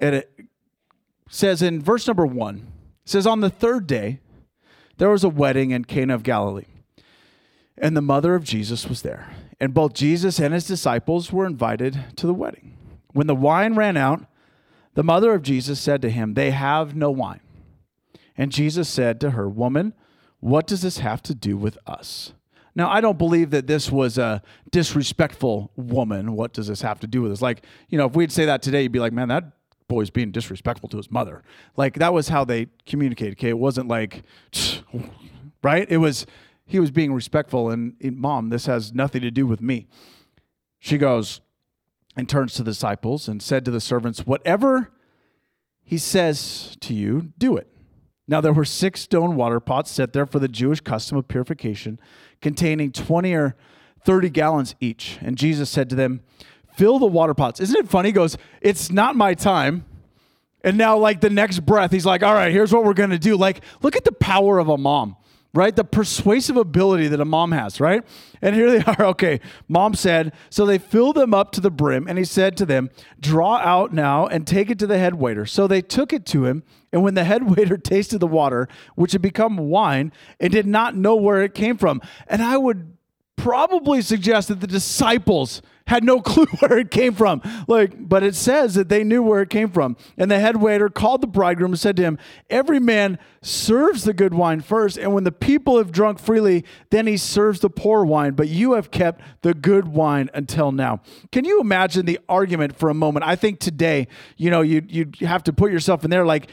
And 0.00 0.16
it 0.16 0.32
says 1.28 1.62
in 1.62 1.80
verse 1.80 2.06
number 2.06 2.26
one, 2.26 2.66
says, 3.04 3.26
On 3.26 3.40
the 3.40 3.50
third 3.50 3.86
day, 3.86 4.20
there 4.96 5.10
was 5.10 5.24
a 5.24 5.28
wedding 5.28 5.70
in 5.70 5.84
Cana 5.84 6.14
of 6.14 6.22
Galilee, 6.22 6.66
and 7.78 7.96
the 7.96 8.02
mother 8.02 8.34
of 8.34 8.44
Jesus 8.44 8.88
was 8.88 9.02
there. 9.02 9.32
And 9.60 9.74
both 9.74 9.92
Jesus 9.92 10.38
and 10.38 10.54
his 10.54 10.66
disciples 10.66 11.32
were 11.32 11.46
invited 11.46 12.04
to 12.16 12.26
the 12.26 12.34
wedding. 12.34 12.76
When 13.12 13.26
the 13.26 13.34
wine 13.34 13.74
ran 13.74 13.96
out, 13.96 14.24
the 14.94 15.02
mother 15.02 15.34
of 15.34 15.42
Jesus 15.42 15.78
said 15.78 16.00
to 16.02 16.10
him, 16.10 16.34
They 16.34 16.50
have 16.50 16.96
no 16.96 17.10
wine. 17.10 17.40
And 18.36 18.50
Jesus 18.50 18.88
said 18.88 19.20
to 19.20 19.30
her, 19.32 19.48
Woman, 19.48 19.92
what 20.40 20.66
does 20.66 20.80
this 20.82 20.98
have 20.98 21.22
to 21.24 21.34
do 21.34 21.56
with 21.56 21.76
us? 21.86 22.32
Now, 22.74 22.90
I 22.90 23.00
don't 23.00 23.18
believe 23.18 23.50
that 23.50 23.66
this 23.66 23.90
was 23.90 24.16
a 24.16 24.42
disrespectful 24.70 25.70
woman. 25.76 26.32
What 26.34 26.52
does 26.52 26.68
this 26.68 26.82
have 26.82 27.00
to 27.00 27.06
do 27.06 27.20
with 27.20 27.32
us? 27.32 27.42
Like, 27.42 27.64
you 27.88 27.98
know, 27.98 28.06
if 28.06 28.14
we'd 28.14 28.32
say 28.32 28.46
that 28.46 28.62
today, 28.62 28.82
you'd 28.82 28.92
be 28.92 29.00
like, 29.00 29.12
man, 29.12 29.28
that 29.28 29.44
boy's 29.90 30.08
being 30.08 30.30
disrespectful 30.30 30.88
to 30.88 30.96
his 30.96 31.10
mother. 31.10 31.42
Like, 31.76 31.98
that 31.98 32.14
was 32.14 32.28
how 32.28 32.44
they 32.44 32.68
communicated, 32.86 33.32
okay? 33.32 33.50
It 33.50 33.58
wasn't 33.58 33.88
like, 33.88 34.22
right? 35.62 35.86
It 35.90 35.98
was, 35.98 36.24
he 36.64 36.80
was 36.80 36.90
being 36.90 37.12
respectful, 37.12 37.68
and 37.68 37.94
mom, 38.00 38.48
this 38.48 38.66
has 38.66 38.94
nothing 38.94 39.20
to 39.20 39.30
do 39.30 39.46
with 39.46 39.60
me. 39.60 39.88
She 40.78 40.96
goes 40.96 41.42
and 42.16 42.28
turns 42.28 42.54
to 42.54 42.62
the 42.62 42.70
disciples 42.70 43.28
and 43.28 43.42
said 43.42 43.64
to 43.66 43.70
the 43.70 43.80
servants, 43.80 44.20
Whatever 44.20 44.90
he 45.82 45.98
says 45.98 46.76
to 46.80 46.94
you, 46.94 47.32
do 47.36 47.56
it. 47.56 47.66
Now 48.28 48.40
there 48.40 48.52
were 48.52 48.64
six 48.64 49.00
stone 49.00 49.34
water 49.34 49.58
pots 49.58 49.90
set 49.90 50.12
there 50.12 50.24
for 50.24 50.38
the 50.38 50.46
Jewish 50.46 50.80
custom 50.80 51.18
of 51.18 51.26
purification, 51.26 51.98
containing 52.40 52.92
20 52.92 53.34
or 53.34 53.56
30 54.04 54.30
gallons 54.30 54.76
each. 54.80 55.18
And 55.20 55.36
Jesus 55.36 55.68
said 55.68 55.90
to 55.90 55.96
them, 55.96 56.20
Fill 56.80 56.98
the 56.98 57.04
water 57.04 57.34
pots. 57.34 57.60
Isn't 57.60 57.76
it 57.76 57.90
funny? 57.90 58.08
He 58.08 58.12
goes, 58.14 58.38
It's 58.62 58.90
not 58.90 59.14
my 59.14 59.34
time. 59.34 59.84
And 60.64 60.78
now, 60.78 60.96
like 60.96 61.20
the 61.20 61.28
next 61.28 61.60
breath, 61.60 61.90
he's 61.90 62.06
like, 62.06 62.22
All 62.22 62.32
right, 62.32 62.50
here's 62.50 62.72
what 62.72 62.84
we're 62.84 62.94
going 62.94 63.10
to 63.10 63.18
do. 63.18 63.36
Like, 63.36 63.62
look 63.82 63.96
at 63.96 64.04
the 64.04 64.12
power 64.12 64.58
of 64.58 64.70
a 64.70 64.78
mom 64.78 65.16
right? 65.52 65.74
The 65.74 65.84
persuasive 65.84 66.56
ability 66.56 67.08
that 67.08 67.20
a 67.20 67.24
mom 67.24 67.50
has, 67.50 67.80
right? 67.80 68.04
And 68.40 68.54
here 68.54 68.70
they 68.70 68.84
are. 68.92 69.06
Okay, 69.06 69.40
mom 69.68 69.94
said, 69.94 70.32
so 70.48 70.64
they 70.64 70.78
filled 70.78 71.16
them 71.16 71.34
up 71.34 71.50
to 71.52 71.60
the 71.60 71.72
brim, 71.72 72.06
and 72.08 72.16
he 72.18 72.24
said 72.24 72.56
to 72.58 72.64
them, 72.64 72.88
Draw 73.18 73.56
out 73.56 73.92
now 73.92 74.26
and 74.28 74.46
take 74.46 74.70
it 74.70 74.78
to 74.78 74.86
the 74.86 74.96
head 74.96 75.16
waiter. 75.16 75.46
So 75.46 75.66
they 75.66 75.82
took 75.82 76.12
it 76.12 76.24
to 76.26 76.46
him, 76.46 76.62
and 76.92 77.02
when 77.02 77.14
the 77.14 77.24
head 77.24 77.50
waiter 77.56 77.76
tasted 77.76 78.20
the 78.20 78.28
water, 78.28 78.68
which 78.94 79.12
had 79.12 79.22
become 79.22 79.56
wine, 79.56 80.12
and 80.38 80.52
did 80.52 80.66
not 80.66 80.94
know 80.96 81.16
where 81.16 81.42
it 81.42 81.52
came 81.52 81.76
from, 81.76 82.00
and 82.28 82.40
I 82.40 82.56
would 82.56 82.96
probably 83.36 84.02
suggest 84.02 84.48
that 84.48 84.60
the 84.60 84.66
disciples 84.66 85.62
had 85.86 86.04
no 86.04 86.20
clue 86.20 86.46
where 86.60 86.78
it 86.78 86.90
came 86.90 87.14
from. 87.14 87.42
Like, 87.66 88.08
but 88.08 88.22
it 88.22 88.34
says 88.34 88.74
that 88.74 88.88
they 88.88 89.04
knew 89.04 89.22
where 89.22 89.42
it 89.42 89.50
came 89.50 89.70
from. 89.70 89.96
And 90.16 90.30
the 90.30 90.38
head 90.38 90.56
waiter 90.56 90.88
called 90.88 91.20
the 91.20 91.26
bridegroom 91.26 91.72
and 91.72 91.80
said 91.80 91.96
to 91.96 92.02
him, 92.02 92.18
Every 92.48 92.80
man 92.80 93.18
serves 93.42 94.04
the 94.04 94.12
good 94.12 94.34
wine 94.34 94.60
first, 94.60 94.98
and 94.98 95.14
when 95.14 95.24
the 95.24 95.32
people 95.32 95.78
have 95.78 95.92
drunk 95.92 96.18
freely, 96.18 96.64
then 96.90 97.06
he 97.06 97.16
serves 97.16 97.60
the 97.60 97.70
poor 97.70 98.04
wine. 98.04 98.32
But 98.32 98.48
you 98.48 98.72
have 98.72 98.90
kept 98.90 99.22
the 99.42 99.54
good 99.54 99.88
wine 99.88 100.30
until 100.34 100.72
now. 100.72 101.00
Can 101.32 101.44
you 101.44 101.60
imagine 101.60 102.06
the 102.06 102.18
argument 102.28 102.76
for 102.76 102.90
a 102.90 102.94
moment? 102.94 103.24
I 103.24 103.36
think 103.36 103.60
today, 103.60 104.08
you 104.36 104.50
know, 104.50 104.60
you 104.60 104.82
you 104.88 105.10
have 105.26 105.44
to 105.44 105.52
put 105.52 105.72
yourself 105.72 106.04
in 106.04 106.10
there. 106.10 106.24
Like, 106.24 106.50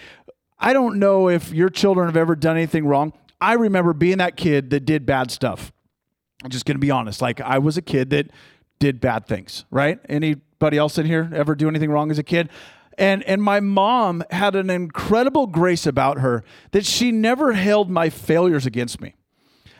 I 0.59 0.73
don't 0.73 0.97
know 0.97 1.29
if 1.29 1.51
your 1.51 1.69
children 1.69 2.07
have 2.07 2.17
ever 2.17 2.35
done 2.35 2.57
anything 2.57 2.85
wrong. 2.85 3.13
I 3.39 3.53
remember 3.53 3.93
being 3.93 4.17
that 4.17 4.35
kid 4.35 4.71
that 4.71 4.81
did 4.81 5.05
bad 5.05 5.29
stuff. 5.29 5.71
I'm 6.43 6.49
just 6.49 6.65
going 6.65 6.75
to 6.75 6.79
be 6.79 6.91
honest. 6.91 7.21
Like, 7.21 7.41
I 7.41 7.59
was 7.59 7.77
a 7.77 7.81
kid 7.81 8.09
that 8.11 8.27
did 8.79 8.99
bad 8.99 9.25
things, 9.25 9.65
right? 9.71 9.99
Anybody 10.07 10.77
else 10.77 10.97
in 10.97 11.05
here 11.05 11.29
ever 11.33 11.55
do 11.55 11.67
anything 11.67 11.91
wrong 11.91 12.11
as 12.11 12.19
a 12.19 12.23
kid? 12.23 12.49
And 12.97 13.23
and 13.23 13.43
my 13.43 13.59
mom 13.59 14.23
had 14.31 14.55
an 14.55 14.69
incredible 14.69 15.45
grace 15.47 15.85
about 15.85 16.19
her 16.19 16.43
that 16.71 16.85
she 16.85 17.11
never 17.11 17.53
held 17.53 17.89
my 17.89 18.09
failures 18.09 18.65
against 18.65 18.99
me. 18.99 19.13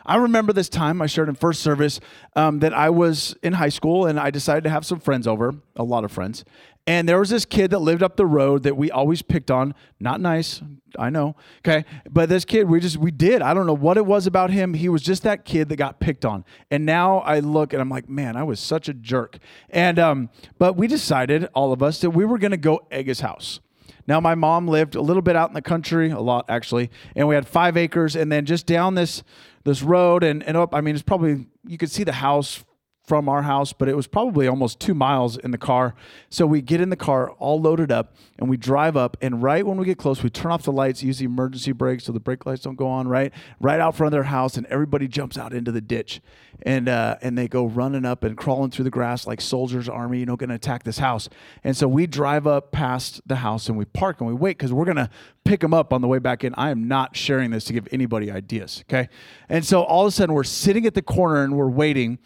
I 0.06 0.16
remember 0.16 0.54
this 0.54 0.70
time 0.70 1.02
I 1.02 1.08
shared 1.08 1.28
in 1.28 1.36
first 1.36 1.62
service 1.62 2.00
um, 2.36 2.60
that 2.60 2.74
I 2.74 2.90
was 2.90 3.36
in 3.44 3.54
high 3.54 3.70
school 3.70 4.06
and 4.06 4.18
I 4.18 4.32
decided 4.32 4.64
to 4.64 4.70
have 4.70 4.86
some 4.86 5.00
friends 5.02 5.28
over, 5.28 5.56
a 5.76 5.84
lot 5.84 6.06
of 6.06 6.12
friends, 6.14 6.46
and 6.88 7.08
there 7.08 7.20
was 7.20 7.30
this 7.30 7.44
kid 7.44 7.72
that 7.72 7.80
lived 7.80 8.02
up 8.02 8.16
the 8.16 8.26
road 8.26 8.64
that 8.64 8.78
we 8.78 8.90
always 8.90 9.22
picked 9.22 9.52
on. 9.52 9.76
Not 10.00 10.22
nice, 10.22 10.62
I 10.98 11.10
know. 11.10 11.36
Okay. 11.60 11.84
But 12.10 12.30
this 12.30 12.46
kid, 12.46 12.70
we 12.70 12.80
just, 12.80 12.96
we 12.96 13.12
did. 13.12 13.42
I 13.42 13.54
don't 13.54 13.68
know 13.68 13.74
what 13.74 13.98
it 13.98 14.06
was 14.06 14.26
about 14.26 14.52
him. 14.52 14.74
He 14.74 14.88
was 14.88 15.02
just 15.02 15.24
that 15.24 15.44
kid 15.44 15.68
that 15.68 15.76
got 15.76 16.00
picked 16.00 16.24
on. 16.24 16.46
And 16.72 16.86
now 16.86 17.18
I 17.20 17.40
look 17.40 17.74
and 17.74 17.82
I'm 17.82 17.90
like, 17.90 18.08
man, 18.08 18.38
I 18.38 18.44
was 18.44 18.62
such 18.62 18.88
a 18.88 18.94
jerk. 18.94 19.38
And, 19.70 20.00
um, 20.00 20.30
but 20.58 20.78
we 20.78 20.88
decided, 20.88 21.50
all 21.54 21.74
of 21.74 21.84
us, 21.84 22.00
that 22.00 22.12
we 22.12 22.24
were 22.24 22.38
going 22.38 22.52
to 22.52 22.58
go 22.58 22.88
egg 22.90 23.08
his 23.08 23.20
house. 23.20 23.60
Now, 24.08 24.22
my 24.22 24.36
mom 24.36 24.70
lived 24.70 24.96
a 24.96 25.02
little 25.02 25.22
bit 25.22 25.36
out 25.36 25.50
in 25.50 25.54
the 25.54 25.62
country, 25.62 26.10
a 26.10 26.22
lot 26.22 26.46
actually, 26.48 26.90
and 27.18 27.28
we 27.28 27.36
had 27.36 27.46
five 27.46 27.76
acres. 27.76 28.16
And 28.16 28.32
then 28.32 28.46
just 28.46 28.66
down 28.66 28.96
this, 28.96 29.24
this 29.66 29.82
road 29.82 30.24
and, 30.24 30.42
and 30.44 30.56
up, 30.56 30.74
I 30.74 30.80
mean, 30.80 30.96
it's 30.96 31.04
probably, 31.04 31.48
you 31.68 31.78
could 31.78 31.92
see 31.92 32.06
the 32.06 32.14
house 32.14 32.64
from 33.08 33.30
our 33.30 33.44
house, 33.44 33.72
but 33.72 33.88
it 33.88 33.96
was 33.96 34.06
probably 34.06 34.48
almost 34.48 34.82
two 34.82 34.94
miles 34.94 35.38
in 35.38 35.52
the 35.52 35.58
car. 35.58 35.96
So 36.30 36.46
we 36.46 36.62
get 36.62 36.82
in 36.82 36.90
the 36.90 36.98
car, 36.98 37.32
all 37.32 37.60
loaded 37.60 37.90
up, 37.90 38.14
and 38.38 38.50
we 38.50 38.58
drive 38.58 38.98
up. 38.98 39.16
And 39.22 39.42
right 39.42 39.66
when 39.66 39.78
we 39.78 39.86
get 39.86 39.98
close, 39.98 40.22
we 40.22 40.30
turn 40.30 40.52
off 40.52 40.64
the 40.64 40.74
lights, 40.74 41.02
use 41.02 41.20
the 41.20 41.26
emergency 41.26 41.72
brakes 41.72 42.04
so 42.04 42.12
the 42.12 42.20
brake 42.20 42.46
lights 42.46 42.64
don't 42.64 42.76
go 42.76 42.88
on. 42.88 43.08
Right, 43.08 43.34
right 43.62 43.80
out 43.80 43.96
front 43.96 44.08
of 44.08 44.12
their 44.12 44.24
house, 44.24 44.58
and 44.58 44.66
everybody 44.66 45.08
jumps 45.08 45.38
out 45.38 45.54
into 45.54 45.72
the 45.72 45.80
ditch, 45.80 46.20
and 46.64 46.90
uh, 46.90 47.16
and 47.22 47.38
they 47.38 47.48
go 47.48 47.66
running 47.66 48.04
up 48.04 48.26
and 48.26 48.36
crawling 48.36 48.72
through 48.72 48.84
the 48.84 48.92
grass 48.92 49.26
like 49.26 49.40
soldiers' 49.40 49.88
army, 49.88 50.20
you 50.20 50.26
know, 50.26 50.36
going 50.36 50.50
to 50.50 50.56
attack 50.56 50.84
this 50.84 50.98
house. 50.98 51.30
And 51.64 51.78
so 51.78 51.88
we 51.88 52.08
drive 52.08 52.46
up 52.46 52.74
past 52.74 53.22
the 53.26 53.38
house 53.38 53.70
and 53.70 53.78
we 53.78 53.86
park 53.86 54.20
and 54.20 54.28
we 54.28 54.34
wait 54.34 54.58
because 54.58 54.74
we're 54.74 54.86
gonna 54.86 55.10
pick 55.46 55.62
them 55.62 55.74
up 55.74 55.94
on 55.94 56.02
the 56.02 56.08
way 56.10 56.20
back 56.20 56.44
in. 56.44 56.54
I 56.58 56.72
am 56.72 56.90
not 56.90 57.16
sharing 57.16 57.52
this 57.52 57.64
to 57.66 57.74
give 57.74 57.88
anybody 57.92 58.30
ideas. 58.30 58.84
Okay, 58.90 59.08
and 59.48 59.66
so 59.66 59.84
all 59.84 60.06
of 60.06 60.10
a 60.10 60.12
sudden 60.12 60.36
we're 60.36 60.44
sitting 60.44 60.86
at 60.86 60.94
the 60.94 61.02
corner 61.02 61.44
and 61.44 61.56
we're 61.56 61.70
waiting 61.70 62.20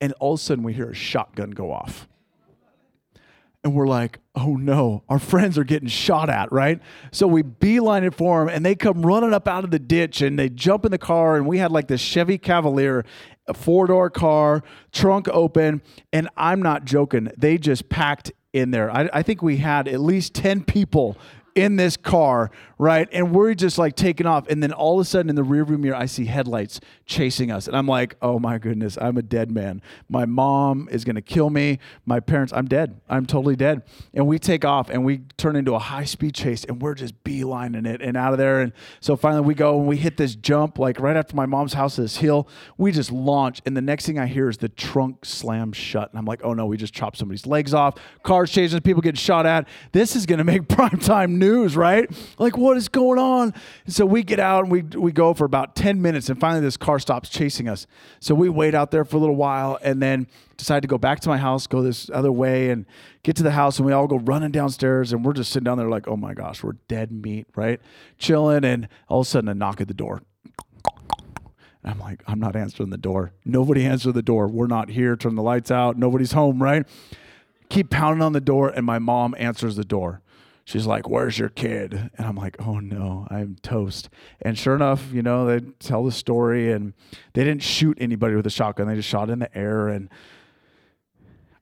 and 0.00 0.12
all 0.20 0.34
of 0.34 0.40
a 0.40 0.42
sudden 0.42 0.64
we 0.64 0.72
hear 0.72 0.90
a 0.90 0.94
shotgun 0.94 1.50
go 1.50 1.72
off. 1.72 2.08
And 3.64 3.74
we're 3.74 3.88
like, 3.88 4.20
oh 4.36 4.54
no, 4.54 5.02
our 5.08 5.18
friends 5.18 5.58
are 5.58 5.64
getting 5.64 5.88
shot 5.88 6.30
at, 6.30 6.52
right? 6.52 6.80
So 7.10 7.26
we 7.26 7.42
beeline 7.42 8.04
it 8.04 8.14
for 8.14 8.40
them, 8.40 8.54
and 8.54 8.64
they 8.64 8.74
come 8.74 9.04
running 9.04 9.34
up 9.34 9.48
out 9.48 9.64
of 9.64 9.70
the 9.70 9.80
ditch 9.80 10.22
and 10.22 10.38
they 10.38 10.48
jump 10.48 10.84
in 10.84 10.92
the 10.92 10.98
car. 10.98 11.36
And 11.36 11.46
we 11.46 11.58
had 11.58 11.72
like 11.72 11.88
this 11.88 12.00
Chevy 12.00 12.38
Cavalier, 12.38 13.04
a 13.48 13.54
four 13.54 13.88
door 13.88 14.10
car, 14.10 14.62
trunk 14.92 15.28
open. 15.28 15.82
And 16.12 16.28
I'm 16.36 16.62
not 16.62 16.84
joking, 16.84 17.30
they 17.36 17.58
just 17.58 17.88
packed 17.88 18.30
in 18.52 18.70
there. 18.70 18.90
I, 18.90 19.10
I 19.12 19.22
think 19.22 19.42
we 19.42 19.58
had 19.58 19.88
at 19.88 20.00
least 20.00 20.34
10 20.34 20.64
people 20.64 21.16
in 21.58 21.74
this 21.74 21.96
car, 21.96 22.52
right? 22.78 23.08
And 23.10 23.34
we're 23.34 23.54
just 23.54 23.78
like 23.78 23.96
taking 23.96 24.26
off. 24.26 24.46
And 24.46 24.62
then 24.62 24.72
all 24.72 25.00
of 25.00 25.04
a 25.04 25.04
sudden 25.04 25.28
in 25.28 25.34
the 25.34 25.42
rearview 25.42 25.78
mirror, 25.78 25.96
I 25.96 26.06
see 26.06 26.26
headlights 26.26 26.80
chasing 27.04 27.50
us. 27.50 27.66
And 27.66 27.76
I'm 27.76 27.88
like, 27.88 28.16
oh 28.22 28.38
my 28.38 28.58
goodness, 28.58 28.96
I'm 29.00 29.16
a 29.16 29.22
dead 29.22 29.50
man. 29.50 29.82
My 30.08 30.24
mom 30.24 30.88
is 30.92 31.04
going 31.04 31.16
to 31.16 31.22
kill 31.22 31.50
me. 31.50 31.80
My 32.06 32.20
parents, 32.20 32.52
I'm 32.52 32.66
dead. 32.66 33.00
I'm 33.08 33.26
totally 33.26 33.56
dead. 33.56 33.82
And 34.14 34.28
we 34.28 34.38
take 34.38 34.64
off 34.64 34.88
and 34.88 35.04
we 35.04 35.18
turn 35.36 35.56
into 35.56 35.74
a 35.74 35.80
high 35.80 36.04
speed 36.04 36.34
chase 36.34 36.62
and 36.62 36.80
we're 36.80 36.94
just 36.94 37.24
beelining 37.24 37.86
it 37.86 38.00
and 38.00 38.16
out 38.16 38.32
of 38.32 38.38
there. 38.38 38.60
And 38.60 38.72
so 39.00 39.16
finally 39.16 39.42
we 39.42 39.54
go 39.54 39.80
and 39.80 39.88
we 39.88 39.96
hit 39.96 40.16
this 40.16 40.36
jump, 40.36 40.78
like 40.78 41.00
right 41.00 41.16
after 41.16 41.34
my 41.34 41.46
mom's 41.46 41.72
house, 41.72 41.96
this 41.96 42.18
hill. 42.18 42.48
We 42.76 42.92
just 42.92 43.10
launch. 43.10 43.60
And 43.66 43.76
the 43.76 43.82
next 43.82 44.06
thing 44.06 44.20
I 44.20 44.26
hear 44.26 44.48
is 44.48 44.58
the 44.58 44.68
trunk 44.68 45.24
slam 45.24 45.72
shut. 45.72 46.10
And 46.10 46.18
I'm 46.20 46.24
like, 46.24 46.40
oh 46.44 46.54
no, 46.54 46.66
we 46.66 46.76
just 46.76 46.94
chopped 46.94 47.18
somebody's 47.18 47.46
legs 47.46 47.74
off. 47.74 47.96
Cars 48.22 48.52
chasing, 48.52 48.80
people 48.80 49.02
getting 49.02 49.16
shot 49.16 49.44
at. 49.44 49.66
This 49.90 50.14
is 50.14 50.24
going 50.24 50.38
to 50.38 50.44
make 50.44 50.68
prime 50.68 51.00
time 51.00 51.36
news 51.38 51.47
news, 51.48 51.76
right? 51.76 52.10
Like, 52.38 52.56
what 52.56 52.76
is 52.76 52.88
going 52.88 53.18
on? 53.18 53.54
And 53.84 53.94
so 53.94 54.04
we 54.06 54.22
get 54.22 54.38
out 54.38 54.64
and 54.64 54.72
we, 54.72 54.82
we 54.82 55.12
go 55.12 55.34
for 55.34 55.44
about 55.44 55.74
10 55.74 56.00
minutes, 56.00 56.28
and 56.28 56.38
finally 56.38 56.60
this 56.60 56.76
car 56.76 56.98
stops 56.98 57.28
chasing 57.28 57.68
us. 57.68 57.86
So 58.20 58.34
we 58.34 58.48
wait 58.48 58.74
out 58.74 58.90
there 58.90 59.04
for 59.04 59.16
a 59.16 59.20
little 59.20 59.36
while 59.36 59.78
and 59.82 60.02
then 60.02 60.26
decide 60.56 60.82
to 60.82 60.88
go 60.88 60.98
back 60.98 61.20
to 61.20 61.28
my 61.28 61.38
house, 61.38 61.66
go 61.66 61.82
this 61.82 62.10
other 62.12 62.32
way, 62.32 62.70
and 62.70 62.86
get 63.22 63.36
to 63.36 63.42
the 63.42 63.52
house. 63.52 63.78
And 63.78 63.86
we 63.86 63.92
all 63.92 64.06
go 64.06 64.18
running 64.18 64.50
downstairs, 64.50 65.12
and 65.12 65.24
we're 65.24 65.32
just 65.32 65.50
sitting 65.50 65.64
down 65.64 65.78
there 65.78 65.88
like, 65.88 66.08
oh 66.08 66.16
my 66.16 66.34
gosh, 66.34 66.62
we're 66.62 66.76
dead 66.88 67.12
meat, 67.12 67.46
right? 67.56 67.80
Chilling. 68.18 68.64
And 68.64 68.88
all 69.08 69.20
of 69.20 69.26
a 69.26 69.30
sudden, 69.30 69.48
a 69.48 69.54
knock 69.54 69.80
at 69.80 69.88
the 69.88 69.94
door. 69.94 70.22
I'm 71.84 72.00
like, 72.00 72.22
I'm 72.26 72.40
not 72.40 72.54
answering 72.56 72.90
the 72.90 72.98
door. 72.98 73.32
Nobody 73.44 73.86
answered 73.86 74.12
the 74.12 74.22
door. 74.22 74.48
We're 74.48 74.66
not 74.66 74.90
here. 74.90 75.16
Turn 75.16 75.36
the 75.36 75.42
lights 75.42 75.70
out. 75.70 75.96
Nobody's 75.96 76.32
home, 76.32 76.62
right? 76.62 76.86
Keep 77.70 77.90
pounding 77.90 78.22
on 78.22 78.32
the 78.32 78.40
door, 78.40 78.68
and 78.68 78.84
my 78.84 78.98
mom 78.98 79.34
answers 79.38 79.76
the 79.76 79.84
door 79.84 80.20
she's 80.68 80.86
like, 80.86 81.08
Where's 81.08 81.38
your 81.38 81.48
kid? 81.48 82.10
And 82.16 82.26
I'm 82.26 82.36
like, 82.36 82.56
Oh 82.60 82.78
no, 82.78 83.26
I'm 83.30 83.56
toast. 83.62 84.10
And 84.42 84.56
sure 84.56 84.74
enough, 84.74 85.12
you 85.12 85.22
know, 85.22 85.46
they 85.46 85.64
tell 85.78 86.04
the 86.04 86.12
story 86.12 86.70
and 86.70 86.92
they 87.32 87.42
didn't 87.42 87.62
shoot 87.62 87.96
anybody 88.00 88.36
with 88.36 88.46
a 88.46 88.50
shotgun, 88.50 88.86
they 88.86 88.94
just 88.94 89.08
shot 89.08 89.30
in 89.30 89.38
the 89.38 89.56
air. 89.56 89.88
And 89.88 90.10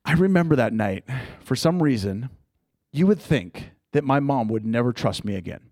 I 0.05 0.12
remember 0.12 0.56
that 0.56 0.73
night, 0.73 1.05
for 1.41 1.55
some 1.55 1.82
reason, 1.82 2.31
you 2.93 3.06
would 3.06 3.20
think 3.20 3.70
that 3.93 4.05
my 4.05 4.19
mom 4.20 4.49
would 4.49 4.67
never 4.67 4.93
trust 4.93 5.25
me 5.25 5.37
again, 5.37 5.70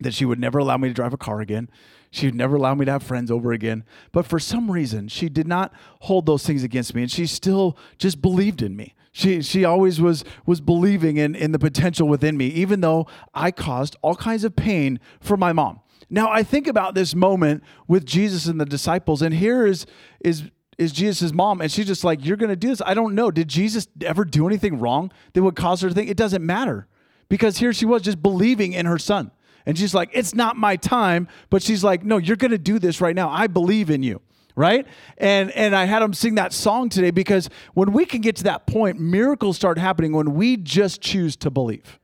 that 0.00 0.14
she 0.14 0.24
would 0.24 0.38
never 0.38 0.58
allow 0.58 0.76
me 0.76 0.88
to 0.88 0.94
drive 0.94 1.12
a 1.12 1.18
car 1.18 1.40
again. 1.40 1.68
She 2.10 2.26
would 2.26 2.34
never 2.36 2.54
allow 2.54 2.76
me 2.76 2.84
to 2.84 2.92
have 2.92 3.02
friends 3.02 3.28
over 3.28 3.52
again. 3.52 3.82
But 4.12 4.24
for 4.24 4.38
some 4.38 4.70
reason, 4.70 5.08
she 5.08 5.28
did 5.28 5.48
not 5.48 5.72
hold 6.02 6.26
those 6.26 6.46
things 6.46 6.62
against 6.62 6.94
me. 6.94 7.02
And 7.02 7.10
she 7.10 7.26
still 7.26 7.76
just 7.98 8.22
believed 8.22 8.62
in 8.62 8.76
me 8.76 8.94
She 9.16 9.42
she 9.42 9.64
always 9.64 10.00
was 10.00 10.24
was 10.44 10.60
believing 10.60 11.18
in 11.18 11.36
in 11.36 11.52
the 11.52 11.58
potential 11.60 12.08
within 12.08 12.36
me, 12.36 12.48
even 12.48 12.80
though 12.80 13.06
I 13.32 13.52
caused 13.52 13.94
all 14.02 14.16
kinds 14.16 14.42
of 14.42 14.56
pain 14.56 14.98
for 15.20 15.36
my 15.36 15.52
mom. 15.52 15.78
Now 16.10 16.28
I 16.32 16.42
think 16.42 16.66
about 16.66 16.96
this 16.96 17.14
moment 17.14 17.62
with 17.86 18.04
Jesus 18.04 18.46
and 18.46 18.60
the 18.60 18.64
disciples, 18.64 19.22
and 19.22 19.32
here 19.32 19.68
is 19.68 19.86
is 20.24 20.50
is 20.78 20.90
Jesus' 20.90 21.32
mom, 21.32 21.60
and 21.60 21.70
she's 21.70 21.86
just 21.86 22.02
like, 22.02 22.24
You're 22.24 22.36
gonna 22.36 22.56
do 22.56 22.66
this. 22.66 22.82
I 22.84 22.92
don't 22.92 23.14
know. 23.14 23.30
Did 23.30 23.46
Jesus 23.46 23.86
ever 24.04 24.24
do 24.24 24.48
anything 24.48 24.80
wrong 24.80 25.12
that 25.32 25.44
would 25.44 25.54
cause 25.54 25.82
her 25.82 25.88
to 25.88 25.94
think? 25.94 26.10
It 26.10 26.16
doesn't 26.16 26.44
matter. 26.44 26.88
Because 27.28 27.58
here 27.58 27.72
she 27.72 27.86
was 27.86 28.02
just 28.02 28.20
believing 28.20 28.72
in 28.72 28.84
her 28.84 28.98
son. 28.98 29.30
And 29.64 29.78
she's 29.78 29.94
like, 29.94 30.10
It's 30.12 30.34
not 30.34 30.56
my 30.56 30.74
time. 30.74 31.28
But 31.50 31.62
she's 31.62 31.84
like, 31.84 32.02
No, 32.02 32.16
you're 32.16 32.34
gonna 32.34 32.58
do 32.58 32.80
this 32.80 33.00
right 33.00 33.14
now. 33.14 33.30
I 33.30 33.46
believe 33.46 33.90
in 33.90 34.02
you 34.02 34.20
right? 34.56 34.86
And 35.18 35.50
and 35.52 35.74
i 35.74 35.84
had 35.84 36.00
them 36.00 36.14
sing 36.14 36.36
that 36.36 36.52
song 36.52 36.88
today 36.88 37.10
because 37.10 37.50
when 37.74 37.92
we 37.92 38.04
can 38.04 38.20
get 38.20 38.36
to 38.36 38.44
that 38.44 38.66
point 38.66 39.00
miracles 39.00 39.56
start 39.56 39.78
happening 39.78 40.12
when 40.12 40.34
we 40.34 40.56
just 40.56 41.00
choose 41.00 41.36
to 41.36 41.50
believe. 41.50 41.98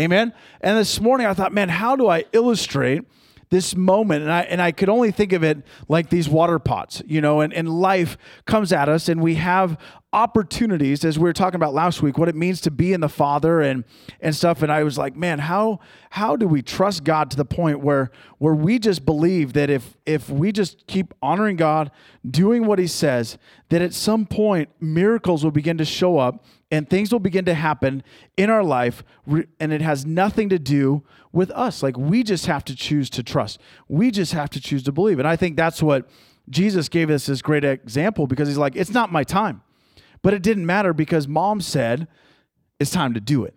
Amen? 0.00 0.32
And 0.60 0.78
this 0.78 1.00
morning 1.00 1.26
i 1.26 1.34
thought 1.34 1.52
man 1.52 1.68
how 1.68 1.96
do 1.96 2.08
i 2.08 2.24
illustrate 2.32 3.02
this 3.52 3.76
moment 3.76 4.22
and 4.22 4.32
I 4.32 4.40
and 4.40 4.62
I 4.62 4.72
could 4.72 4.88
only 4.88 5.10
think 5.10 5.34
of 5.34 5.44
it 5.44 5.58
like 5.86 6.08
these 6.08 6.26
water 6.26 6.58
pots, 6.58 7.02
you 7.06 7.20
know, 7.20 7.42
and, 7.42 7.52
and 7.52 7.68
life 7.68 8.16
comes 8.46 8.72
at 8.72 8.88
us 8.88 9.10
and 9.10 9.20
we 9.20 9.34
have 9.34 9.76
opportunities 10.14 11.04
as 11.04 11.18
we 11.18 11.24
were 11.24 11.34
talking 11.34 11.56
about 11.56 11.74
last 11.74 12.00
week, 12.00 12.16
what 12.16 12.30
it 12.30 12.34
means 12.34 12.62
to 12.62 12.70
be 12.70 12.94
in 12.94 13.02
the 13.02 13.10
Father 13.10 13.60
and 13.60 13.84
and 14.22 14.34
stuff. 14.34 14.62
And 14.62 14.72
I 14.72 14.82
was 14.84 14.96
like, 14.96 15.14
man, 15.16 15.38
how 15.38 15.80
how 16.08 16.34
do 16.34 16.48
we 16.48 16.62
trust 16.62 17.04
God 17.04 17.30
to 17.32 17.36
the 17.36 17.44
point 17.44 17.80
where 17.80 18.10
where 18.38 18.54
we 18.54 18.78
just 18.78 19.04
believe 19.04 19.52
that 19.52 19.68
if 19.68 19.98
if 20.06 20.30
we 20.30 20.50
just 20.50 20.86
keep 20.86 21.12
honoring 21.20 21.56
God, 21.56 21.90
doing 22.28 22.64
what 22.64 22.78
he 22.78 22.86
says, 22.86 23.36
that 23.68 23.82
at 23.82 23.92
some 23.92 24.24
point 24.24 24.70
miracles 24.80 25.44
will 25.44 25.50
begin 25.50 25.76
to 25.76 25.84
show 25.84 26.16
up 26.16 26.42
and 26.72 26.88
things 26.88 27.12
will 27.12 27.20
begin 27.20 27.44
to 27.44 27.54
happen 27.54 28.02
in 28.38 28.48
our 28.48 28.64
life 28.64 29.04
and 29.60 29.72
it 29.72 29.82
has 29.82 30.06
nothing 30.06 30.48
to 30.48 30.58
do 30.58 31.04
with 31.30 31.50
us. 31.50 31.82
Like 31.82 31.98
we 31.98 32.24
just 32.24 32.46
have 32.46 32.64
to 32.64 32.74
choose 32.74 33.10
to 33.10 33.22
trust. 33.22 33.60
We 33.88 34.10
just 34.10 34.32
have 34.32 34.48
to 34.50 34.60
choose 34.60 34.82
to 34.84 34.92
believe. 34.92 35.18
And 35.18 35.28
i 35.28 35.36
think 35.36 35.56
that's 35.56 35.82
what 35.82 36.08
jesus 36.50 36.88
gave 36.88 37.10
us 37.10 37.26
this 37.26 37.40
great 37.40 37.64
example 37.64 38.26
because 38.26 38.48
he's 38.48 38.58
like 38.58 38.74
it's 38.74 38.90
not 38.90 39.12
my 39.12 39.22
time. 39.22 39.62
But 40.22 40.34
it 40.34 40.42
didn't 40.42 40.66
matter 40.66 40.92
because 40.94 41.28
mom 41.28 41.60
said 41.60 42.08
it's 42.80 42.90
time 42.90 43.12
to 43.14 43.20
do 43.20 43.44
it. 43.44 43.54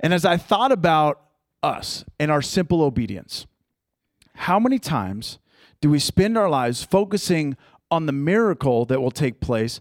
And 0.00 0.14
as 0.14 0.24
i 0.24 0.36
thought 0.36 0.70
about 0.70 1.20
us 1.62 2.04
and 2.20 2.30
our 2.30 2.40
simple 2.40 2.82
obedience 2.82 3.46
how 4.34 4.60
many 4.60 4.78
times 4.78 5.40
do 5.80 5.90
we 5.90 5.98
spend 5.98 6.38
our 6.38 6.48
lives 6.48 6.84
focusing 6.84 7.56
on 7.90 8.06
the 8.06 8.12
miracle 8.12 8.84
that 8.84 9.00
will 9.00 9.10
take 9.10 9.40
place 9.40 9.80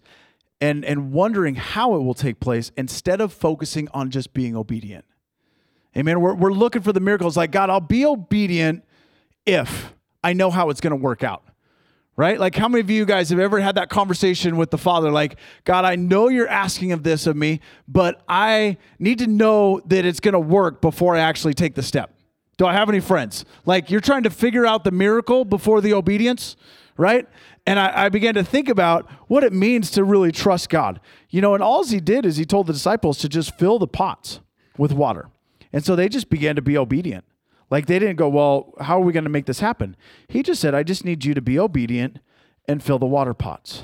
and, 0.59 0.83
and 0.85 1.11
wondering 1.11 1.55
how 1.55 1.95
it 1.95 1.99
will 1.99 2.13
take 2.13 2.39
place 2.39 2.71
instead 2.77 3.21
of 3.21 3.33
focusing 3.33 3.87
on 3.93 4.09
just 4.09 4.33
being 4.33 4.55
obedient. 4.55 5.05
Amen. 5.95 6.21
We're, 6.21 6.33
we're 6.33 6.53
looking 6.53 6.81
for 6.81 6.93
the 6.93 6.99
miracles 6.99 7.37
like, 7.37 7.51
God, 7.51 7.69
I'll 7.69 7.79
be 7.79 8.05
obedient 8.05 8.83
if 9.45 9.93
I 10.23 10.33
know 10.33 10.51
how 10.51 10.69
it's 10.69 10.81
going 10.81 10.91
to 10.91 10.97
work 10.97 11.23
out. 11.23 11.43
Right? 12.15 12.39
Like, 12.39 12.55
how 12.55 12.67
many 12.67 12.81
of 12.81 12.89
you 12.89 13.05
guys 13.05 13.29
have 13.29 13.37
ever 13.37 13.59
had 13.59 13.75
that 13.75 13.89
conversation 13.89 14.57
with 14.57 14.71
the 14.71 14.77
Father? 14.79 15.11
Like, 15.11 15.37
God, 15.65 15.85
I 15.85 15.95
know 15.95 16.29
you're 16.29 16.47
asking 16.47 16.91
of 16.91 17.03
this 17.03 17.27
of 17.27 17.35
me, 17.35 17.59
but 17.87 18.23
I 18.27 18.77
need 18.97 19.19
to 19.19 19.27
know 19.27 19.81
that 19.85 20.03
it's 20.03 20.19
going 20.19 20.33
to 20.33 20.39
work 20.39 20.81
before 20.81 21.15
I 21.15 21.19
actually 21.19 21.53
take 21.53 21.75
the 21.75 21.83
step. 21.83 22.11
Do 22.57 22.65
I 22.65 22.73
have 22.73 22.89
any 22.89 23.01
friends? 23.01 23.45
Like, 23.67 23.91
you're 23.91 24.01
trying 24.01 24.23
to 24.23 24.31
figure 24.31 24.65
out 24.65 24.83
the 24.83 24.89
miracle 24.89 25.45
before 25.45 25.79
the 25.79 25.93
obedience, 25.93 26.55
right? 26.97 27.27
And 27.67 27.79
I, 27.79 28.05
I, 28.05 28.09
began 28.09 28.33
to 28.35 28.45
think 28.45 28.69
about 28.69 29.11
what 29.27 29.43
it 29.43 29.51
means 29.51 29.91
to 29.91 30.05
really 30.05 30.31
trust 30.31 30.69
God. 30.69 31.01
You 31.29 31.41
know, 31.41 31.53
and 31.53 31.61
all 31.61 31.85
he 31.85 31.99
did 31.99 32.25
is 32.25 32.37
he 32.37 32.45
told 32.45 32.67
the 32.67 32.73
disciples 32.73 33.17
to 33.19 33.29
just 33.29 33.59
fill 33.59 33.77
the 33.77 33.87
pots 33.87 34.39
with 34.77 34.93
water. 34.93 35.29
And 35.73 35.83
so 35.83 35.93
they 35.93 36.07
just 36.07 36.29
began 36.29 36.55
to 36.55 36.61
be 36.61 36.77
obedient. 36.77 37.25
Like 37.69 37.85
they 37.85 37.99
didn't 37.99 38.15
go, 38.15 38.29
well, 38.29 38.73
how 38.79 38.97
are 38.97 39.03
we 39.03 39.11
going 39.11 39.25
to 39.25 39.29
make 39.29 39.47
this 39.47 39.59
happen? 39.59 39.97
He 40.29 40.43
just 40.43 40.61
said, 40.61 40.73
I 40.73 40.83
just 40.83 41.03
need 41.03 41.25
you 41.25 41.33
to 41.33 41.41
be 41.41 41.59
obedient 41.59 42.19
and 42.69 42.81
fill 42.81 42.99
the 42.99 43.05
water 43.05 43.33
pots. 43.33 43.83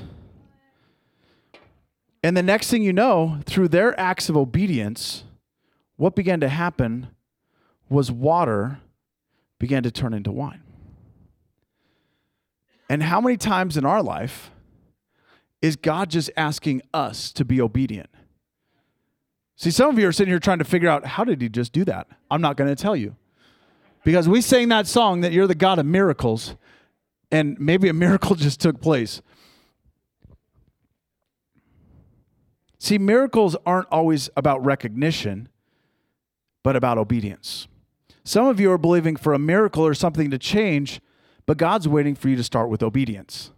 And 2.22 2.34
the 2.34 2.42
next 2.42 2.70
thing 2.70 2.82
you 2.82 2.94
know, 2.94 3.40
through 3.44 3.68
their 3.68 3.98
acts 4.00 4.30
of 4.30 4.36
obedience, 4.36 5.24
what 5.96 6.16
began 6.16 6.40
to 6.40 6.48
happen 6.48 7.08
was 7.90 8.10
water 8.10 8.80
began 9.58 9.82
to 9.82 9.90
turn 9.90 10.14
into 10.14 10.32
wine. 10.32 10.63
And 12.88 13.02
how 13.02 13.20
many 13.20 13.36
times 13.36 13.76
in 13.76 13.84
our 13.84 14.02
life 14.02 14.50
is 15.62 15.76
God 15.76 16.10
just 16.10 16.30
asking 16.36 16.82
us 16.92 17.32
to 17.32 17.44
be 17.44 17.60
obedient? 17.60 18.10
See, 19.56 19.70
some 19.70 19.90
of 19.90 19.98
you 19.98 20.08
are 20.08 20.12
sitting 20.12 20.32
here 20.32 20.40
trying 20.40 20.58
to 20.58 20.64
figure 20.64 20.88
out 20.88 21.06
how 21.06 21.24
did 21.24 21.40
he 21.40 21.48
just 21.48 21.72
do 21.72 21.84
that? 21.84 22.08
I'm 22.30 22.40
not 22.40 22.56
going 22.56 22.74
to 22.74 22.80
tell 22.80 22.96
you. 22.96 23.16
Because 24.04 24.28
we 24.28 24.40
sang 24.40 24.68
that 24.68 24.86
song 24.86 25.22
that 25.22 25.32
you're 25.32 25.46
the 25.46 25.54
God 25.54 25.78
of 25.78 25.86
miracles, 25.86 26.56
and 27.30 27.58
maybe 27.58 27.88
a 27.88 27.94
miracle 27.94 28.34
just 28.36 28.60
took 28.60 28.80
place. 28.80 29.22
See, 32.78 32.98
miracles 32.98 33.56
aren't 33.64 33.88
always 33.90 34.28
about 34.36 34.62
recognition, 34.62 35.48
but 36.62 36.76
about 36.76 36.98
obedience. 36.98 37.66
Some 38.24 38.46
of 38.46 38.60
you 38.60 38.70
are 38.72 38.78
believing 38.78 39.16
for 39.16 39.32
a 39.32 39.38
miracle 39.38 39.86
or 39.86 39.94
something 39.94 40.30
to 40.30 40.38
change 40.38 41.00
but 41.46 41.56
God's 41.56 41.86
waiting 41.86 42.14
for 42.14 42.28
you 42.28 42.36
to 42.36 42.44
start 42.44 42.68
with 42.68 42.82
obedience. 42.82 43.50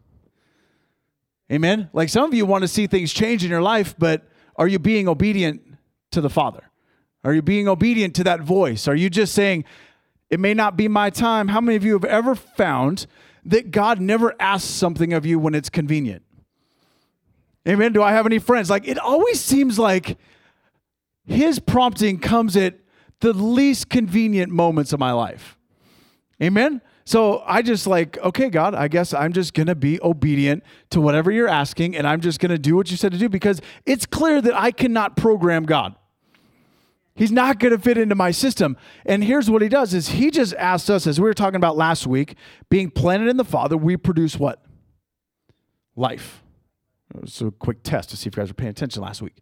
Amen? 1.50 1.90
Like 1.92 2.08
some 2.08 2.24
of 2.24 2.34
you 2.34 2.44
want 2.44 2.62
to 2.62 2.68
see 2.68 2.86
things 2.86 3.12
change 3.12 3.44
in 3.44 3.50
your 3.50 3.62
life, 3.62 3.94
but 3.98 4.28
are 4.56 4.66
you 4.66 4.78
being 4.78 5.08
obedient 5.08 5.62
to 6.10 6.20
the 6.20 6.30
Father? 6.30 6.64
Are 7.22 7.32
you 7.32 7.42
being 7.42 7.68
obedient 7.68 8.14
to 8.16 8.24
that 8.24 8.40
voice? 8.40 8.88
Are 8.88 8.94
you 8.94 9.10
just 9.10 9.34
saying, 9.34 9.64
it 10.30 10.40
may 10.40 10.54
not 10.54 10.76
be 10.76 10.88
my 10.88 11.10
time? 11.10 11.48
How 11.48 11.60
many 11.60 11.76
of 11.76 11.84
you 11.84 11.92
have 11.92 12.04
ever 12.04 12.34
found 12.34 13.06
that 13.44 13.70
God 13.70 14.00
never 14.00 14.34
asks 14.40 14.68
something 14.68 15.12
of 15.12 15.24
you 15.24 15.38
when 15.38 15.54
it's 15.54 15.68
convenient? 15.68 16.22
Amen. 17.68 17.92
Do 17.92 18.02
I 18.02 18.12
have 18.12 18.26
any 18.26 18.38
friends? 18.38 18.70
Like, 18.70 18.86
it 18.86 18.98
always 18.98 19.40
seems 19.40 19.78
like 19.78 20.18
his 21.24 21.58
prompting 21.58 22.18
comes 22.18 22.56
at 22.56 22.74
the 23.20 23.32
least 23.32 23.88
convenient 23.88 24.52
moments 24.52 24.92
of 24.92 25.00
my 25.00 25.12
life. 25.12 25.58
Amen. 26.42 26.80
So 27.06 27.44
I 27.46 27.62
just 27.62 27.86
like, 27.86 28.18
okay, 28.18 28.50
God, 28.50 28.74
I 28.74 28.88
guess 28.88 29.14
I'm 29.14 29.32
just 29.32 29.54
going 29.54 29.68
to 29.68 29.76
be 29.76 30.02
obedient 30.02 30.64
to 30.90 31.00
whatever 31.00 31.30
you're 31.30 31.48
asking, 31.48 31.96
and 31.96 32.04
I'm 32.04 32.20
just 32.20 32.40
going 32.40 32.50
to 32.50 32.58
do 32.58 32.74
what 32.74 32.90
you 32.90 32.96
said 32.96 33.12
to 33.12 33.18
do 33.18 33.28
because 33.28 33.62
it's 33.86 34.06
clear 34.06 34.42
that 34.42 34.54
I 34.54 34.72
cannot 34.72 35.16
program 35.16 35.64
God. 35.66 35.94
He's 37.14 37.30
not 37.30 37.60
going 37.60 37.72
to 37.72 37.78
fit 37.78 37.96
into 37.96 38.16
my 38.16 38.32
system. 38.32 38.76
And 39.06 39.22
here's 39.22 39.48
what 39.48 39.62
he 39.62 39.68
does 39.68 39.94
is 39.94 40.08
he 40.08 40.32
just 40.32 40.52
asked 40.54 40.90
us, 40.90 41.06
as 41.06 41.20
we 41.20 41.24
were 41.24 41.32
talking 41.32 41.56
about 41.56 41.76
last 41.76 42.08
week, 42.08 42.34
being 42.68 42.90
planted 42.90 43.28
in 43.28 43.36
the 43.36 43.44
Father, 43.44 43.76
we 43.76 43.96
produce 43.96 44.36
what? 44.36 44.64
Life. 45.94 46.42
Was 47.14 47.40
a 47.40 47.52
quick 47.52 47.84
test 47.84 48.10
to 48.10 48.16
see 48.16 48.28
if 48.28 48.36
you 48.36 48.42
guys 48.42 48.50
were 48.50 48.54
paying 48.54 48.70
attention 48.70 49.00
last 49.00 49.22
week. 49.22 49.36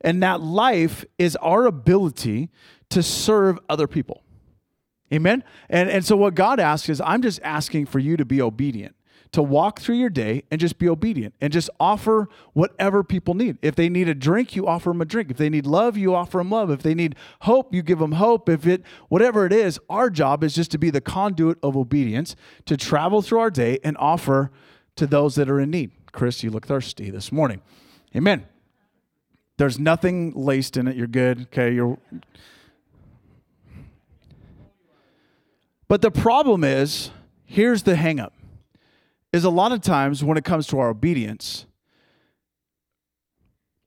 And 0.00 0.22
that 0.22 0.40
life 0.40 1.04
is 1.18 1.36
our 1.36 1.66
ability 1.66 2.48
to 2.88 3.02
serve 3.02 3.58
other 3.68 3.86
people. 3.86 4.24
Amen. 5.12 5.44
And, 5.68 5.90
and 5.90 6.04
so 6.04 6.16
what 6.16 6.34
God 6.34 6.58
asks 6.58 6.88
is, 6.88 7.00
I'm 7.02 7.22
just 7.22 7.40
asking 7.42 7.86
for 7.86 7.98
you 7.98 8.16
to 8.16 8.24
be 8.24 8.40
obedient, 8.40 8.96
to 9.32 9.42
walk 9.42 9.80
through 9.80 9.96
your 9.96 10.10
day 10.10 10.44
and 10.50 10.60
just 10.60 10.78
be 10.78 10.88
obedient 10.88 11.34
and 11.40 11.52
just 11.52 11.68
offer 11.78 12.28
whatever 12.54 13.04
people 13.04 13.34
need. 13.34 13.58
If 13.60 13.74
they 13.74 13.88
need 13.88 14.08
a 14.08 14.14
drink, 14.14 14.56
you 14.56 14.66
offer 14.66 14.90
them 14.90 15.02
a 15.02 15.04
drink. 15.04 15.30
If 15.30 15.36
they 15.36 15.50
need 15.50 15.66
love, 15.66 15.96
you 15.96 16.14
offer 16.14 16.38
them 16.38 16.50
love. 16.50 16.70
If 16.70 16.82
they 16.82 16.94
need 16.94 17.14
hope, 17.42 17.74
you 17.74 17.82
give 17.82 17.98
them 17.98 18.12
hope. 18.12 18.48
If 18.48 18.66
it, 18.66 18.82
whatever 19.08 19.44
it 19.44 19.52
is, 19.52 19.78
our 19.90 20.08
job 20.08 20.42
is 20.42 20.54
just 20.54 20.70
to 20.70 20.78
be 20.78 20.90
the 20.90 21.00
conduit 21.00 21.58
of 21.62 21.76
obedience, 21.76 22.34
to 22.66 22.76
travel 22.76 23.20
through 23.20 23.40
our 23.40 23.50
day 23.50 23.78
and 23.84 23.96
offer 23.98 24.50
to 24.96 25.06
those 25.06 25.34
that 25.34 25.50
are 25.50 25.60
in 25.60 25.70
need. 25.70 25.92
Chris, 26.12 26.42
you 26.42 26.50
look 26.50 26.66
thirsty 26.66 27.10
this 27.10 27.30
morning. 27.32 27.60
Amen. 28.16 28.46
There's 29.56 29.78
nothing 29.78 30.32
laced 30.34 30.76
in 30.76 30.88
it. 30.88 30.96
You're 30.96 31.06
good. 31.06 31.42
Okay. 31.42 31.74
You're 31.74 31.98
But 35.92 36.00
the 36.00 36.10
problem 36.10 36.64
is, 36.64 37.10
here's 37.44 37.82
the 37.82 37.96
hangup 37.96 38.30
is 39.30 39.44
a 39.44 39.50
lot 39.50 39.72
of 39.72 39.82
times 39.82 40.24
when 40.24 40.38
it 40.38 40.42
comes 40.42 40.66
to 40.68 40.78
our 40.78 40.88
obedience, 40.88 41.66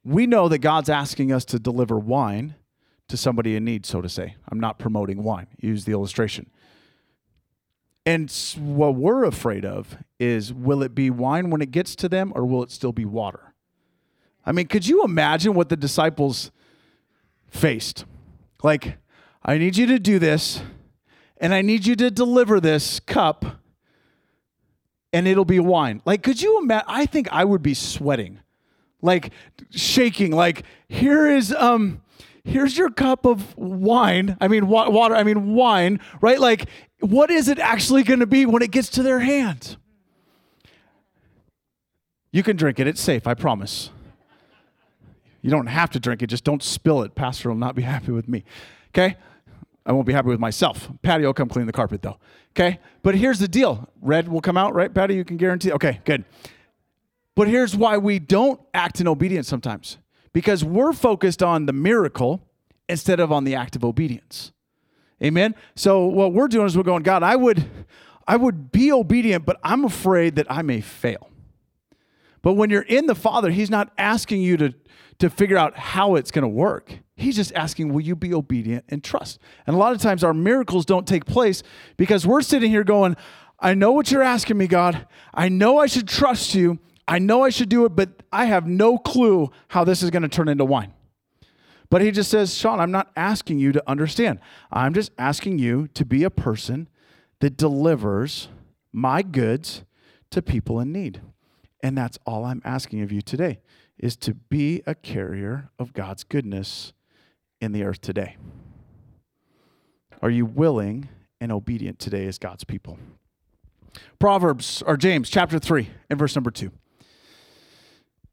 we 0.03 0.27
know 0.27 0.47
that 0.47 0.59
God's 0.59 0.87
asking 0.87 1.31
us 1.31 1.43
to 1.45 1.57
deliver 1.57 1.97
wine 1.97 2.53
to 3.07 3.17
somebody 3.17 3.55
in 3.55 3.65
need, 3.65 3.87
so 3.87 4.01
to 4.01 4.07
say. 4.07 4.35
I'm 4.51 4.59
not 4.59 4.77
promoting 4.77 5.23
wine, 5.23 5.47
use 5.59 5.85
the 5.85 5.93
illustration. 5.93 6.47
And 8.05 8.31
what 8.55 8.93
we're 8.93 9.23
afraid 9.23 9.65
of 9.65 9.97
is 10.19 10.53
will 10.53 10.83
it 10.83 10.93
be 10.93 11.09
wine 11.09 11.49
when 11.49 11.63
it 11.63 11.71
gets 11.71 11.95
to 11.95 12.07
them 12.07 12.31
or 12.35 12.45
will 12.45 12.61
it 12.61 12.69
still 12.69 12.93
be 12.93 13.05
water? 13.05 13.55
I 14.45 14.51
mean, 14.51 14.67
could 14.67 14.87
you 14.87 15.03
imagine 15.03 15.55
what 15.55 15.69
the 15.69 15.75
disciples 15.75 16.51
faced? 17.47 18.05
Like, 18.61 18.99
I 19.43 19.57
need 19.57 19.75
you 19.75 19.87
to 19.87 19.97
do 19.97 20.19
this 20.19 20.61
and 21.37 21.53
I 21.53 21.61
need 21.61 21.85
you 21.85 21.95
to 21.97 22.09
deliver 22.11 22.59
this 22.59 22.99
cup 22.99 23.45
and 25.13 25.27
it'll 25.27 25.45
be 25.45 25.59
wine. 25.59 26.01
Like, 26.05 26.23
could 26.23 26.41
you 26.41 26.59
imagine? 26.59 26.85
I 26.89 27.05
think 27.05 27.29
I 27.31 27.45
would 27.45 27.61
be 27.63 27.73
sweating. 27.73 28.39
like 29.01 29.31
shaking, 29.69 30.31
like, 30.31 30.63
here 30.89 31.27
is, 31.27 31.53
um, 31.53 32.01
here's 32.43 32.77
your 32.77 32.89
cup 32.89 33.25
of 33.25 33.55
wine. 33.57 34.35
I 34.41 34.47
mean, 34.47 34.67
wa- 34.67 34.89
water, 34.89 35.15
I 35.15 35.23
mean, 35.23 35.53
wine, 35.53 35.99
right? 36.21 36.39
Like, 36.39 36.67
what 36.99 37.29
is 37.29 37.47
it 37.47 37.59
actually 37.59 38.03
going 38.03 38.19
to 38.21 38.25
be 38.25 38.45
when 38.45 38.63
it 38.63 38.71
gets 38.71 38.89
to 38.89 39.03
their 39.03 39.19
hand? 39.19 39.77
You 42.31 42.41
can 42.43 42.57
drink 42.57 42.79
it, 42.79 42.87
it's 42.87 42.99
safe, 42.99 43.27
I 43.27 43.35
promise. 43.35 43.91
You 45.41 45.51
don't 45.51 45.67
have 45.67 45.91
to 45.91 45.99
drink 45.99 46.23
it, 46.23 46.27
just 46.27 46.43
don't 46.43 46.63
spill 46.63 47.03
it. 47.03 47.13
Pastor 47.13 47.49
will 47.49 47.55
not 47.57 47.75
be 47.75 47.83
happy 47.83 48.11
with 48.11 48.27
me. 48.27 48.43
Okay? 48.89 49.15
I 49.85 49.91
won't 49.91 50.07
be 50.07 50.13
happy 50.13 50.29
with 50.29 50.39
myself. 50.39 50.89
Patty 51.01 51.25
will 51.25 51.33
come 51.33 51.47
clean 51.47 51.67
the 51.67 51.73
carpet 51.73 52.01
though. 52.01 52.17
Okay? 52.51 52.79
But 53.03 53.15
here's 53.15 53.39
the 53.39 53.47
deal 53.47 53.89
red 54.01 54.27
will 54.27 54.41
come 54.41 54.57
out, 54.57 54.73
right, 54.73 54.93
Patty? 54.93 55.15
You 55.15 55.25
can 55.25 55.37
guarantee. 55.37 55.71
Okay, 55.71 56.01
good. 56.05 56.25
But 57.35 57.47
here's 57.49 57.75
why 57.75 57.97
we 57.97 58.17
don't 58.17 58.59
act 58.73 59.01
in 59.01 59.07
obedience 59.07 59.47
sometimes 59.47 59.97
because 60.33 60.63
we're 60.63 60.93
focused 60.93 61.43
on 61.43 61.65
the 61.65 61.73
miracle 61.73 62.41
instead 62.89 63.19
of 63.19 63.31
on 63.31 63.43
the 63.43 63.55
act 63.55 63.75
of 63.75 63.83
obedience. 63.83 64.51
Amen. 65.23 65.55
So 65.75 66.05
what 66.05 66.33
we're 66.33 66.47
doing 66.47 66.65
is 66.65 66.75
we're 66.75 66.83
going, 66.83 67.03
God, 67.03 67.23
I 67.23 67.35
would 67.35 67.65
I 68.27 68.37
would 68.37 68.71
be 68.71 68.91
obedient, 68.91 69.45
but 69.45 69.59
I'm 69.63 69.85
afraid 69.85 70.35
that 70.37 70.47
I 70.49 70.61
may 70.61 70.81
fail. 70.81 71.29
But 72.41 72.53
when 72.53 72.69
you're 72.69 72.81
in 72.81 73.05
the 73.05 73.15
Father, 73.15 73.51
he's 73.51 73.69
not 73.69 73.91
asking 73.97 74.41
you 74.41 74.57
to 74.57 74.73
to 75.19 75.29
figure 75.29 75.57
out 75.57 75.77
how 75.77 76.15
it's 76.15 76.31
going 76.31 76.43
to 76.43 76.49
work. 76.49 76.99
He's 77.15 77.35
just 77.35 77.53
asking, 77.53 77.93
will 77.93 78.01
you 78.01 78.15
be 78.15 78.33
obedient 78.33 78.85
and 78.89 79.03
trust? 79.03 79.39
And 79.65 79.75
a 79.75 79.79
lot 79.79 79.93
of 79.93 80.01
times 80.01 80.23
our 80.23 80.33
miracles 80.33 80.85
don't 80.85 81.07
take 81.07 81.25
place 81.25 81.63
because 81.95 82.27
we're 82.27 82.41
sitting 82.41 82.69
here 82.69 82.83
going, 82.83 83.15
I 83.59 83.73
know 83.73 83.93
what 83.93 84.11
you're 84.11 84.21
asking 84.21 84.57
me, 84.57 84.67
God. 84.67 85.07
I 85.33 85.47
know 85.47 85.77
I 85.77 85.85
should 85.85 86.07
trust 86.07 86.55
you. 86.55 86.79
I 87.07 87.19
know 87.19 87.43
I 87.43 87.49
should 87.49 87.69
do 87.69 87.85
it, 87.85 87.95
but 87.95 88.23
I 88.31 88.45
have 88.45 88.67
no 88.67 88.97
clue 88.97 89.49
how 89.69 89.83
this 89.83 90.03
is 90.03 90.09
going 90.09 90.23
to 90.23 90.29
turn 90.29 90.49
into 90.49 90.65
wine. 90.65 90.93
But 91.89 92.01
he 92.01 92.11
just 92.11 92.31
says, 92.31 92.53
Sean, 92.55 92.79
I'm 92.79 92.91
not 92.91 93.11
asking 93.15 93.59
you 93.59 93.71
to 93.71 93.83
understand. 93.89 94.39
I'm 94.71 94.93
just 94.93 95.11
asking 95.17 95.59
you 95.59 95.87
to 95.93 96.03
be 96.03 96.23
a 96.23 96.29
person 96.29 96.89
that 97.39 97.57
delivers 97.57 98.49
my 98.91 99.21
goods 99.21 99.83
to 100.31 100.41
people 100.41 100.79
in 100.79 100.91
need. 100.91 101.21
And 101.81 101.97
that's 101.97 102.17
all 102.25 102.43
I'm 102.43 102.61
asking 102.65 103.01
of 103.01 103.11
you 103.11 103.21
today 103.21 103.59
is 103.97 104.17
to 104.17 104.33
be 104.33 104.81
a 104.85 104.95
carrier 104.95 105.69
of 105.77 105.93
God's 105.93 106.23
goodness 106.23 106.93
in 107.65 107.73
the 107.73 107.83
earth 107.83 107.99
today. 107.99 108.37
Are 110.21 110.29
you 110.29 110.45
willing 110.45 111.09
and 111.41 111.51
obedient 111.51 111.99
today 111.99 112.25
as 112.27 112.37
God's 112.37 112.63
people? 112.63 112.97
Proverbs 114.19 114.81
or 114.85 114.95
James 114.95 115.29
chapter 115.29 115.59
3 115.59 115.89
and 116.09 116.17
verse 116.17 116.35
number 116.35 116.51
2 116.51 116.71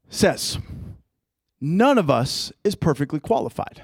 says, 0.09 0.57
None 1.59 1.97
of 1.97 2.09
us 2.09 2.51
is 2.63 2.75
perfectly 2.75 3.19
qualified. 3.19 3.83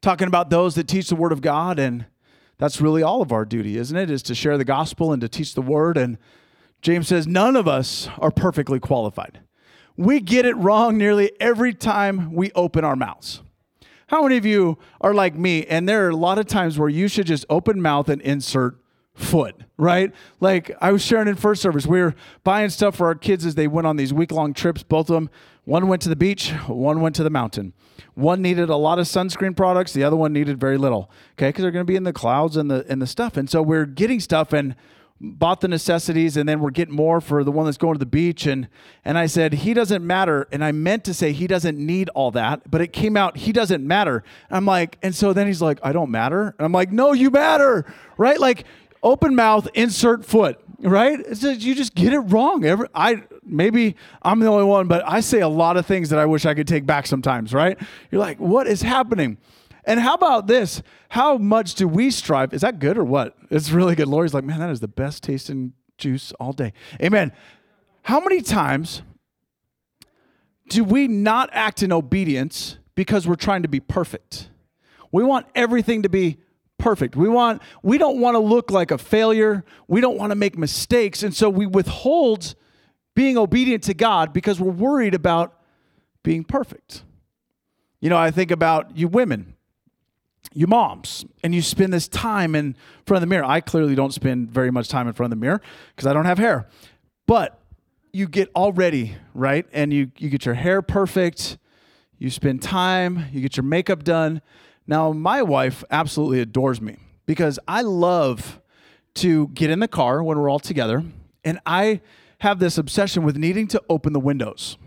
Talking 0.00 0.28
about 0.28 0.50
those 0.50 0.74
that 0.76 0.88
teach 0.88 1.08
the 1.08 1.16
word 1.16 1.32
of 1.32 1.40
God, 1.40 1.78
and 1.78 2.06
that's 2.58 2.80
really 2.80 3.02
all 3.02 3.22
of 3.22 3.32
our 3.32 3.44
duty, 3.44 3.76
isn't 3.76 3.96
it? 3.96 4.10
Is 4.10 4.22
to 4.24 4.34
share 4.34 4.56
the 4.56 4.64
gospel 4.64 5.12
and 5.12 5.20
to 5.20 5.28
teach 5.28 5.54
the 5.54 5.62
word. 5.62 5.96
And 5.96 6.16
James 6.82 7.08
says, 7.08 7.26
None 7.26 7.56
of 7.56 7.66
us 7.66 8.08
are 8.18 8.30
perfectly 8.30 8.78
qualified. 8.78 9.40
We 9.96 10.20
get 10.20 10.46
it 10.46 10.56
wrong 10.56 10.96
nearly 10.96 11.32
every 11.40 11.74
time 11.74 12.32
we 12.32 12.52
open 12.54 12.84
our 12.84 12.96
mouths. 12.96 13.42
How 14.08 14.22
many 14.22 14.36
of 14.36 14.46
you 14.46 14.78
are 15.00 15.12
like 15.12 15.34
me? 15.34 15.66
And 15.66 15.88
there 15.88 16.06
are 16.06 16.10
a 16.10 16.16
lot 16.16 16.38
of 16.38 16.46
times 16.46 16.78
where 16.78 16.88
you 16.88 17.08
should 17.08 17.26
just 17.26 17.44
open 17.50 17.82
mouth 17.82 18.08
and 18.08 18.22
insert 18.22 18.78
foot, 19.14 19.56
right? 19.76 20.12
Like 20.38 20.70
I 20.80 20.92
was 20.92 21.02
sharing 21.02 21.26
in 21.26 21.34
first 21.34 21.60
service, 21.60 21.86
we 21.86 22.00
were 22.00 22.14
buying 22.44 22.70
stuff 22.70 22.94
for 22.96 23.06
our 23.06 23.16
kids 23.16 23.44
as 23.44 23.56
they 23.56 23.66
went 23.66 23.86
on 23.86 23.96
these 23.96 24.12
week 24.12 24.30
long 24.30 24.54
trips. 24.54 24.84
Both 24.84 25.10
of 25.10 25.14
them, 25.14 25.30
one 25.64 25.88
went 25.88 26.02
to 26.02 26.08
the 26.08 26.16
beach, 26.16 26.50
one 26.68 27.00
went 27.00 27.16
to 27.16 27.24
the 27.24 27.30
mountain. 27.30 27.72
One 28.14 28.42
needed 28.42 28.68
a 28.68 28.76
lot 28.76 28.98
of 29.00 29.06
sunscreen 29.06 29.56
products, 29.56 29.92
the 29.92 30.04
other 30.04 30.16
one 30.16 30.32
needed 30.32 30.60
very 30.60 30.78
little, 30.78 31.10
okay? 31.32 31.48
Because 31.48 31.62
they're 31.62 31.70
going 31.72 31.84
to 31.84 31.90
be 31.90 31.96
in 31.96 32.04
the 32.04 32.12
clouds 32.12 32.56
and 32.56 32.70
the 32.70 32.86
and 32.88 33.02
the 33.02 33.06
stuff. 33.06 33.36
And 33.36 33.50
so 33.50 33.60
we're 33.60 33.86
getting 33.86 34.20
stuff 34.20 34.52
and 34.52 34.76
bought 35.20 35.60
the 35.60 35.68
necessities 35.68 36.36
and 36.36 36.48
then 36.48 36.60
we're 36.60 36.70
getting 36.70 36.94
more 36.94 37.20
for 37.20 37.42
the 37.42 37.50
one 37.50 37.64
that's 37.64 37.78
going 37.78 37.94
to 37.94 37.98
the 37.98 38.06
beach. 38.06 38.46
And 38.46 38.68
and 39.04 39.16
I 39.16 39.26
said 39.26 39.54
he 39.54 39.72
doesn't 39.72 40.06
matter. 40.06 40.46
And 40.52 40.62
I 40.62 40.72
meant 40.72 41.04
to 41.04 41.14
say 41.14 41.32
he 41.32 41.46
doesn't 41.46 41.78
need 41.78 42.08
all 42.10 42.30
that 42.32 42.70
but 42.70 42.80
it 42.80 42.92
came 42.92 43.16
out 43.16 43.38
he 43.38 43.52
doesn't 43.52 43.86
matter. 43.86 44.22
I'm 44.50 44.66
like 44.66 44.98
and 45.02 45.14
so 45.14 45.32
then 45.32 45.46
he's 45.46 45.62
like 45.62 45.78
I 45.82 45.92
don't 45.92 46.10
matter. 46.10 46.54
And 46.58 46.66
I'm 46.66 46.72
like 46.72 46.92
no 46.92 47.12
you 47.12 47.30
matter 47.30 47.86
right? 48.18 48.38
Like 48.38 48.64
open 49.02 49.34
mouth 49.34 49.68
insert 49.74 50.24
foot 50.24 50.60
right? 50.80 51.18
Just, 51.32 51.62
you 51.62 51.74
just 51.74 51.94
get 51.94 52.12
it 52.12 52.18
wrong. 52.20 52.66
Every, 52.66 52.86
I 52.94 53.22
maybe 53.42 53.96
I'm 54.20 54.40
the 54.40 54.48
only 54.48 54.64
one 54.64 54.86
but 54.86 55.02
I 55.06 55.20
say 55.20 55.40
a 55.40 55.48
lot 55.48 55.78
of 55.78 55.86
things 55.86 56.10
that 56.10 56.18
I 56.18 56.26
wish 56.26 56.44
I 56.44 56.52
could 56.52 56.68
take 56.68 56.84
back 56.84 57.06
sometimes 57.06 57.54
right? 57.54 57.78
You're 58.10 58.20
like 58.20 58.38
what 58.38 58.66
is 58.66 58.82
happening 58.82 59.38
and 59.86 60.00
how 60.00 60.14
about 60.14 60.48
this? 60.48 60.82
How 61.10 61.38
much 61.38 61.76
do 61.76 61.86
we 61.86 62.10
strive? 62.10 62.52
Is 62.52 62.62
that 62.62 62.80
good 62.80 62.98
or 62.98 63.04
what? 63.04 63.36
It's 63.50 63.70
really 63.70 63.94
good. 63.94 64.08
Lori's 64.08 64.34
like, 64.34 64.44
man, 64.44 64.58
that 64.58 64.70
is 64.70 64.80
the 64.80 64.88
best 64.88 65.22
tasting 65.22 65.72
juice 65.96 66.32
all 66.40 66.52
day. 66.52 66.72
Amen. 67.00 67.32
How 68.02 68.20
many 68.20 68.42
times 68.42 69.02
do 70.68 70.82
we 70.82 71.06
not 71.06 71.48
act 71.52 71.84
in 71.84 71.92
obedience 71.92 72.78
because 72.96 73.28
we're 73.28 73.36
trying 73.36 73.62
to 73.62 73.68
be 73.68 73.78
perfect? 73.78 74.50
We 75.12 75.22
want 75.22 75.46
everything 75.54 76.02
to 76.02 76.08
be 76.08 76.38
perfect. 76.78 77.14
We 77.14 77.28
want 77.28 77.62
we 77.82 77.96
don't 77.96 78.20
want 78.20 78.34
to 78.34 78.40
look 78.40 78.72
like 78.72 78.90
a 78.90 78.98
failure. 78.98 79.64
We 79.86 80.00
don't 80.00 80.18
want 80.18 80.30
to 80.30 80.36
make 80.36 80.58
mistakes, 80.58 81.22
and 81.22 81.34
so 81.34 81.48
we 81.48 81.64
withhold 81.64 82.54
being 83.14 83.38
obedient 83.38 83.84
to 83.84 83.94
God 83.94 84.32
because 84.32 84.60
we're 84.60 84.72
worried 84.72 85.14
about 85.14 85.58
being 86.22 86.44
perfect. 86.44 87.02
You 88.00 88.10
know, 88.10 88.18
I 88.18 88.30
think 88.30 88.50
about 88.50 88.96
you 88.96 89.08
women 89.08 89.55
you 90.52 90.66
moms 90.66 91.24
and 91.42 91.54
you 91.54 91.62
spend 91.62 91.92
this 91.92 92.08
time 92.08 92.54
in 92.54 92.76
front 93.06 93.22
of 93.22 93.28
the 93.28 93.34
mirror. 93.34 93.44
I 93.44 93.60
clearly 93.60 93.94
don't 93.94 94.12
spend 94.12 94.50
very 94.50 94.70
much 94.70 94.88
time 94.88 95.06
in 95.06 95.12
front 95.12 95.32
of 95.32 95.38
the 95.38 95.44
mirror 95.44 95.60
because 95.94 96.06
I 96.06 96.12
don't 96.12 96.24
have 96.24 96.38
hair. 96.38 96.66
But 97.26 97.60
you 98.12 98.26
get 98.26 98.50
all 98.54 98.72
ready, 98.72 99.16
right? 99.34 99.66
And 99.72 99.92
you, 99.92 100.10
you 100.16 100.30
get 100.30 100.46
your 100.46 100.54
hair 100.54 100.80
perfect, 100.80 101.58
you 102.18 102.30
spend 102.30 102.62
time, 102.62 103.26
you 103.32 103.40
get 103.42 103.56
your 103.56 103.64
makeup 103.64 104.04
done. 104.04 104.40
Now, 104.86 105.12
my 105.12 105.42
wife 105.42 105.84
absolutely 105.90 106.40
adores 106.40 106.80
me 106.80 106.96
because 107.26 107.58
I 107.68 107.82
love 107.82 108.60
to 109.16 109.48
get 109.48 109.70
in 109.70 109.80
the 109.80 109.88
car 109.88 110.22
when 110.22 110.38
we're 110.38 110.50
all 110.50 110.58
together, 110.58 111.02
and 111.44 111.58
I 111.66 112.00
have 112.40 112.58
this 112.58 112.78
obsession 112.78 113.22
with 113.22 113.36
needing 113.36 113.66
to 113.68 113.82
open 113.88 114.12
the 114.12 114.20
windows 114.20 114.78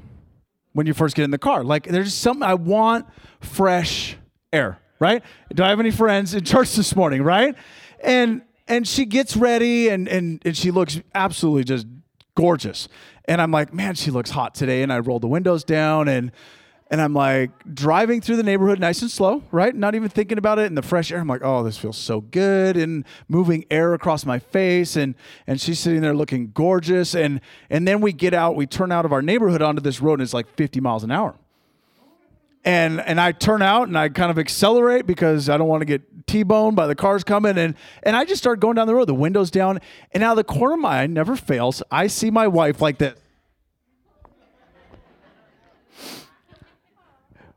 when 0.73 0.87
you 0.87 0.93
first 0.93 1.15
get 1.15 1.23
in 1.23 1.31
the 1.31 1.37
car. 1.37 1.63
Like, 1.63 1.87
there's 1.87 2.13
something 2.13 2.43
I 2.43 2.53
want 2.53 3.05
fresh 3.41 4.17
air 4.53 4.79
right? 4.99 5.23
Do 5.53 5.63
I 5.63 5.69
have 5.69 5.79
any 5.79 5.91
friends 5.91 6.33
in 6.33 6.43
church 6.43 6.75
this 6.75 6.95
morning, 6.95 7.23
right? 7.23 7.55
And 8.03 8.41
and 8.67 8.87
she 8.87 9.05
gets 9.05 9.35
ready 9.35 9.89
and 9.89 10.07
and 10.07 10.41
and 10.45 10.55
she 10.55 10.71
looks 10.71 10.99
absolutely 11.15 11.63
just 11.63 11.87
gorgeous. 12.35 12.87
And 13.25 13.41
I'm 13.41 13.51
like, 13.51 13.73
man, 13.73 13.95
she 13.95 14.11
looks 14.11 14.29
hot 14.31 14.55
today. 14.55 14.81
And 14.83 14.93
I 14.93 14.99
roll 14.99 15.19
the 15.19 15.27
windows 15.27 15.63
down 15.63 16.07
and 16.07 16.31
and 16.91 16.99
I'm 16.99 17.13
like 17.13 17.51
driving 17.71 18.19
through 18.19 18.37
the 18.37 18.43
neighborhood 18.43 18.79
nice 18.79 19.03
and 19.03 19.11
slow, 19.11 19.43
right? 19.51 19.75
Not 19.75 19.93
even 19.93 20.09
thinking 20.09 20.39
about 20.39 20.57
it 20.57 20.63
in 20.63 20.73
the 20.73 20.81
fresh 20.81 21.11
air. 21.11 21.19
I'm 21.19 21.27
like, 21.27 21.43
oh, 21.43 21.61
this 21.63 21.77
feels 21.77 21.97
so 21.97 22.21
good 22.21 22.77
and 22.77 23.05
moving 23.27 23.65
air 23.69 23.93
across 23.93 24.25
my 24.25 24.39
face. 24.39 24.95
And 24.95 25.15
and 25.45 25.61
she's 25.61 25.79
sitting 25.79 26.01
there 26.01 26.15
looking 26.15 26.51
gorgeous. 26.51 27.13
And 27.15 27.41
and 27.69 27.87
then 27.87 28.01
we 28.01 28.11
get 28.13 28.33
out, 28.33 28.55
we 28.55 28.65
turn 28.65 28.91
out 28.91 29.05
of 29.05 29.13
our 29.13 29.21
neighborhood 29.21 29.61
onto 29.61 29.81
this 29.81 30.01
road 30.01 30.13
and 30.13 30.23
it's 30.23 30.33
like 30.33 30.47
50 30.55 30.79
miles 30.79 31.03
an 31.03 31.11
hour 31.11 31.35
and 32.65 32.99
and 33.01 33.19
I 33.19 33.31
turn 33.31 33.61
out 33.61 33.87
and 33.87 33.97
I 33.97 34.09
kind 34.09 34.31
of 34.31 34.37
accelerate 34.37 35.05
because 35.05 35.49
I 35.49 35.57
don't 35.57 35.67
want 35.67 35.81
to 35.81 35.85
get 35.85 36.27
T-boned 36.27 36.75
by 36.75 36.87
the 36.87 36.95
cars 36.95 37.23
coming 37.23 37.57
and 37.57 37.75
and 38.03 38.15
I 38.15 38.25
just 38.25 38.41
start 38.41 38.59
going 38.59 38.75
down 38.75 38.87
the 38.87 38.95
road, 38.95 39.07
the 39.07 39.13
windows 39.13 39.49
down, 39.49 39.79
and 40.11 40.21
now 40.21 40.35
the 40.35 40.43
corner 40.43 40.75
of 40.75 40.79
my 40.81 41.01
eye 41.01 41.07
never 41.07 41.35
fails. 41.35 41.81
I 41.89 42.07
see 42.07 42.29
my 42.29 42.47
wife 42.47 42.81
like 42.81 42.97
that. 42.99 43.17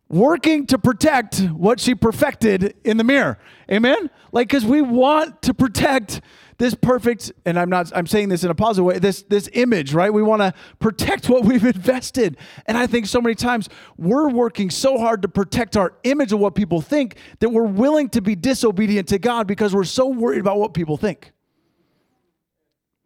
Working 0.09 0.67
to 0.67 0.79
protect 0.79 1.41
what 1.41 1.81
she 1.81 1.95
perfected 1.95 2.75
in 2.85 2.99
the 2.99 3.05
mirror. 3.05 3.39
Amen? 3.71 4.11
Like, 4.31 4.49
because 4.49 4.65
we 4.65 4.83
want 4.83 5.41
to 5.43 5.55
protect 5.55 6.21
this 6.63 6.77
perfect 6.77 7.33
and 7.45 7.59
i'm 7.59 7.69
not 7.69 7.91
i'm 7.93 8.07
saying 8.07 8.29
this 8.29 8.45
in 8.45 8.51
a 8.51 8.55
positive 8.55 8.85
way 8.85 8.97
this 9.01 9.23
this 9.23 9.51
image 9.55 9.93
right? 9.93 10.15
We 10.15 10.23
want 10.23 10.43
to 10.43 10.55
protect 10.79 11.29
what 11.29 11.45
we've 11.45 11.65
invested. 11.77 12.37
And 12.67 12.79
i 12.79 12.87
think 12.87 13.07
so 13.07 13.21
many 13.21 13.35
times 13.35 13.69
we're 13.99 14.29
working 14.29 14.71
so 14.71 14.97
hard 14.97 15.23
to 15.23 15.29
protect 15.29 15.77
our 15.77 15.95
image 16.05 16.33
of 16.33 16.39
what 16.39 16.55
people 16.55 16.81
think 16.81 17.17
that 17.41 17.49
we're 17.49 17.65
willing 17.65 18.09
to 18.11 18.21
be 18.21 18.37
disobedient 18.37 19.09
to 19.09 19.19
god 19.19 19.49
because 19.49 19.75
we're 19.75 19.83
so 19.83 20.07
worried 20.07 20.39
about 20.39 20.57
what 20.57 20.73
people 20.73 20.97
think. 20.97 21.33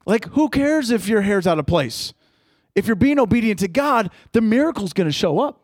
Like 0.05 0.27
who 0.27 0.51
cares 0.51 0.91
if 0.91 1.09
your 1.09 1.23
hair's 1.23 1.47
out 1.47 1.59
of 1.59 1.65
place? 1.65 2.13
If 2.75 2.87
you're 2.87 2.95
being 2.95 3.19
obedient 3.19 3.61
to 3.61 3.69
god 3.69 4.11
the 4.33 4.43
miracle's 4.43 4.93
going 4.93 5.09
to 5.09 5.13
show 5.13 5.39
up 5.39 5.63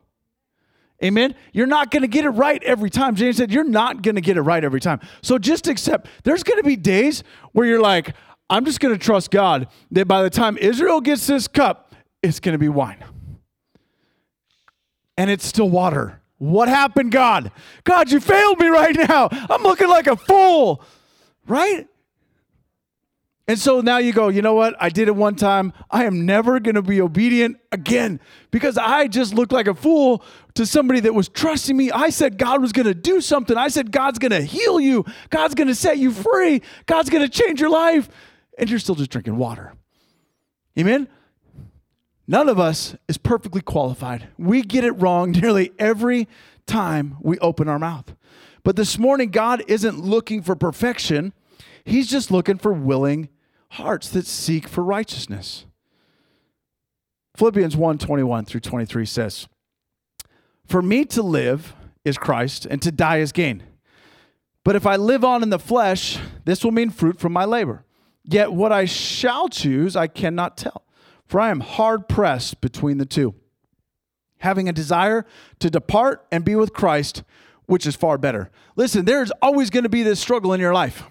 Amen. 1.02 1.35
You're 1.52 1.66
not 1.66 1.90
going 1.90 2.02
to 2.02 2.09
get 2.09 2.25
it 2.25 2.30
right 2.30 2.62
every 2.62 2.90
time. 2.90 3.14
James 3.16 3.37
said, 3.37 3.50
You're 3.52 3.64
not 3.64 4.02
going 4.02 4.14
to 4.14 4.21
get 4.21 4.37
it 4.37 4.42
right 4.42 4.62
every 4.62 4.80
time. 4.80 5.00
So 5.23 5.38
just 5.38 5.66
accept 5.66 6.09
there's 6.25 6.42
going 6.44 6.59
to 6.59 6.64
be 6.64 6.76
days 6.76 7.25
where 7.52 7.66
you're 7.66 7.80
like, 7.82 8.14
I'm 8.50 8.64
just 8.64 8.80
going 8.80 8.94
to 8.94 8.99
trust 8.99 9.30
God 9.30 9.66
that 9.92 10.06
by 10.06 10.23
the 10.23 10.30
time 10.30 10.56
Israel 10.59 11.00
gets 11.00 11.26
this 11.26 11.49
cup, 11.49 11.94
it's 12.23 12.38
going 12.40 12.52
to 12.52 12.59
be 12.59 12.68
wine. 12.68 13.02
and 15.16 15.30
it's 15.30 15.47
still 15.47 15.68
water. 15.68 16.21
What 16.38 16.68
happened, 16.68 17.12
God? 17.12 17.52
God, 17.85 18.11
you 18.11 18.18
failed 18.21 18.59
me 18.59 18.66
right 18.68 18.97
now. 19.09 19.28
I'm 19.30 19.62
looking 19.62 19.88
like 19.88 20.06
a 20.06 20.16
fool, 20.16 20.82
right? 21.47 21.87
And 23.49 23.58
so 23.58 23.80
now 23.80 23.99
you 23.99 24.12
go, 24.12 24.28
you 24.28 24.40
know 24.40 24.54
what? 24.54 24.76
I 24.78 24.88
did 24.88 25.08
it 25.08 25.16
one 25.16 25.34
time. 25.34 25.72
I 25.90 26.04
am 26.04 26.25
never 26.25 26.61
going 26.61 26.76
to 26.76 26.82
be 26.82 27.00
obedient 27.00 27.58
again 27.72 28.20
because 28.52 28.78
I 28.78 29.08
just 29.08 29.34
looked 29.34 29.50
like 29.50 29.66
a 29.66 29.75
fool 29.75 30.22
to 30.54 30.64
somebody 30.64 31.00
that 31.00 31.14
was 31.14 31.28
trusting 31.28 31.76
me. 31.76 31.90
I 31.90 32.11
said 32.11 32.38
God 32.38 32.62
was 32.62 32.72
going 32.72 32.87
to 32.87 32.94
do 32.94 33.20
something. 33.20 33.56
I 33.56 33.66
said 33.68 33.90
God's 33.90 34.20
going 34.20 34.30
to 34.30 34.42
heal 34.42 34.78
you. 34.78 35.04
God's 35.30 35.56
going 35.56 35.66
to 35.66 35.75
set 35.75 35.99
you 35.99 36.12
free. 36.12 36.62
God's 36.87 37.11
going 37.11 37.22
to 37.22 37.28
change 37.28 37.61
your 37.61 37.70
life. 37.70 38.08
And 38.58 38.70
you're 38.70 38.78
still 38.78 38.94
just 38.94 39.11
drinking 39.11 39.37
water. 39.37 39.75
Amen? 40.78 41.08
None 42.28 42.49
of 42.49 42.61
us 42.61 42.94
is 43.08 43.18
perfectly 43.18 43.61
qualified. 43.61 44.28
We 44.38 44.62
get 44.62 44.84
it 44.84 44.92
wrong 44.92 45.30
nearly 45.42 45.72
every 45.80 46.28
time 46.66 47.16
we 47.20 47.38
open 47.40 47.68
our 47.68 47.78
mouth. 47.78 48.14
But 48.62 48.76
this 48.76 48.99
morning, 48.99 49.30
God 49.30 49.64
isn't 49.66 49.99
looking 49.99 50.42
for 50.42 50.54
perfection. 50.54 51.32
He's 51.84 52.08
just 52.08 52.30
looking 52.30 52.58
for 52.58 52.72
willing 52.72 53.28
hearts 53.70 54.10
that 54.10 54.26
seek 54.26 54.68
for 54.68 54.82
righteousness. 54.84 55.66
Philippians 57.36 57.76
1 57.76 57.98
21 57.98 58.44
through 58.44 58.60
23 58.60 59.06
says, 59.06 59.48
For 60.66 60.82
me 60.82 61.04
to 61.06 61.22
live 61.22 61.74
is 62.04 62.18
Christ, 62.18 62.66
and 62.66 62.82
to 62.82 62.92
die 62.92 63.18
is 63.18 63.32
gain. 63.32 63.62
But 64.64 64.76
if 64.76 64.86
I 64.86 64.96
live 64.96 65.24
on 65.24 65.42
in 65.42 65.50
the 65.50 65.58
flesh, 65.58 66.18
this 66.44 66.62
will 66.62 66.70
mean 66.70 66.90
fruit 66.90 67.18
from 67.18 67.32
my 67.32 67.44
labor. 67.44 67.84
Yet 68.24 68.52
what 68.52 68.70
I 68.70 68.84
shall 68.84 69.48
choose, 69.48 69.96
I 69.96 70.06
cannot 70.06 70.56
tell, 70.56 70.84
for 71.26 71.40
I 71.40 71.50
am 71.50 71.60
hard 71.60 72.08
pressed 72.08 72.60
between 72.60 72.98
the 72.98 73.06
two, 73.06 73.34
having 74.38 74.68
a 74.68 74.72
desire 74.72 75.26
to 75.58 75.70
depart 75.70 76.24
and 76.30 76.44
be 76.44 76.54
with 76.54 76.72
Christ, 76.72 77.24
which 77.66 77.86
is 77.86 77.96
far 77.96 78.18
better. 78.18 78.50
Listen, 78.76 79.04
there's 79.04 79.32
always 79.42 79.70
going 79.70 79.82
to 79.82 79.88
be 79.88 80.04
this 80.04 80.20
struggle 80.20 80.52
in 80.52 80.60
your 80.60 80.74
life 80.74 81.04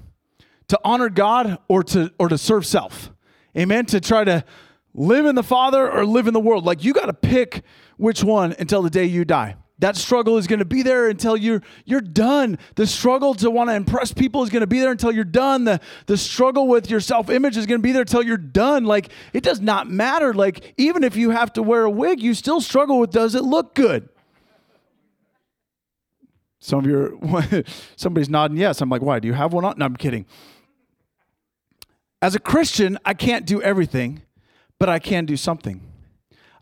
to 0.71 0.79
honor 0.85 1.09
God 1.09 1.57
or 1.67 1.83
to 1.83 2.13
or 2.17 2.29
to 2.29 2.37
serve 2.37 2.65
self. 2.65 3.11
Amen. 3.57 3.85
To 3.87 3.99
try 3.99 4.23
to 4.23 4.45
live 4.93 5.25
in 5.25 5.35
the 5.35 5.43
Father 5.43 5.91
or 5.91 6.05
live 6.05 6.27
in 6.27 6.33
the 6.33 6.39
world. 6.39 6.63
Like 6.63 6.81
you 6.81 6.93
got 6.93 7.07
to 7.07 7.13
pick 7.13 7.63
which 7.97 8.23
one 8.23 8.55
until 8.57 8.81
the 8.81 8.89
day 8.89 9.03
you 9.03 9.25
die. 9.25 9.57
That 9.79 9.97
struggle 9.97 10.37
is 10.37 10.47
going 10.47 10.59
to 10.59 10.65
be 10.65 10.81
there 10.81 11.09
until 11.09 11.35
you're 11.35 11.61
you're 11.83 11.99
done. 11.99 12.57
The 12.75 12.87
struggle 12.87 13.33
to 13.35 13.51
want 13.51 13.69
to 13.69 13.73
impress 13.73 14.13
people 14.13 14.43
is 14.43 14.49
going 14.49 14.61
to 14.61 14.67
be 14.67 14.79
there 14.79 14.91
until 14.91 15.11
you're 15.11 15.25
done. 15.25 15.65
The 15.65 15.81
the 16.05 16.15
struggle 16.15 16.69
with 16.69 16.89
your 16.89 17.01
self-image 17.01 17.57
is 17.57 17.65
going 17.65 17.79
to 17.79 17.83
be 17.83 17.91
there 17.91 18.03
until 18.03 18.23
you're 18.23 18.37
done. 18.37 18.85
Like 18.85 19.09
it 19.33 19.43
does 19.43 19.59
not 19.59 19.89
matter. 19.89 20.33
Like 20.33 20.73
even 20.77 21.03
if 21.03 21.17
you 21.17 21.31
have 21.31 21.51
to 21.53 21.63
wear 21.63 21.83
a 21.83 21.91
wig, 21.91 22.21
you 22.21 22.33
still 22.33 22.61
struggle 22.61 22.97
with 22.97 23.11
does 23.11 23.35
it 23.35 23.43
look 23.43 23.75
good? 23.75 24.07
Some 26.59 26.79
of 26.79 26.85
your 26.85 27.63
somebody's 27.97 28.29
nodding 28.29 28.55
yes. 28.55 28.79
I'm 28.79 28.89
like, 28.89 29.01
why? 29.01 29.19
Do 29.19 29.27
you 29.27 29.33
have 29.33 29.51
one 29.51 29.65
on? 29.65 29.73
No, 29.77 29.85
I'm 29.85 29.97
kidding. 29.97 30.25
As 32.21 32.35
a 32.35 32.39
Christian, 32.39 32.99
I 33.03 33.13
can't 33.13 33.45
do 33.45 33.61
everything, 33.61 34.21
but 34.77 34.89
I 34.89 34.99
can 34.99 35.25
do 35.25 35.35
something. 35.35 35.81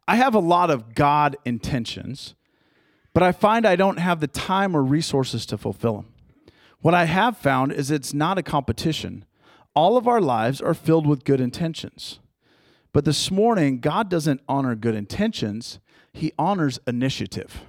I 0.08 0.16
have 0.16 0.34
a 0.34 0.40
lot 0.40 0.72
of 0.72 0.96
God 0.96 1.36
intentions, 1.44 2.34
but 3.14 3.24
I 3.24 3.32
find 3.32 3.66
I 3.66 3.76
don't 3.76 4.00
have 4.00 4.22
the 4.22 4.28
time 4.28 4.76
or 4.76 4.84
resources 4.84 5.46
to 5.48 5.58
fulfill 5.58 5.98
them. 5.98 6.14
What 6.82 6.94
I 6.94 7.06
have 7.06 7.38
found 7.38 7.74
is 7.74 7.92
it's 7.92 8.14
not 8.14 8.38
a 8.38 8.44
competition. 8.44 9.26
All 9.76 9.98
of 9.98 10.08
our 10.08 10.22
lives 10.22 10.62
are 10.62 10.74
filled 10.74 11.06
with 11.06 11.26
good 11.26 11.42
intentions. 11.42 12.20
But 12.94 13.06
this 13.06 13.30
morning, 13.30 13.80
God 13.80 14.10
doesn't 14.10 14.42
honor 14.48 14.76
good 14.76 14.96
intentions, 14.96 15.80
He 16.14 16.32
honors 16.40 16.80
initiative. 16.88 17.62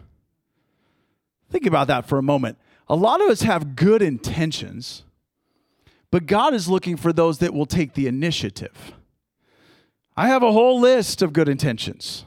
Think 1.50 1.66
about 1.66 1.88
that 1.88 2.06
for 2.06 2.18
a 2.18 2.22
moment. 2.22 2.56
A 2.88 2.94
lot 2.94 3.20
of 3.20 3.28
us 3.28 3.42
have 3.42 3.76
good 3.76 4.00
intentions, 4.00 5.04
but 6.10 6.26
God 6.26 6.54
is 6.54 6.68
looking 6.68 6.96
for 6.96 7.12
those 7.12 7.38
that 7.38 7.54
will 7.54 7.66
take 7.66 7.94
the 7.94 8.06
initiative. 8.06 8.92
I 10.16 10.28
have 10.28 10.42
a 10.42 10.52
whole 10.52 10.80
list 10.80 11.22
of 11.22 11.32
good 11.32 11.48
intentions, 11.48 12.24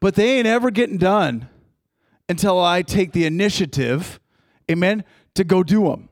but 0.00 0.14
they 0.14 0.38
ain't 0.38 0.46
ever 0.46 0.70
getting 0.70 0.98
done 0.98 1.48
until 2.28 2.60
I 2.60 2.82
take 2.82 3.12
the 3.12 3.24
initiative, 3.26 4.20
amen, 4.70 5.04
to 5.34 5.44
go 5.44 5.62
do 5.62 5.84
them. 5.84 6.08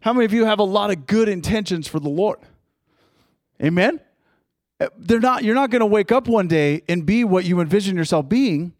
How 0.00 0.12
many 0.12 0.24
of 0.24 0.32
you 0.32 0.44
have 0.46 0.58
a 0.58 0.64
lot 0.64 0.90
of 0.90 1.06
good 1.06 1.28
intentions 1.28 1.86
for 1.86 2.00
the 2.00 2.08
Lord? 2.08 2.38
Amen? 3.62 4.00
Uh, 4.80 4.88
they're 4.98 5.20
not, 5.20 5.44
you're 5.44 5.54
not 5.54 5.70
going 5.70 5.80
to 5.80 5.86
wake 5.86 6.10
up 6.10 6.26
one 6.26 6.48
day 6.48 6.82
and 6.88 7.06
be 7.06 7.22
what 7.22 7.44
you 7.44 7.60
envision 7.60 7.96
yourself 7.96 8.28
being 8.28 8.72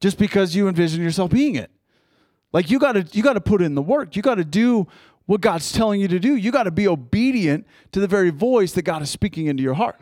just 0.00 0.18
because 0.18 0.56
you 0.56 0.66
envision 0.68 1.02
yourself 1.02 1.30
being 1.30 1.54
it. 1.54 1.70
Like 2.52 2.70
you 2.70 2.78
got 2.78 2.92
to 2.92 3.06
you 3.12 3.22
got 3.22 3.34
to 3.34 3.40
put 3.40 3.62
in 3.62 3.74
the 3.74 3.82
work. 3.82 4.16
You 4.16 4.22
got 4.22 4.36
to 4.36 4.44
do 4.44 4.86
what 5.26 5.40
God's 5.40 5.72
telling 5.72 6.00
you 6.00 6.08
to 6.08 6.18
do. 6.18 6.36
You 6.36 6.50
got 6.50 6.64
to 6.64 6.70
be 6.70 6.88
obedient 6.88 7.66
to 7.92 8.00
the 8.00 8.06
very 8.06 8.30
voice 8.30 8.72
that 8.72 8.82
God 8.82 9.02
is 9.02 9.10
speaking 9.10 9.46
into 9.46 9.62
your 9.62 9.74
heart. 9.74 10.00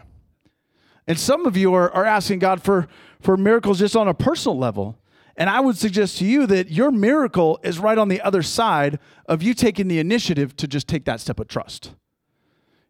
And 1.06 1.18
some 1.18 1.46
of 1.46 1.56
you 1.56 1.74
are, 1.74 1.90
are 1.90 2.04
asking 2.04 2.38
God 2.38 2.62
for, 2.62 2.86
for 3.20 3.36
miracles 3.36 3.78
just 3.78 3.96
on 3.96 4.08
a 4.08 4.14
personal 4.14 4.58
level. 4.58 4.98
And 5.36 5.50
I 5.50 5.60
would 5.60 5.76
suggest 5.76 6.18
to 6.18 6.24
you 6.24 6.46
that 6.46 6.70
your 6.70 6.90
miracle 6.90 7.58
is 7.62 7.78
right 7.78 7.98
on 7.98 8.08
the 8.08 8.20
other 8.20 8.42
side 8.42 8.98
of 9.26 9.42
you 9.42 9.52
taking 9.52 9.88
the 9.88 9.98
initiative 9.98 10.56
to 10.56 10.68
just 10.68 10.86
take 10.86 11.04
that 11.06 11.20
step 11.20 11.40
of 11.40 11.48
trust. 11.48 11.94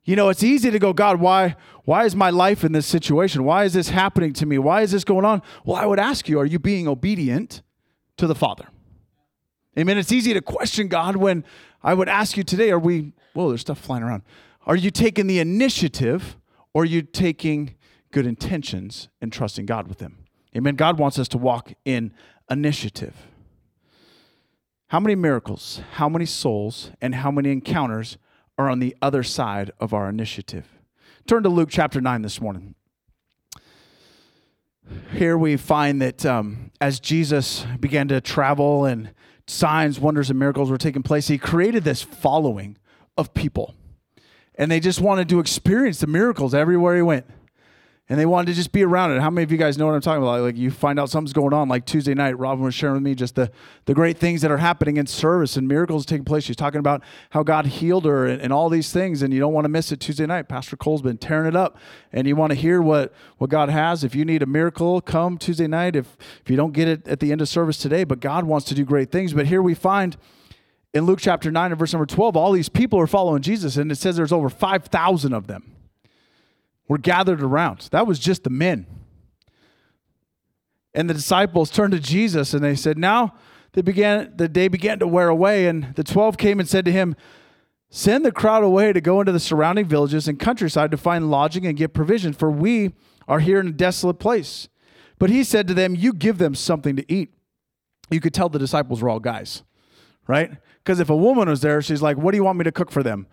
You 0.04 0.16
know, 0.16 0.28
it's 0.28 0.42
easy 0.42 0.70
to 0.70 0.78
go, 0.78 0.92
God, 0.92 1.18
why, 1.18 1.56
why 1.84 2.04
is 2.04 2.14
my 2.14 2.28
life 2.28 2.62
in 2.62 2.72
this 2.72 2.86
situation? 2.86 3.44
Why 3.44 3.64
is 3.64 3.72
this 3.72 3.88
happening 3.88 4.34
to 4.34 4.44
me? 4.44 4.58
Why 4.58 4.82
is 4.82 4.92
this 4.92 5.02
going 5.02 5.24
on? 5.24 5.40
Well, 5.64 5.76
I 5.76 5.86
would 5.86 5.98
ask 5.98 6.28
you, 6.28 6.38
are 6.38 6.44
you 6.44 6.58
being 6.58 6.86
obedient 6.86 7.62
to 8.18 8.26
the 8.26 8.34
Father? 8.34 8.66
Amen. 9.78 9.98
It's 9.98 10.12
easy 10.12 10.32
to 10.34 10.40
question 10.40 10.88
God 10.88 11.16
when 11.16 11.44
I 11.82 11.94
would 11.94 12.08
ask 12.08 12.36
you 12.36 12.44
today, 12.44 12.70
are 12.70 12.78
we, 12.78 13.12
whoa, 13.32 13.48
there's 13.48 13.62
stuff 13.62 13.78
flying 13.78 14.04
around. 14.04 14.22
Are 14.66 14.76
you 14.76 14.90
taking 14.90 15.26
the 15.26 15.40
initiative 15.40 16.36
or 16.72 16.82
are 16.82 16.86
you 16.86 17.02
taking 17.02 17.74
good 18.12 18.26
intentions 18.26 19.08
and 19.20 19.32
trusting 19.32 19.66
God 19.66 19.88
with 19.88 19.98
them? 19.98 20.18
Amen. 20.56 20.76
God 20.76 20.98
wants 20.98 21.18
us 21.18 21.26
to 21.28 21.38
walk 21.38 21.72
in 21.84 22.12
initiative. 22.48 23.14
How 24.88 25.00
many 25.00 25.16
miracles, 25.16 25.80
how 25.94 26.08
many 26.08 26.26
souls, 26.26 26.92
and 27.00 27.16
how 27.16 27.32
many 27.32 27.50
encounters 27.50 28.16
are 28.56 28.70
on 28.70 28.78
the 28.78 28.94
other 29.02 29.24
side 29.24 29.72
of 29.80 29.92
our 29.92 30.08
initiative? 30.08 30.68
Turn 31.26 31.42
to 31.42 31.48
Luke 31.48 31.68
chapter 31.70 32.00
9 32.00 32.22
this 32.22 32.40
morning. 32.40 32.76
Here 35.12 35.36
we 35.36 35.56
find 35.56 36.00
that 36.00 36.24
um, 36.24 36.70
as 36.80 37.00
Jesus 37.00 37.66
began 37.80 38.06
to 38.08 38.20
travel 38.20 38.84
and 38.84 39.12
signs, 39.46 40.00
wonders, 40.00 40.30
and 40.30 40.38
miracles 40.38 40.70
were 40.70 40.78
taking 40.78 41.02
place, 41.02 41.28
he 41.28 41.38
created 41.38 41.84
this 41.84 42.02
following 42.02 42.76
of 43.16 43.34
people. 43.34 43.74
And 44.56 44.70
they 44.70 44.80
just 44.80 45.00
wanted 45.00 45.28
to 45.30 45.40
experience 45.40 46.00
the 46.00 46.06
miracles 46.06 46.54
everywhere 46.54 46.96
he 46.96 47.02
went 47.02 47.26
and 48.06 48.20
they 48.20 48.26
wanted 48.26 48.48
to 48.48 48.52
just 48.52 48.70
be 48.70 48.84
around 48.84 49.12
it. 49.12 49.20
How 49.22 49.30
many 49.30 49.44
of 49.44 49.50
you 49.50 49.56
guys 49.56 49.78
know 49.78 49.86
what 49.86 49.94
I'm 49.94 50.02
talking 50.02 50.22
about? 50.22 50.42
Like 50.42 50.58
you 50.58 50.70
find 50.70 51.00
out 51.00 51.08
something's 51.08 51.32
going 51.32 51.54
on. 51.54 51.70
Like 51.70 51.86
Tuesday 51.86 52.12
night, 52.12 52.38
Robin 52.38 52.62
was 52.62 52.74
sharing 52.74 52.96
with 52.96 53.02
me 53.02 53.14
just 53.14 53.34
the, 53.34 53.50
the 53.86 53.94
great 53.94 54.18
things 54.18 54.42
that 54.42 54.50
are 54.50 54.58
happening 54.58 54.98
in 54.98 55.06
service 55.06 55.56
and 55.56 55.66
miracles 55.66 56.04
taking 56.04 56.24
place. 56.24 56.44
She's 56.44 56.54
talking 56.56 56.80
about 56.80 57.02
how 57.30 57.42
God 57.42 57.64
healed 57.64 58.04
her 58.04 58.26
and, 58.26 58.42
and 58.42 58.52
all 58.52 58.68
these 58.68 58.92
things, 58.92 59.22
and 59.22 59.32
you 59.32 59.40
don't 59.40 59.54
want 59.54 59.64
to 59.64 59.70
miss 59.70 59.90
it 59.90 60.00
Tuesday 60.00 60.26
night. 60.26 60.48
Pastor 60.48 60.76
Cole's 60.76 61.00
been 61.00 61.16
tearing 61.16 61.48
it 61.48 61.56
up, 61.56 61.78
and 62.12 62.28
you 62.28 62.36
want 62.36 62.50
to 62.50 62.56
hear 62.56 62.82
what, 62.82 63.14
what 63.38 63.48
God 63.48 63.70
has. 63.70 64.04
If 64.04 64.14
you 64.14 64.26
need 64.26 64.42
a 64.42 64.46
miracle, 64.46 65.00
come 65.00 65.38
Tuesday 65.38 65.66
night. 65.66 65.96
If 65.96 66.18
if 66.42 66.50
you 66.50 66.56
don't 66.56 66.72
get 66.72 66.88
it 66.88 67.08
at 67.08 67.20
the 67.20 67.32
end 67.32 67.40
of 67.40 67.48
service 67.48 67.78
today, 67.78 68.04
but 68.04 68.20
God 68.20 68.44
wants 68.44 68.66
to 68.66 68.74
do 68.74 68.84
great 68.84 69.10
things. 69.10 69.32
But 69.32 69.46
here 69.46 69.62
we 69.62 69.74
find 69.74 70.16
in 70.92 71.06
Luke 71.06 71.20
chapter 71.22 71.50
9 71.50 71.72
and 71.72 71.78
verse 71.78 71.92
number 71.92 72.06
12, 72.06 72.36
all 72.36 72.52
these 72.52 72.68
people 72.68 73.00
are 73.00 73.06
following 73.06 73.40
Jesus, 73.40 73.78
and 73.78 73.90
it 73.90 73.96
says 73.96 74.16
there's 74.16 74.30
over 74.30 74.50
5,000 74.50 75.32
of 75.32 75.46
them 75.46 75.74
were 76.88 76.98
gathered 76.98 77.42
around. 77.42 77.88
That 77.90 78.06
was 78.06 78.18
just 78.18 78.44
the 78.44 78.50
men. 78.50 78.86
And 80.94 81.10
the 81.10 81.14
disciples 81.14 81.70
turned 81.70 81.92
to 81.92 82.00
Jesus 82.00 82.54
and 82.54 82.62
they 82.62 82.76
said, 82.76 82.98
Now 82.98 83.34
they 83.72 83.82
began 83.82 84.32
the 84.36 84.48
day 84.48 84.68
began 84.68 85.00
to 85.00 85.06
wear 85.06 85.28
away, 85.28 85.66
and 85.66 85.94
the 85.96 86.04
twelve 86.04 86.38
came 86.38 86.60
and 86.60 86.68
said 86.68 86.84
to 86.84 86.92
him, 86.92 87.16
Send 87.90 88.24
the 88.24 88.32
crowd 88.32 88.64
away 88.64 88.92
to 88.92 89.00
go 89.00 89.20
into 89.20 89.32
the 89.32 89.40
surrounding 89.40 89.86
villages 89.86 90.26
and 90.26 90.38
countryside 90.38 90.90
to 90.90 90.96
find 90.96 91.30
lodging 91.30 91.66
and 91.66 91.76
get 91.76 91.94
provision, 91.94 92.32
for 92.32 92.50
we 92.50 92.92
are 93.28 93.40
here 93.40 93.60
in 93.60 93.68
a 93.68 93.72
desolate 93.72 94.18
place. 94.18 94.68
But 95.18 95.30
he 95.30 95.44
said 95.44 95.68
to 95.68 95.74
them, 95.74 95.94
You 95.94 96.12
give 96.12 96.38
them 96.38 96.54
something 96.54 96.96
to 96.96 97.12
eat. 97.12 97.34
You 98.10 98.20
could 98.20 98.34
tell 98.34 98.48
the 98.48 98.58
disciples 98.58 99.02
were 99.02 99.08
all 99.08 99.20
guys, 99.20 99.62
right? 100.26 100.52
Because 100.82 101.00
if 101.00 101.08
a 101.08 101.16
woman 101.16 101.48
was 101.48 101.60
there, 101.60 101.80
she's 101.82 102.02
like, 102.02 102.16
What 102.16 102.32
do 102.32 102.36
you 102.36 102.44
want 102.44 102.58
me 102.58 102.64
to 102.64 102.72
cook 102.72 102.90
for 102.90 103.02
them? 103.02 103.26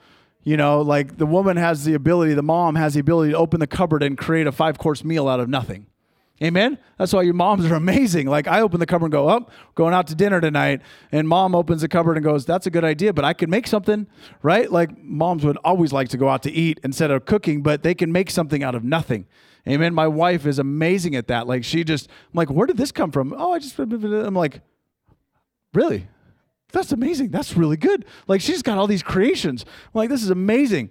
You 0.44 0.58
know, 0.58 0.82
like 0.82 1.18
the 1.18 1.26
woman 1.26 1.58
has 1.58 1.84
the 1.84 1.94
ability, 1.94 2.34
the 2.34 2.42
mom 2.42 2.76
has 2.76 2.96
the 2.96 3.00
ability 3.00 3.32
to 3.32 3.38
open 3.38 3.60
the 3.60 3.68
cupboard 3.68 4.02
and 4.02 4.18
create 4.18 4.48
a 4.48 4.52
five 4.52 4.78
course 4.78 5.04
meal 5.04 5.28
out 5.28 5.40
of 5.40 5.50
nothing. 5.50 5.86
Amen. 6.44 6.80
That's 6.98 7.14
why 7.14 7.22
your 7.22 7.36
moms 7.36 7.66
are 7.66 7.76
amazing. 7.76 8.26
Like 8.26 8.48
I 8.48 8.62
open 8.62 8.80
the 8.80 8.88
cupboard 8.88 9.06
and 9.08 9.12
go, 9.12 9.28
"Up, 9.28 9.52
oh, 9.52 9.54
going 9.76 9.94
out 9.94 10.08
to 10.08 10.16
dinner 10.16 10.42
tonight," 10.42 10.82
and 11.12 11.28
mom 11.28 11.54
opens 11.54 11.82
the 11.82 11.88
cupboard 11.88 12.18
and 12.18 12.24
goes, 12.24 12.46
"That's 12.46 12.66
a 12.66 12.72
good 12.72 12.84
idea, 12.84 13.14
but 13.14 13.24
I 13.24 13.34
can 13.34 13.52
make 13.52 13.68
something." 13.68 14.08
Right? 14.42 14.72
Like 14.72 14.98
moms 15.04 15.46
would 15.46 15.58
always 15.58 15.94
like 15.94 16.10
to 16.10 16.18
go 16.18 16.30
out 16.30 16.42
to 16.44 16.52
eat 16.52 16.80
instead 16.84 17.12
of 17.12 17.26
cooking, 17.26 17.62
but 17.62 17.84
they 17.84 17.94
can 17.94 18.12
make 18.12 18.32
something 18.32 18.64
out 18.64 18.74
of 18.74 18.84
nothing. 18.84 19.28
Amen. 19.68 19.94
My 19.94 20.08
wife 20.08 20.48
is 20.48 20.58
amazing 20.58 21.16
at 21.16 21.28
that. 21.28 21.46
Like 21.46 21.64
she 21.64 21.84
just, 21.84 22.08
I'm 22.08 22.34
like, 22.34 22.50
where 22.50 22.66
did 22.66 22.78
this 22.78 22.92
come 22.92 23.12
from? 23.12 23.34
Oh, 23.38 23.54
I 23.54 23.60
just, 23.60 23.78
I'm 23.78 24.34
like, 24.34 24.62
really? 25.74 26.08
That's 26.72 26.92
amazing. 26.92 27.30
That's 27.30 27.56
really 27.56 27.78
good. 27.78 28.06
Like 28.28 28.42
she's 28.42 28.62
got 28.62 28.78
all 28.78 28.88
these 28.88 29.04
creations. 29.04 29.64
I'm 29.64 29.92
like, 29.94 30.10
this 30.10 30.24
is 30.24 30.30
amazing. 30.30 30.90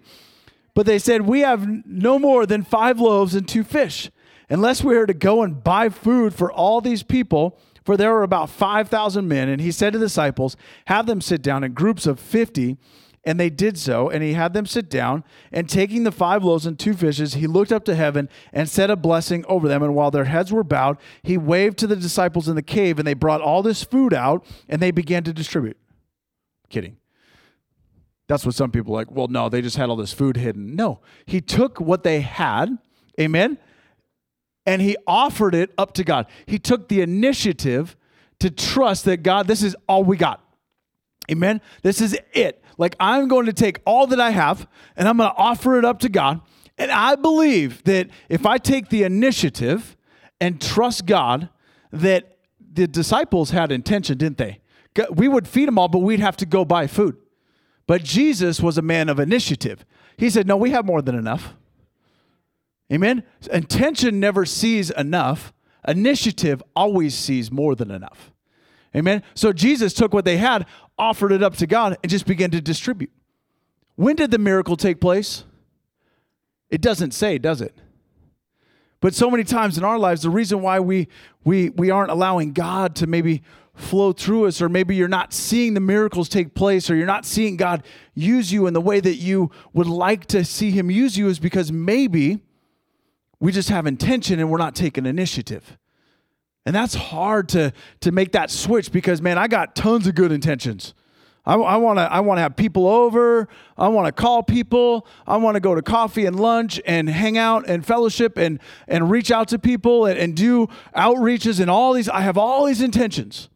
But 0.75 0.87
they 0.87 0.99
said, 0.99 1.23
we 1.23 1.40
have 1.40 1.66
no 1.87 2.19
more 2.19 2.47
than 2.47 2.62
five 2.62 3.01
loaves 3.01 3.35
and 3.35 3.47
two 3.47 3.64
fish. 3.64 4.11
Unless 4.49 4.83
we 4.83 4.97
are 4.97 5.07
to 5.07 5.14
go 5.14 5.43
and 5.43 5.62
buy 5.62 5.88
food 5.88 6.35
for 6.35 6.51
all 6.51 6.81
these 6.81 7.03
people, 7.03 7.59
for 7.85 7.97
there 7.97 8.12
were 8.12 8.23
about 8.23 8.51
5,000 8.51 9.27
men. 9.27 9.49
And 9.49 9.61
he 9.61 9.73
said 9.73 9.93
to 9.93 9.99
the 9.99 10.07
disciples, 10.07 10.57
have 10.87 11.07
them 11.07 11.21
sit 11.21 11.43
down 11.43 11.64
in 11.64 11.73
groups 11.73 12.07
of 12.07 12.19
50 12.19 12.77
and 13.25 13.39
they 13.39 13.51
did 13.51 13.77
so, 13.77 14.09
and 14.09 14.23
he 14.23 14.33
had 14.33 14.55
them 14.55 14.67
sit 14.67 14.89
down. 14.89 15.25
And 15.53 15.69
taking 15.69 16.05
the 16.05 16.13
five 16.13 16.43
loaves 16.43 16.67
and 16.67 16.79
two 16.79 16.95
fishes, 16.95 17.35
he 17.35 17.47
looked 17.47 17.73
up 17.73 17.85
to 17.85 17.95
heaven 17.95 18.29
and 18.53 18.69
said 18.69 18.91
a 18.91 18.97
blessing 18.97 19.45
over 19.47 19.69
them. 19.69 19.83
And 19.83 19.95
while 19.95 20.11
their 20.11 20.25
heads 20.25 20.53
were 20.53 20.65
bowed, 20.65 20.97
he 21.23 21.37
waved 21.37 21.79
to 21.79 21.87
the 21.87 21.97
disciples 21.97 22.49
in 22.49 22.57
the 22.57 22.63
cave, 22.63 22.99
and 22.99 23.07
they 23.07 23.15
brought 23.15 23.43
all 23.43 23.63
this 23.63 23.85
food 23.85 24.15
out, 24.15 24.45
and 24.69 24.81
they 24.81 24.91
began 24.91 25.23
to 25.25 25.33
distribute. 25.33 25.77
Kidding. 26.71 26.97
That's 28.27 28.47
what 28.47 28.55
some 28.55 28.71
people 28.71 28.95
like. 28.95 29.11
Well, 29.11 29.29
no, 29.29 29.49
they 29.49 29.61
just 29.61 29.77
had 29.77 29.91
all 29.91 29.97
this 29.97 30.13
food 30.13 30.37
hidden. 30.37 30.77
No, 30.77 31.01
he 31.27 31.41
took 31.41 31.81
what 31.81 32.05
they 32.05 32.21
had, 32.21 32.79
amen, 33.21 33.59
and 34.65 34.81
he 34.81 34.97
offered 35.07 35.55
it 35.55 35.73
up 35.77 35.93
to 35.95 36.05
God. 36.05 36.27
He 36.47 36.59
took 36.59 36.89
the 36.89 37.01
initiative 37.01 37.97
to 38.39 38.51
trust 38.51 39.05
that 39.07 39.25
God, 39.25 39.47
this 39.47 39.63
is 39.63 39.77
all 39.89 40.05
we 40.05 40.17
got. 40.17 40.45
Amen. 41.31 41.61
This 41.83 42.01
is 42.01 42.17
it. 42.33 42.60
Like, 42.81 42.97
I'm 42.99 43.29
going 43.29 43.45
to 43.45 43.53
take 43.53 43.79
all 43.85 44.07
that 44.07 44.19
I 44.19 44.31
have 44.31 44.66
and 44.97 45.07
I'm 45.07 45.19
going 45.19 45.29
to 45.29 45.37
offer 45.37 45.79
it 45.79 45.85
up 45.85 45.99
to 45.99 46.09
God. 46.09 46.40
And 46.79 46.90
I 46.90 47.14
believe 47.14 47.85
that 47.85 48.09
if 48.31 48.47
I 48.47 48.57
take 48.57 48.88
the 48.88 49.03
initiative 49.03 49.99
and 50.40 50.59
trust 50.59 51.05
God, 51.05 51.51
that 51.93 52.38
the 52.73 52.88
disciples 52.88 53.51
had 53.51 53.71
intention, 53.71 54.16
didn't 54.16 54.38
they? 54.38 54.61
We 55.12 55.29
would 55.29 55.47
feed 55.47 55.69
them 55.69 55.79
all, 55.79 55.88
but 55.88 55.99
we'd 55.99 56.21
have 56.21 56.38
to 56.38 56.47
go 56.47 56.64
buy 56.64 56.87
food. 56.87 57.19
But 57.87 58.03
Jesus 58.03 58.62
was 58.62 58.79
a 58.79 58.83
man 58.83 59.11
of 59.11 59.21
initiative. 59.21 59.85
He 60.16 60.31
said, 60.31 60.47
No, 60.47 60.57
we 60.57 60.71
have 60.71 60.87
more 60.87 61.03
than 61.03 61.14
enough. 61.14 61.53
Amen. 62.90 63.25
Intention 63.53 64.21
never 64.21 64.47
sees 64.47 64.88
enough, 64.88 65.53
initiative 65.87 66.62
always 66.75 67.14
sees 67.14 67.53
more 67.53 67.75
than 67.75 67.90
enough. 67.90 68.33
Amen. 68.97 69.23
So 69.35 69.53
Jesus 69.53 69.93
took 69.93 70.12
what 70.12 70.25
they 70.25 70.38
had, 70.38 70.66
offered 71.01 71.33
it 71.33 71.43
up 71.43 71.57
to 71.57 71.67
God, 71.67 71.97
and 72.03 72.11
just 72.11 72.27
began 72.27 72.51
to 72.51 72.61
distribute. 72.61 73.11
When 73.97 74.17
did 74.17 74.31
the 74.31 74.39
miracle 74.39 74.77
take 74.77 75.01
place? 75.01 75.45
It 76.69 76.81
doesn't 76.81 77.13
say, 77.13 77.39
does 77.39 77.61
it? 77.61 77.75
But 79.01 79.15
so 79.15 79.31
many 79.31 79.45
times 79.45 79.79
in 79.79 79.85
our 79.85 79.99
lives, 79.99 80.23
the 80.23 80.31
reason 80.31 80.61
why 80.61 80.79
we 80.79 81.09
we 81.43 81.71
we 81.71 81.91
aren't 81.91 82.11
allowing 82.11 82.53
God 82.53 82.95
to 82.97 83.07
maybe 83.07 83.43
flow 83.75 84.13
through 84.13 84.47
us, 84.47 84.61
or 84.61 84.69
maybe 84.69 84.95
you're 84.95 85.09
not 85.09 85.33
seeing 85.33 85.73
the 85.73 85.81
miracles 85.81 86.29
take 86.29 86.55
place, 86.55 86.91
or 86.91 86.97
you're 86.97 87.07
not 87.07 87.25
seeing 87.25 87.57
God 87.57 87.83
use 88.15 88.53
you 88.53 88.67
in 88.67 88.75
the 88.75 88.81
way 88.81 89.01
that 89.01 89.17
you 89.17 89.51
would 89.73 89.87
like 89.87 90.27
to 90.27 90.45
see 90.45 90.71
Him 90.71 90.91
use 90.91 91.17
you, 91.17 91.29
is 91.29 91.39
because 91.39 91.73
maybe 91.73 92.43
we 93.41 93.53
just 93.53 93.71
have 93.71 93.87
intention 93.87 94.39
and 94.39 94.51
we're 94.51 94.59
not 94.59 94.75
taking 94.75 95.07
initiative. 95.07 95.79
And 96.66 96.75
that's 96.75 96.94
hard 96.94 97.49
to, 97.51 97.73
to 98.01 98.12
make 98.12 98.33
that 98.33 98.51
switch 98.51 98.92
because, 98.92 99.23
man, 99.23 99.38
I 99.38 99.49
got 99.49 99.75
tons 99.75 100.07
of 100.07 100.14
good 100.14 100.31
intentions. 100.31 100.94
I, 101.46 101.55
I 101.55 101.77
want 101.79 101.99
to 101.99 102.03
I 102.03 102.20
wanna 102.20 102.42
have 102.42 102.55
people 102.55 102.87
over. 102.87 103.49
I 103.79 103.88
want 103.88 104.07
to 104.07 104.12
call 104.12 104.42
people. 104.42 105.07
I 105.27 105.38
want 105.38 105.57
to 105.57 105.61
go 105.61 105.75
to 105.75 105.83
coffee 105.83 106.27
and 106.27 106.38
lunch 106.38 106.81
and 106.85 107.09
hang 107.09 107.38
out 107.38 107.68
and 107.68 107.85
fellowship 107.85 108.37
and, 108.37 108.61
and 108.87 109.11
reach 109.11 109.31
out 109.31 109.49
to 109.49 109.59
people 109.59 110.05
and, 110.05 110.18
and 110.18 110.37
do 110.37 110.68
outreaches 110.94 111.59
and 111.59 111.70
all 111.70 111.94
these. 111.94 112.09
I 112.09 112.20
have 112.20 112.37
all 112.37 112.66
these 112.66 112.83
intentions 112.83 113.49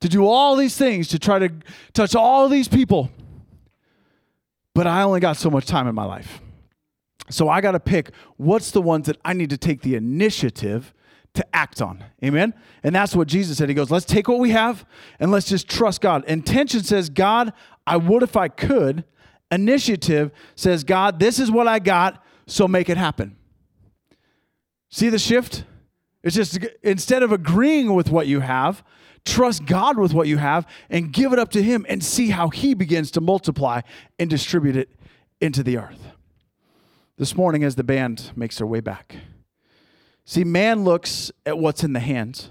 to 0.00 0.08
do 0.08 0.26
all 0.26 0.56
these 0.56 0.76
things 0.76 1.08
to 1.08 1.18
try 1.18 1.38
to 1.38 1.50
touch 1.94 2.14
all 2.14 2.48
these 2.48 2.68
people. 2.68 3.10
But 4.74 4.86
I 4.86 5.02
only 5.02 5.20
got 5.20 5.38
so 5.38 5.50
much 5.50 5.64
time 5.64 5.88
in 5.88 5.94
my 5.94 6.04
life. 6.04 6.42
So 7.30 7.48
I 7.48 7.62
got 7.62 7.72
to 7.72 7.80
pick 7.80 8.10
what's 8.36 8.70
the 8.70 8.82
ones 8.82 9.06
that 9.06 9.16
I 9.24 9.32
need 9.32 9.50
to 9.50 9.56
take 9.56 9.80
the 9.80 9.94
initiative 9.94 10.92
to 11.36 11.56
act 11.56 11.80
on. 11.80 12.04
Amen? 12.24 12.52
And 12.82 12.94
that's 12.94 13.14
what 13.14 13.28
Jesus 13.28 13.58
said. 13.58 13.68
He 13.68 13.74
goes, 13.74 13.90
let's 13.90 14.04
take 14.04 14.28
what 14.28 14.38
we 14.38 14.50
have 14.50 14.84
and 15.20 15.30
let's 15.30 15.46
just 15.46 15.68
trust 15.68 16.00
God. 16.00 16.24
Intention 16.24 16.82
says, 16.82 17.08
God, 17.08 17.52
I 17.86 17.96
would 17.96 18.22
if 18.22 18.36
I 18.36 18.48
could. 18.48 19.04
Initiative 19.50 20.32
says, 20.56 20.82
God, 20.82 21.20
this 21.20 21.38
is 21.38 21.50
what 21.50 21.68
I 21.68 21.78
got, 21.78 22.24
so 22.46 22.66
make 22.66 22.88
it 22.88 22.96
happen. 22.96 23.36
See 24.90 25.08
the 25.08 25.18
shift? 25.18 25.64
It's 26.22 26.34
just 26.34 26.58
instead 26.82 27.22
of 27.22 27.30
agreeing 27.30 27.94
with 27.94 28.10
what 28.10 28.26
you 28.26 28.40
have, 28.40 28.82
trust 29.24 29.66
God 29.66 29.98
with 29.98 30.12
what 30.12 30.26
you 30.26 30.38
have 30.38 30.66
and 30.90 31.12
give 31.12 31.32
it 31.32 31.38
up 31.38 31.50
to 31.52 31.62
Him 31.62 31.86
and 31.88 32.02
see 32.02 32.30
how 32.30 32.48
He 32.48 32.74
begins 32.74 33.10
to 33.12 33.20
multiply 33.20 33.82
and 34.18 34.28
distribute 34.28 34.76
it 34.76 34.90
into 35.40 35.62
the 35.62 35.76
earth. 35.78 36.08
This 37.18 37.36
morning, 37.36 37.62
as 37.62 37.76
the 37.76 37.84
band 37.84 38.32
makes 38.34 38.58
their 38.58 38.66
way 38.66 38.80
back, 38.80 39.16
See, 40.28 40.42
man 40.42 40.82
looks 40.82 41.30
at 41.46 41.56
what's 41.56 41.84
in 41.84 41.92
the 41.92 42.00
hands, 42.00 42.50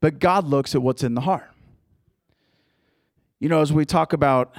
but 0.00 0.18
God 0.18 0.44
looks 0.44 0.74
at 0.74 0.82
what's 0.82 1.04
in 1.04 1.14
the 1.14 1.20
heart. 1.20 1.48
You 3.38 3.48
know, 3.48 3.60
as 3.60 3.72
we 3.72 3.84
talk 3.84 4.12
about 4.12 4.56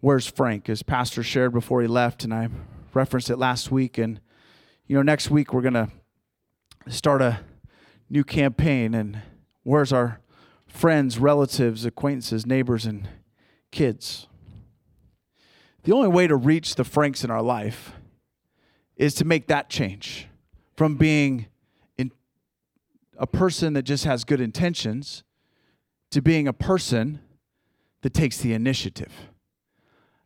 where's 0.00 0.26
Frank, 0.26 0.68
as 0.68 0.82
Pastor 0.82 1.22
shared 1.22 1.54
before 1.54 1.80
he 1.80 1.88
left, 1.88 2.22
and 2.22 2.34
I 2.34 2.50
referenced 2.92 3.30
it 3.30 3.38
last 3.38 3.72
week, 3.72 3.96
and 3.96 4.20
you 4.86 4.94
know, 4.94 5.00
next 5.00 5.30
week 5.30 5.54
we're 5.54 5.62
gonna 5.62 5.88
start 6.86 7.22
a 7.22 7.40
new 8.10 8.22
campaign, 8.22 8.92
and 8.92 9.22
where's 9.62 9.90
our 9.90 10.20
friends, 10.66 11.18
relatives, 11.18 11.86
acquaintances, 11.86 12.44
neighbors, 12.44 12.84
and 12.84 13.08
kids? 13.70 14.26
The 15.84 15.92
only 15.92 16.08
way 16.08 16.26
to 16.26 16.36
reach 16.36 16.74
the 16.74 16.84
Franks 16.84 17.24
in 17.24 17.30
our 17.30 17.42
life 17.42 17.92
is 18.96 19.14
to 19.14 19.24
make 19.24 19.46
that 19.46 19.70
change 19.70 20.28
from 20.76 20.96
being 20.96 21.46
in 21.96 22.10
a 23.18 23.26
person 23.26 23.74
that 23.74 23.82
just 23.82 24.04
has 24.04 24.24
good 24.24 24.40
intentions 24.40 25.22
to 26.10 26.20
being 26.20 26.46
a 26.48 26.52
person 26.52 27.20
that 28.02 28.14
takes 28.14 28.38
the 28.38 28.52
initiative. 28.52 29.12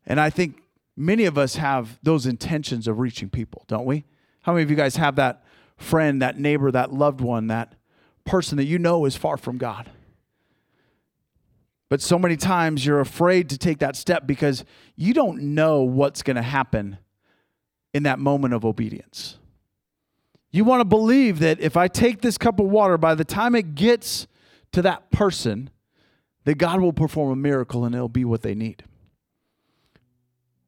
And 0.07 0.19
I 0.21 0.31
think 0.31 0.63
many 0.97 1.25
of 1.25 1.39
us 1.39 1.57
have 1.57 1.99
those 2.03 2.27
intentions 2.27 2.89
of 2.89 2.99
reaching 2.99 3.31
people, 3.31 3.65
don't 3.69 3.85
we? 3.85 4.05
How 4.43 4.53
many 4.53 4.63
of 4.63 4.71
you 4.71 4.77
guys 4.77 4.97
have 4.97 5.17
that 5.17 5.45
friend, 5.77 6.21
that 6.23 6.39
neighbor, 6.39 6.71
that 6.71 6.93
loved 6.93 7.21
one, 7.21 7.47
that 7.49 7.75
person 8.25 8.57
that 8.57 8.65
you 8.65 8.79
know 8.79 9.05
is 9.05 9.17
far 9.17 9.37
from 9.37 9.59
God? 9.59 9.91
But 11.89 12.03
so 12.03 12.19
many 12.19 12.37
times 12.37 12.85
you're 12.85 13.01
afraid 13.01 13.49
to 13.51 13.59
take 13.59 13.79
that 13.79 13.97
step 13.97 14.27
because 14.27 14.65
you 14.97 15.15
don't 15.15 15.55
know 15.55 15.83
what's 15.83 16.23
going 16.23 16.37
to 16.37 16.43
happen 16.43 16.99
in 17.95 18.03
that 18.03 18.19
moment 18.19 18.55
of 18.55 18.65
obedience. 18.65 19.39
You 20.51 20.65
want 20.65 20.81
to 20.81 20.85
believe 20.85 21.41
that 21.41 21.61
if 21.61 21.77
I 21.77 21.89
take 21.89 22.23
this 22.23 22.39
cup 22.39 22.59
of 22.59 22.67
water, 22.67 22.97
by 22.97 23.15
the 23.15 23.25
time 23.25 23.55
it 23.55 23.75
gets 23.75 24.27
to 24.73 24.83
that 24.83 25.11
person, 25.11 25.71
that 26.45 26.57
God 26.57 26.81
will 26.81 26.93
perform 26.93 27.31
a 27.31 27.37
miracle 27.37 27.85
and 27.85 27.95
it'll 27.95 28.09
be 28.09 28.25
what 28.25 28.43
they 28.43 28.55
need. 28.55 28.85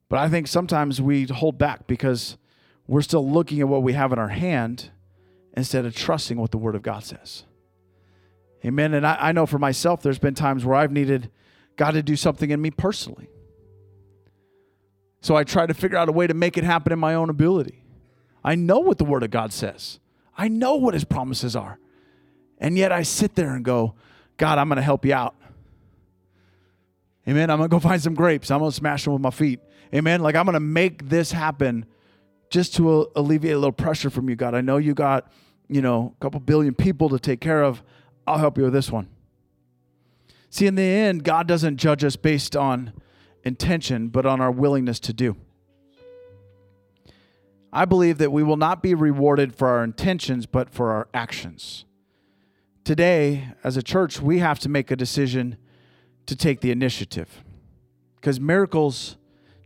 But 0.09 0.19
I 0.19 0.29
think 0.29 0.47
sometimes 0.47 1.01
we 1.01 1.25
hold 1.25 1.57
back 1.57 1.87
because 1.87 2.37
we're 2.85 3.01
still 3.01 3.27
looking 3.27 3.61
at 3.61 3.67
what 3.67 3.81
we 3.81 3.93
have 3.93 4.11
in 4.11 4.19
our 4.19 4.27
hand 4.27 4.91
instead 5.55 5.85
of 5.85 5.95
trusting 5.95 6.37
what 6.37 6.51
the 6.51 6.57
Word 6.57 6.75
of 6.75 6.81
God 6.81 7.03
says. 7.03 7.45
Amen. 8.63 8.93
And 8.93 9.07
I, 9.07 9.17
I 9.19 9.31
know 9.31 9.45
for 9.45 9.57
myself, 9.57 10.01
there's 10.01 10.19
been 10.19 10.35
times 10.35 10.65
where 10.65 10.75
I've 10.75 10.91
needed 10.91 11.31
God 11.77 11.91
to 11.91 12.03
do 12.03 12.15
something 12.15 12.51
in 12.51 12.61
me 12.61 12.69
personally. 12.69 13.29
So 15.21 15.35
I 15.35 15.43
try 15.43 15.65
to 15.65 15.73
figure 15.73 15.97
out 15.97 16.09
a 16.09 16.11
way 16.11 16.27
to 16.27 16.33
make 16.33 16.57
it 16.57 16.63
happen 16.63 16.91
in 16.91 16.99
my 16.99 17.13
own 17.13 17.29
ability. 17.29 17.80
I 18.43 18.55
know 18.55 18.79
what 18.79 18.97
the 18.97 19.05
Word 19.05 19.23
of 19.23 19.31
God 19.31 19.53
says, 19.53 19.99
I 20.37 20.47
know 20.47 20.75
what 20.75 20.93
His 20.93 21.03
promises 21.03 21.55
are. 21.55 21.79
And 22.57 22.77
yet 22.77 22.91
I 22.91 23.01
sit 23.01 23.35
there 23.35 23.55
and 23.55 23.65
go, 23.65 23.95
God, 24.37 24.59
I'm 24.59 24.69
going 24.69 24.77
to 24.77 24.83
help 24.83 25.03
you 25.03 25.13
out. 25.13 25.35
Amen. 27.27 27.49
I'm 27.49 27.57
going 27.57 27.69
to 27.69 27.73
go 27.73 27.79
find 27.87 28.01
some 28.01 28.13
grapes. 28.13 28.51
I'm 28.51 28.59
going 28.59 28.71
to 28.71 28.75
smash 28.75 29.03
them 29.03 29.13
with 29.13 29.21
my 29.21 29.31
feet. 29.31 29.59
Amen. 29.93 30.21
Like 30.21 30.35
I'm 30.35 30.45
going 30.45 30.53
to 30.53 30.59
make 30.59 31.09
this 31.09 31.31
happen 31.31 31.85
just 32.49 32.75
to 32.75 33.09
alleviate 33.15 33.55
a 33.55 33.57
little 33.57 33.71
pressure 33.71 34.09
from 34.09 34.29
you, 34.29 34.35
God. 34.35 34.53
I 34.53 34.61
know 34.61 34.77
you 34.77 34.93
got, 34.93 35.31
you 35.67 35.81
know, 35.81 36.13
a 36.17 36.23
couple 36.23 36.39
billion 36.39 36.75
people 36.75 37.09
to 37.09 37.19
take 37.19 37.41
care 37.41 37.63
of. 37.63 37.81
I'll 38.27 38.37
help 38.37 38.57
you 38.57 38.65
with 38.65 38.73
this 38.73 38.91
one. 38.91 39.09
See, 40.49 40.67
in 40.67 40.75
the 40.75 40.83
end, 40.83 41.23
God 41.23 41.47
doesn't 41.47 41.77
judge 41.77 42.03
us 42.03 42.15
based 42.15 42.55
on 42.55 42.93
intention, 43.43 44.09
but 44.09 44.25
on 44.25 44.41
our 44.41 44.51
willingness 44.51 44.99
to 45.01 45.13
do. 45.13 45.37
I 47.73 47.85
believe 47.85 48.17
that 48.17 48.31
we 48.31 48.43
will 48.43 48.57
not 48.57 48.83
be 48.83 48.93
rewarded 48.93 49.55
for 49.55 49.67
our 49.69 49.83
intentions, 49.83 50.45
but 50.45 50.69
for 50.69 50.91
our 50.91 51.07
actions. 51.13 51.85
Today, 52.83 53.49
as 53.63 53.77
a 53.77 53.83
church, 53.83 54.19
we 54.21 54.39
have 54.39 54.59
to 54.59 54.69
make 54.69 54.91
a 54.91 54.95
decision 54.95 55.57
to 56.25 56.35
take 56.35 56.61
the 56.61 56.71
initiative 56.71 57.43
because 58.15 58.39
miracles 58.39 59.17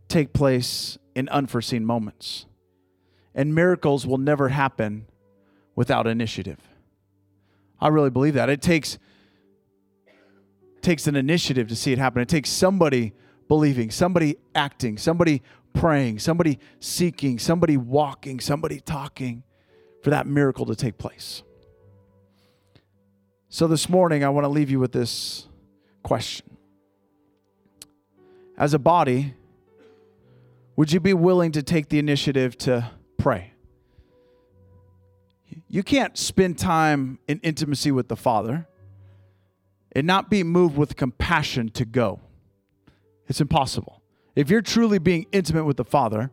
take 0.08 0.32
place 0.32 0.98
in 1.14 1.28
unforeseen 1.30 1.84
moments. 1.84 2.46
and 3.36 3.54
miracles 3.54 4.06
will 4.06 4.18
never 4.18 4.48
happen 4.48 5.06
without 5.76 6.06
initiative. 6.06 6.58
I 7.78 7.88
really 7.88 8.10
believe 8.10 8.34
that. 8.34 8.48
It 8.48 8.62
takes 8.62 8.98
takes 10.80 11.06
an 11.06 11.16
initiative 11.16 11.68
to 11.68 11.76
see 11.76 11.92
it 11.92 11.98
happen. 11.98 12.22
It 12.22 12.28
takes 12.28 12.48
somebody 12.48 13.12
believing, 13.48 13.90
somebody 13.90 14.36
acting, 14.54 14.96
somebody 14.96 15.42
praying, 15.76 16.18
somebody 16.18 16.58
seeking, 16.80 17.38
somebody 17.38 17.76
walking, 17.76 18.40
somebody 18.40 18.80
talking 18.80 19.44
for 20.02 20.10
that 20.10 20.26
miracle 20.26 20.66
to 20.66 20.74
take 20.74 20.98
place. 20.98 21.42
So 23.48 23.68
this 23.68 23.88
morning, 23.88 24.24
I 24.24 24.28
want 24.30 24.44
to 24.44 24.48
leave 24.48 24.70
you 24.70 24.80
with 24.80 24.92
this 24.92 25.46
question. 26.02 26.56
As 28.58 28.74
a 28.74 28.78
body, 28.78 29.34
would 30.74 30.92
you 30.92 31.00
be 31.00 31.14
willing 31.14 31.52
to 31.52 31.62
take 31.62 31.88
the 31.88 31.98
initiative 31.98 32.56
to 32.58 32.90
pray? 33.18 33.52
You 35.68 35.82
can't 35.82 36.16
spend 36.16 36.58
time 36.58 37.18
in 37.28 37.40
intimacy 37.42 37.90
with 37.90 38.08
the 38.08 38.16
Father 38.16 38.66
and 39.92 40.06
not 40.06 40.30
be 40.30 40.42
moved 40.42 40.76
with 40.76 40.96
compassion 40.96 41.70
to 41.70 41.84
go. 41.84 42.20
It's 43.28 43.40
impossible. 43.40 43.95
If 44.36 44.50
you're 44.50 44.62
truly 44.62 44.98
being 44.98 45.26
intimate 45.32 45.64
with 45.64 45.78
the 45.78 45.84
Father 45.84 46.30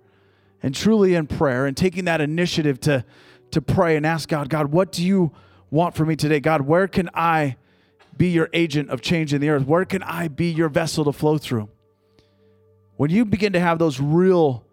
and 0.61 0.75
truly 0.75 1.15
in 1.15 1.25
prayer 1.25 1.65
and 1.65 1.75
taking 1.75 2.05
that 2.05 2.19
initiative 2.19 2.79
to, 2.81 3.05
to 3.51 3.61
pray 3.61 3.95
and 3.95 4.05
ask 4.05 4.27
God, 4.27 4.49
God, 4.49 4.67
what 4.67 4.91
do 4.91 5.03
you 5.03 5.31
want 5.71 5.95
for 5.95 6.05
me 6.05 6.17
today? 6.17 6.41
God, 6.41 6.61
where 6.61 6.87
can 6.87 7.09
I 7.13 7.55
be 8.15 8.27
your 8.27 8.49
agent 8.53 8.89
of 8.89 9.01
change 9.01 9.33
in 9.33 9.39
the 9.39 9.49
earth? 9.49 9.65
Where 9.65 9.85
can 9.85 10.03
I 10.03 10.27
be 10.27 10.51
your 10.51 10.67
vessel 10.69 11.05
to 11.05 11.13
flow 11.13 11.37
through? 11.37 11.69
When 12.97 13.09
you 13.09 13.25
begin 13.25 13.53
to 13.53 13.59
have 13.59 13.79
those 13.79 13.99
real 13.99 14.65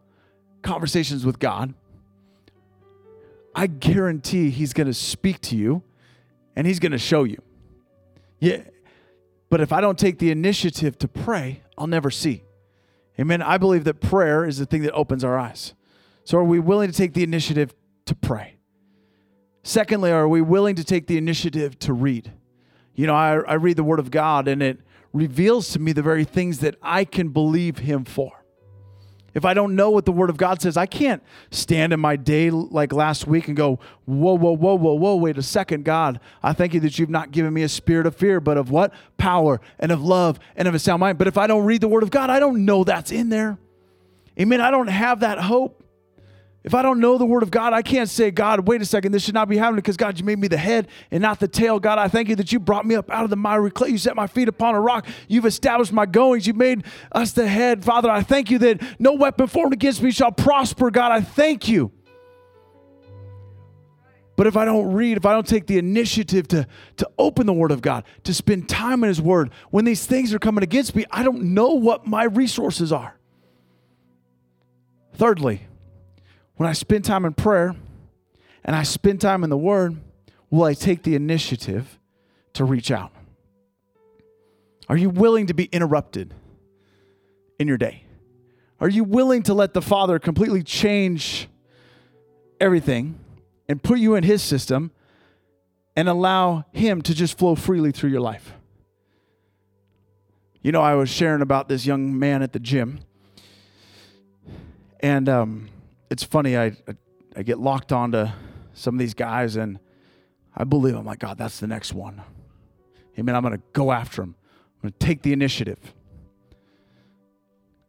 conversations 0.63 1.25
with 1.25 1.39
God, 1.39 1.73
I 3.55 3.69
guarantee 3.69 4.51
He's 4.51 4.73
going 4.73 4.87
to 4.89 4.95
speak 4.95 5.41
to 5.43 5.57
you 5.57 5.83
and 6.57 6.67
He's 6.67 6.81
going 6.81 6.93
to 6.93 6.99
show 6.99 7.25
you. 7.25 7.41
Yeah. 8.41 8.63
But 9.49 9.61
if 9.61 9.73
I 9.73 9.81
don't 9.81 9.99
take 9.99 10.19
the 10.19 10.31
initiative 10.31 10.99
to 10.99 11.09
pray, 11.09 11.63
I'll 11.79 11.87
never 11.87 12.11
see. 12.11 12.43
Amen. 13.21 13.43
I 13.43 13.59
believe 13.59 13.85
that 13.85 14.01
prayer 14.01 14.47
is 14.47 14.59
the 14.59 14.67
thing 14.67 14.83
that 14.83 14.93
opens 14.93 15.23
our 15.25 15.39
eyes. 15.39 15.75
So 16.25 16.39
are 16.39 16.45
we 16.45 16.59
willing 16.59 16.91
to 16.91 16.97
take 16.97 17.13
the 17.13 17.23
initiative 17.23 17.75
to 18.07 18.15
pray? 18.15 18.57
Secondly, 19.63 20.11
are 20.11 20.27
we 20.27 20.41
willing 20.41 20.75
to 20.77 20.85
take 20.85 21.07
the 21.07 21.19
initiative 21.19 21.79
to 21.81 21.93
read? 21.93 22.33
You 22.95 23.07
know, 23.07 23.15
I, 23.15 23.41
I 23.41 23.55
read 23.55 23.77
the 23.77 23.85
Word 23.85 23.99
of 23.99 24.11
God 24.11 24.49
and 24.49 24.63
it 24.63 24.81
reveals 25.13 25.71
to 25.73 25.79
me 25.79 25.93
the 25.93 26.03
very 26.03 26.25
things 26.25 26.61
that 26.61 26.77
I 26.83 27.05
can 27.05 27.29
believe 27.29 27.79
Him 27.79 28.05
for. 28.05 28.40
If 29.35 29.45
I 29.45 29.55
don't 29.55 29.77
know 29.77 29.91
what 29.91 30.07
the 30.07 30.13
Word 30.13 30.31
of 30.31 30.37
God 30.37 30.61
says, 30.61 30.77
I 30.77 30.87
can't 30.87 31.23
stand 31.51 31.93
in 31.93 32.01
my 32.01 32.17
day 32.17 32.51
like 32.51 32.93
last 32.93 33.27
week 33.27 33.49
and 33.49 33.57
go, 33.57 33.79
whoa, 34.05 34.35
whoa, 34.35 34.57
whoa, 34.57 34.75
whoa, 34.75 34.95
whoa, 34.95 35.17
wait 35.17 35.39
a 35.39 35.43
second, 35.43 35.85
God. 35.85 36.19
I 36.43 36.53
thank 36.53 36.75
you 36.75 36.81
that 36.81 36.99
you've 36.99 37.11
not 37.11 37.31
given 37.31 37.53
me 37.53 37.63
a 37.63 37.69
spirit 37.69 38.07
of 38.07 38.17
fear, 38.17 38.41
but 38.41 38.57
of 38.57 38.71
what? 38.71 38.93
Power 39.19 39.61
and 39.79 39.93
of 39.93 40.03
love 40.03 40.41
and 40.57 40.67
of 40.67 40.75
a 40.75 40.79
sound 40.79 41.01
mind. 41.01 41.19
But 41.19 41.29
if 41.29 41.39
I 41.39 41.47
don't 41.47 41.65
read 41.65 41.81
the 41.81 41.89
Word 41.89 42.03
of 42.03 42.11
God, 42.11 42.29
I 42.31 42.41
don't 42.41 42.65
know 42.65 42.83
that's 42.83 43.13
in 43.13 43.29
there. 43.29 43.59
Amen. 44.39 44.61
I 44.61 44.71
don't 44.71 44.89
have 44.89 45.21
that 45.21 45.39
hope. 45.39 45.80
If 46.63 46.75
I 46.75 46.83
don't 46.83 47.01
know 47.01 47.17
the 47.17 47.25
word 47.25 47.43
of 47.43 47.51
God, 47.51 47.73
I 47.73 47.81
can't 47.81 48.09
say, 48.09 48.31
God, 48.31 48.69
wait 48.69 48.83
a 48.83 48.85
second, 48.85 49.13
this 49.13 49.25
should 49.25 49.33
not 49.33 49.49
be 49.49 49.57
happening 49.57 49.77
because 49.77 49.97
God, 49.97 50.19
you 50.19 50.27
made 50.27 50.39
me 50.39 50.47
the 50.47 50.59
head 50.59 50.89
and 51.11 51.23
not 51.23 51.41
the 51.41 51.49
tail. 51.49 51.81
God, 51.81 51.99
I 51.99 52.09
thank 52.09 52.29
you 52.29 52.37
that 52.37 52.53
you 52.53 52.61
brought 52.61 52.85
me 52.85 52.97
up 52.97 53.11
out 53.11 53.25
of 53.25 53.31
the 53.31 53.37
miry 53.37 53.71
clay. 53.71 53.89
You 53.89 53.97
set 53.97 54.15
my 54.15 54.27
feet 54.27 54.47
upon 54.47 54.75
a 54.75 54.81
rock. 54.81 55.07
You've 55.27 55.47
established 55.47 55.93
my 55.93 56.05
goings. 56.05 56.47
You 56.47 56.53
made 56.53 56.85
us 57.13 57.33
the 57.33 57.49
head. 57.49 57.83
Father, 57.83 58.11
I 58.11 58.23
thank 58.23 58.51
you 58.51 58.59
that 58.59 58.83
no 58.99 59.15
weapon 59.15 59.47
formed 59.47 59.73
against 59.73 60.03
me 60.03 60.11
shall 60.11 60.33
prosper. 60.33 60.91
God, 60.91 61.13
I 61.13 61.23
thank 61.23 61.67
you. 61.67 61.93
But 64.37 64.47
if 64.47 64.57
I 64.57 64.67
don't 64.67 64.93
read, 64.93 65.17
if 65.17 65.25
I 65.25 65.33
don't 65.33 65.47
take 65.47 65.67
the 65.67 65.79
initiative 65.79 66.49
to, 66.49 66.67
to 66.99 67.11
open 67.19 67.47
the 67.47 67.53
Word 67.53 67.73
of 67.73 67.81
God, 67.81 68.05
to 68.25 68.35
spend 68.35 68.69
time 68.69 69.03
in 69.05 69.09
His 69.09 69.21
Word, 69.21 69.51
when 69.71 69.87
these 69.87 70.05
things 70.05 70.33
are 70.35 70.39
coming 70.39 70.63
against 70.63 70.95
me, 70.95 71.07
I 71.11 71.23
don't 71.23 71.55
know 71.55 71.73
what 71.75 72.07
my 72.07 72.25
resources 72.25 72.91
are. 72.91 73.19
Thirdly, 75.15 75.67
when 76.61 76.69
I 76.69 76.75
spend 76.75 77.07
time 77.07 77.25
in 77.25 77.33
prayer 77.33 77.75
and 78.65 78.77
I 78.77 78.83
spend 78.83 79.23
time 79.23 79.45
in 79.45 79.49
the 79.49 79.57
Word, 79.57 79.97
will 80.51 80.65
I 80.65 80.75
take 80.75 81.05
the 81.05 81.15
initiative 81.15 81.99
to 82.53 82.67
reach 82.67 82.91
out? 82.91 83.13
Are 84.87 84.97
you 84.99 85.09
willing 85.09 85.47
to 85.47 85.55
be 85.55 85.71
interrupted 85.73 86.35
in 87.59 87.67
your 87.67 87.79
day? 87.79 88.05
Are 88.79 88.91
you 88.91 89.05
willing 89.05 89.43
to 89.45 89.55
let 89.55 89.73
the 89.73 89.81
Father 89.81 90.19
completely 90.19 90.63
change 90.63 91.49
everything 92.61 93.19
and 93.67 93.83
put 93.83 93.99
you 93.99 94.15
in 94.15 94.23
His 94.23 94.43
system 94.43 94.91
and 95.97 96.11
allow 96.11 96.67
Him 96.73 97.01
to 97.01 97.15
just 97.15 97.39
flow 97.39 97.55
freely 97.55 97.91
through 97.91 98.11
your 98.11 98.21
life? 98.21 98.53
You 100.61 100.73
know, 100.73 100.83
I 100.83 100.95
was 100.95 101.09
sharing 101.09 101.41
about 101.41 101.71
this 101.71 101.87
young 101.87 102.19
man 102.19 102.43
at 102.43 102.53
the 102.53 102.61
gym, 102.61 103.01
and 105.03 105.27
um, 105.27 105.71
it's 106.11 106.25
funny. 106.25 106.57
I, 106.57 106.67
I, 106.67 106.95
I 107.37 107.43
get 107.43 107.59
locked 107.59 107.93
onto 107.93 108.27
some 108.75 108.95
of 108.97 108.99
these 108.99 109.15
guys, 109.15 109.57
and 109.57 109.79
I 110.55 110.65
believe 110.65 110.95
I'm 110.95 111.05
like, 111.07 111.21
God, 111.21 111.39
that's 111.39 111.61
the 111.61 111.67
next 111.67 111.95
one. 111.95 112.23
Amen. 113.19 113.35
I'm 113.35 113.43
going 113.43 113.57
to 113.57 113.63
go 113.73 113.93
after 113.93 114.23
him. 114.23 114.35
I'm 114.83 114.91
to 114.91 114.99
take 114.99 115.23
the 115.23 115.33
initiative. 115.33 115.95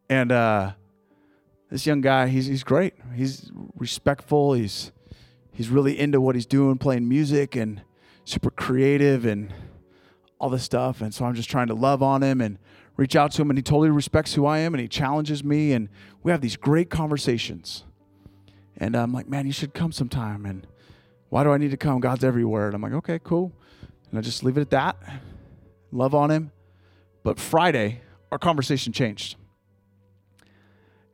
And 0.09 0.31
uh, 0.31 0.73
this 1.69 1.85
young 1.85 2.01
guy, 2.01 2.27
he's 2.27 2.47
he's 2.47 2.63
great. 2.63 2.95
He's 3.15 3.49
respectful. 3.75 4.53
He's 4.53 4.91
he's 5.53 5.69
really 5.69 5.97
into 5.97 6.19
what 6.19 6.35
he's 6.35 6.45
doing, 6.45 6.77
playing 6.77 7.07
music 7.07 7.55
and 7.55 7.81
super 8.25 8.49
creative 8.49 9.25
and 9.25 9.53
all 10.37 10.49
this 10.49 10.63
stuff. 10.63 11.01
And 11.01 11.13
so 11.13 11.23
I'm 11.23 11.33
just 11.33 11.49
trying 11.49 11.67
to 11.67 11.73
love 11.73 12.03
on 12.03 12.23
him 12.23 12.41
and 12.41 12.57
reach 12.97 13.15
out 13.15 13.31
to 13.33 13.41
him. 13.41 13.49
And 13.49 13.57
he 13.57 13.63
totally 13.63 13.89
respects 13.89 14.33
who 14.33 14.45
I 14.45 14.59
am 14.59 14.73
and 14.73 14.81
he 14.81 14.87
challenges 14.87 15.43
me. 15.43 15.71
And 15.71 15.87
we 16.23 16.31
have 16.31 16.41
these 16.41 16.57
great 16.57 16.89
conversations. 16.89 17.85
And 18.77 18.95
I'm 18.95 19.11
like, 19.11 19.27
man, 19.27 19.45
you 19.45 19.51
should 19.51 19.73
come 19.73 19.91
sometime. 19.91 20.45
And 20.45 20.65
why 21.29 21.43
do 21.43 21.51
I 21.51 21.57
need 21.57 21.71
to 21.71 21.77
come? 21.77 21.99
God's 21.99 22.23
everywhere. 22.23 22.67
And 22.67 22.75
I'm 22.75 22.81
like, 22.81 22.93
okay, 22.93 23.19
cool. 23.23 23.51
And 24.09 24.17
I 24.17 24.21
just 24.21 24.43
leave 24.43 24.57
it 24.57 24.61
at 24.61 24.69
that. 24.71 24.97
Love 25.91 26.15
on 26.15 26.31
him. 26.31 26.51
But 27.23 27.39
Friday, 27.39 28.01
our 28.31 28.39
conversation 28.39 28.93
changed. 28.93 29.35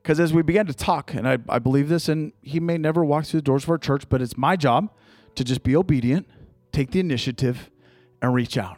Because 0.01 0.19
as 0.19 0.33
we 0.33 0.41
began 0.41 0.65
to 0.67 0.73
talk, 0.73 1.13
and 1.13 1.27
I, 1.27 1.37
I 1.49 1.59
believe 1.59 1.89
this, 1.89 2.07
and 2.07 2.31
he 2.41 2.61
may 2.61 2.77
never 2.77 3.03
walk 3.03 3.25
through 3.25 3.39
the 3.39 3.45
doors 3.45 3.63
of 3.63 3.69
our 3.69 3.77
church, 3.77 4.07
but 4.07 4.21
it's 4.21 4.37
my 4.37 4.55
job 4.55 4.89
to 5.35 5.43
just 5.43 5.63
be 5.63 5.75
obedient, 5.75 6.27
take 6.71 6.91
the 6.91 6.99
initiative, 7.01 7.69
and 8.21 8.33
reach 8.33 8.57
out. 8.57 8.77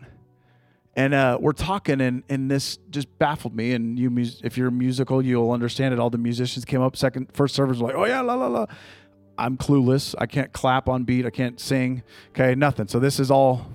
And 1.00 1.14
uh, 1.14 1.38
we're 1.40 1.54
talking, 1.54 2.02
and, 2.02 2.24
and 2.28 2.52
this 2.52 2.78
just 2.90 3.08
baffled 3.20 3.56
me. 3.56 3.72
And 3.72 3.98
you, 3.98 4.14
if 4.44 4.58
you're 4.58 4.70
musical, 4.70 5.24
you'll 5.24 5.52
understand 5.52 5.94
it. 5.94 6.00
All 6.00 6.10
the 6.10 6.18
musicians 6.18 6.66
came 6.66 6.82
up 6.82 6.98
second, 6.98 7.30
first 7.32 7.56
service, 7.56 7.78
like, 7.78 7.96
oh 7.96 8.04
yeah, 8.04 8.20
la 8.20 8.34
la 8.34 8.48
la. 8.48 8.66
I'm 9.38 9.56
clueless. 9.56 10.14
I 10.18 10.26
can't 10.26 10.52
clap 10.52 10.90
on 10.90 11.06
beat. 11.06 11.26
I 11.26 11.30
can't 11.30 11.58
sing. 11.58 12.04
Okay, 12.32 12.54
nothing. 12.54 12.90
So 12.90 13.00
this 13.00 13.18
is 13.18 13.32
all, 13.32 13.66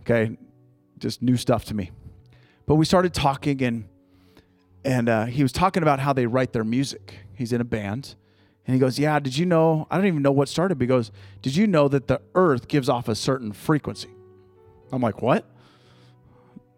okay, 0.00 0.36
just 0.98 1.22
new 1.22 1.38
stuff 1.38 1.64
to 1.64 1.74
me. 1.74 1.90
But 2.66 2.74
we 2.74 2.84
started 2.84 3.14
talking, 3.14 3.62
and 3.62 3.88
and 4.84 5.08
uh, 5.08 5.24
he 5.24 5.42
was 5.42 5.52
talking 5.52 5.82
about 5.82 6.00
how 6.00 6.12
they 6.12 6.26
write 6.26 6.52
their 6.52 6.64
music. 6.64 7.14
He's 7.34 7.54
in 7.54 7.62
a 7.62 7.64
band, 7.64 8.14
and 8.66 8.74
he 8.74 8.78
goes, 8.78 8.98
"Yeah, 8.98 9.18
did 9.20 9.38
you 9.38 9.46
know? 9.46 9.86
I 9.90 9.96
don't 9.96 10.06
even 10.06 10.20
know 10.20 10.32
what 10.32 10.50
started. 10.50 10.74
But 10.74 10.82
he 10.82 10.88
goes, 10.88 11.12
did 11.40 11.56
you 11.56 11.66
know 11.66 11.88
that 11.88 12.08
the 12.08 12.20
Earth 12.34 12.68
gives 12.68 12.90
off 12.90 13.08
a 13.08 13.14
certain 13.14 13.54
frequency?" 13.54 14.10
I'm 14.92 15.00
like, 15.00 15.22
"What?" 15.22 15.46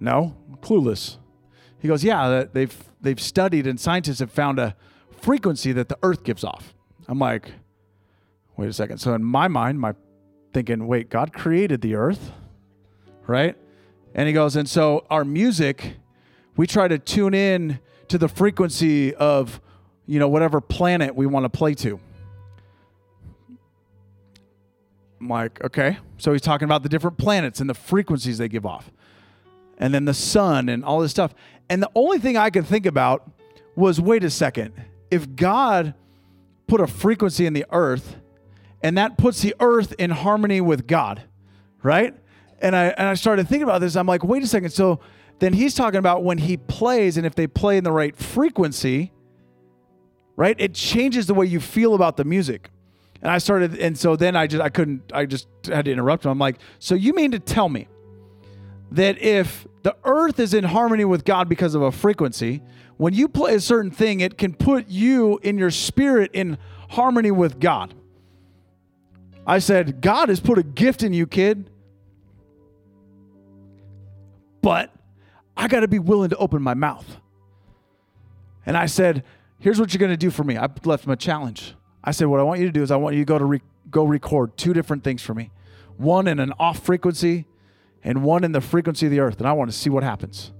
No, 0.05 0.37
clueless. 0.61 1.17
He 1.81 1.89
goes, 1.89 2.05
Yeah, 2.05 2.45
they've, 2.53 2.77
they've 3.01 3.19
studied 3.19 3.67
and 3.67 3.81
scientists 3.81 4.19
have 4.19 4.31
found 4.31 4.59
a 4.59 4.77
frequency 5.23 5.73
that 5.73 5.89
the 5.89 5.97
earth 6.03 6.25
gives 6.25 6.45
off. 6.45 6.75
I'm 7.09 7.19
like, 7.19 7.53
Wait 8.59 8.69
a 8.69 8.73
second. 8.75 8.99
So, 8.99 9.15
in 9.15 9.25
my 9.25 9.49
mind, 9.49 9.81
my 9.81 9.95
thinking, 10.53 10.87
Wait, 10.87 11.09
God 11.09 11.33
created 11.33 11.81
the 11.81 11.95
earth, 11.95 12.33
right? 13.27 13.57
And 14.15 14.29
he 14.29 14.35
goes, 14.35 14.57
And 14.57 14.69
so 14.69 15.07
our 15.09 15.25
music, 15.25 15.97
we 16.55 16.67
try 16.67 16.87
to 16.87 16.99
tune 16.99 17.33
in 17.33 17.81
to 18.09 18.19
the 18.19 18.29
frequency 18.29 19.15
of, 19.15 19.59
you 20.05 20.19
know, 20.19 20.29
whatever 20.29 20.61
planet 20.61 21.15
we 21.15 21.25
want 21.25 21.45
to 21.45 21.49
play 21.49 21.73
to. 21.77 21.99
I'm 25.19 25.29
like, 25.29 25.65
okay. 25.65 25.97
So 26.19 26.33
he's 26.33 26.43
talking 26.43 26.67
about 26.67 26.83
the 26.83 26.91
different 26.91 27.17
planets 27.17 27.59
and 27.59 27.71
the 27.71 27.75
frequencies 27.75 28.37
they 28.37 28.49
give 28.49 28.67
off 28.67 28.91
and 29.79 29.93
then 29.95 30.05
the 30.05 30.15
sun 30.15 30.69
and 30.69 30.85
all 30.85 31.01
this 31.01 31.11
stuff. 31.11 31.35
And 31.69 31.83
the 31.83 31.91
only 31.95 32.19
thing 32.19 32.37
I 32.37 32.51
could 32.51 32.67
think 32.67 32.87
about 32.87 33.31
was 33.75 34.01
wait 34.01 34.25
a 34.25 34.31
second. 34.31 34.73
If 35.11 35.35
God 35.37 35.95
put 36.67 36.81
a 36.81 36.87
frequency 36.87 37.47
in 37.47 37.53
the 37.53 37.67
earth 37.71 38.17
and 38.83 38.99
that 38.99 39.17
puts 39.17 39.41
the 39.43 39.55
earth 39.61 39.95
in 39.99 40.11
harmony 40.11 40.61
with 40.61 40.87
God, 40.87 41.23
right? 41.83 42.15
And 42.61 42.75
I 42.77 42.87
and 42.87 43.09
I 43.09 43.15
started 43.15 43.49
thinking 43.49 43.65
about 43.65 43.81
this. 43.81 43.97
I'm 43.97 44.07
like, 44.07 44.25
wait 44.25 44.43
a 44.43 44.47
second. 44.47 44.71
So 44.71 45.01
then 45.39 45.53
he's 45.53 45.75
talking 45.75 45.99
about 45.99 46.23
when 46.23 46.39
he 46.39 46.57
plays 46.57 47.17
and 47.17 47.27
if 47.27 47.35
they 47.35 47.47
play 47.47 47.77
in 47.77 47.85
the 47.85 47.93
right 47.93 48.17
frequency, 48.17 49.13
right? 50.37 50.57
It 50.59 50.75
changes 50.75 51.27
the 51.27 51.35
way 51.35 51.47
you 51.47 51.61
feel 51.61 51.95
about 51.95 52.17
the 52.17 52.25
music. 52.25 52.71
And 53.23 53.31
I 53.31 53.39
started, 53.39 53.79
and 53.79 53.99
so 53.99 54.17
then 54.17 54.37
I 54.37 54.47
just, 54.47 54.63
I 54.63 54.69
couldn't, 54.69 55.11
I 55.13 55.25
just 55.25 55.49
had 55.65 55.87
to 55.87 55.93
interrupt 55.93 56.25
him. 56.25 56.31
I'm 56.31 56.39
like, 56.39 56.59
so 56.79 56.95
you 56.95 57.15
mean 57.15 57.31
to 57.31 57.39
tell 57.39 57.69
me 57.69 57.89
that 58.91 59.19
if 59.19 59.67
the 59.83 59.97
earth 60.05 60.39
is 60.39 60.55
in 60.55 60.65
harmony 60.65 61.05
with 61.05 61.25
God 61.25 61.49
because 61.49 61.75
of 61.75 61.83
a 61.83 61.93
frequency, 61.93 62.63
when 62.97 63.13
you 63.13 63.29
play 63.29 63.55
a 63.55 63.61
certain 63.61 63.91
thing, 63.91 64.21
it 64.21 64.39
can 64.39 64.55
put 64.55 64.89
you 64.89 65.39
in 65.43 65.59
your 65.59 65.71
spirit 65.71 66.31
in 66.33 66.59
harmony 66.91 67.31
with 67.31 67.59
God. 67.59 67.95
I 69.47 69.59
said, 69.59 70.01
God 70.01 70.29
has 70.29 70.41
put 70.41 70.59
a 70.59 70.63
gift 70.63 71.03
in 71.03 71.13
you, 71.13 71.27
kid. 71.27 71.71
But 74.63 74.95
I 75.57 75.69
got 75.69 75.81
to 75.81 75.89
be 75.89 75.99
willing 75.99 76.31
to 76.31 76.37
open 76.37 76.63
my 76.63 76.75
mouth. 76.75 77.19
And 78.65 78.77
I 78.77 78.87
said, 78.87 79.25
here's 79.59 79.79
what 79.79 79.93
you're 79.93 79.99
going 79.99 80.13
to 80.13 80.17
do 80.17 80.31
for 80.31 80.45
me. 80.45 80.57
I 80.57 80.69
left 80.85 81.05
him 81.05 81.11
a 81.11 81.17
challenge. 81.17 81.75
I 82.03 82.13
said, 82.13 82.29
what 82.29 82.41
I 82.41 82.43
want 82.43 82.61
you 82.61 82.67
to 82.67 82.73
do 82.73 82.83
is 82.83 82.91
I 82.91 82.97
want 82.97 83.17
you 83.17 83.23
to 83.23 83.27
go 83.27 83.39
to 83.39 83.45
re- 83.45 83.63
go 83.91 84.05
record 84.05 84.57
two 84.57 84.73
different 84.73 85.05
things 85.05 85.21
for 85.21 85.35
me. 85.35 85.51
One 85.97 86.27
in 86.27 86.41
an 86.41 86.53
off 86.59 86.79
frequency 86.81 87.47
and 88.05 88.23
one 88.23 88.45
in 88.45 88.53
the 88.53 88.61
frequency 88.61 89.07
of 89.07 89.13
the 89.13 89.21
earth. 89.21 89.39
And 89.39 89.49
I 89.49 89.53
want 89.53 89.71
to 89.71 89.77
see 89.77 89.91
what 89.91 90.05
happens. 90.05 90.53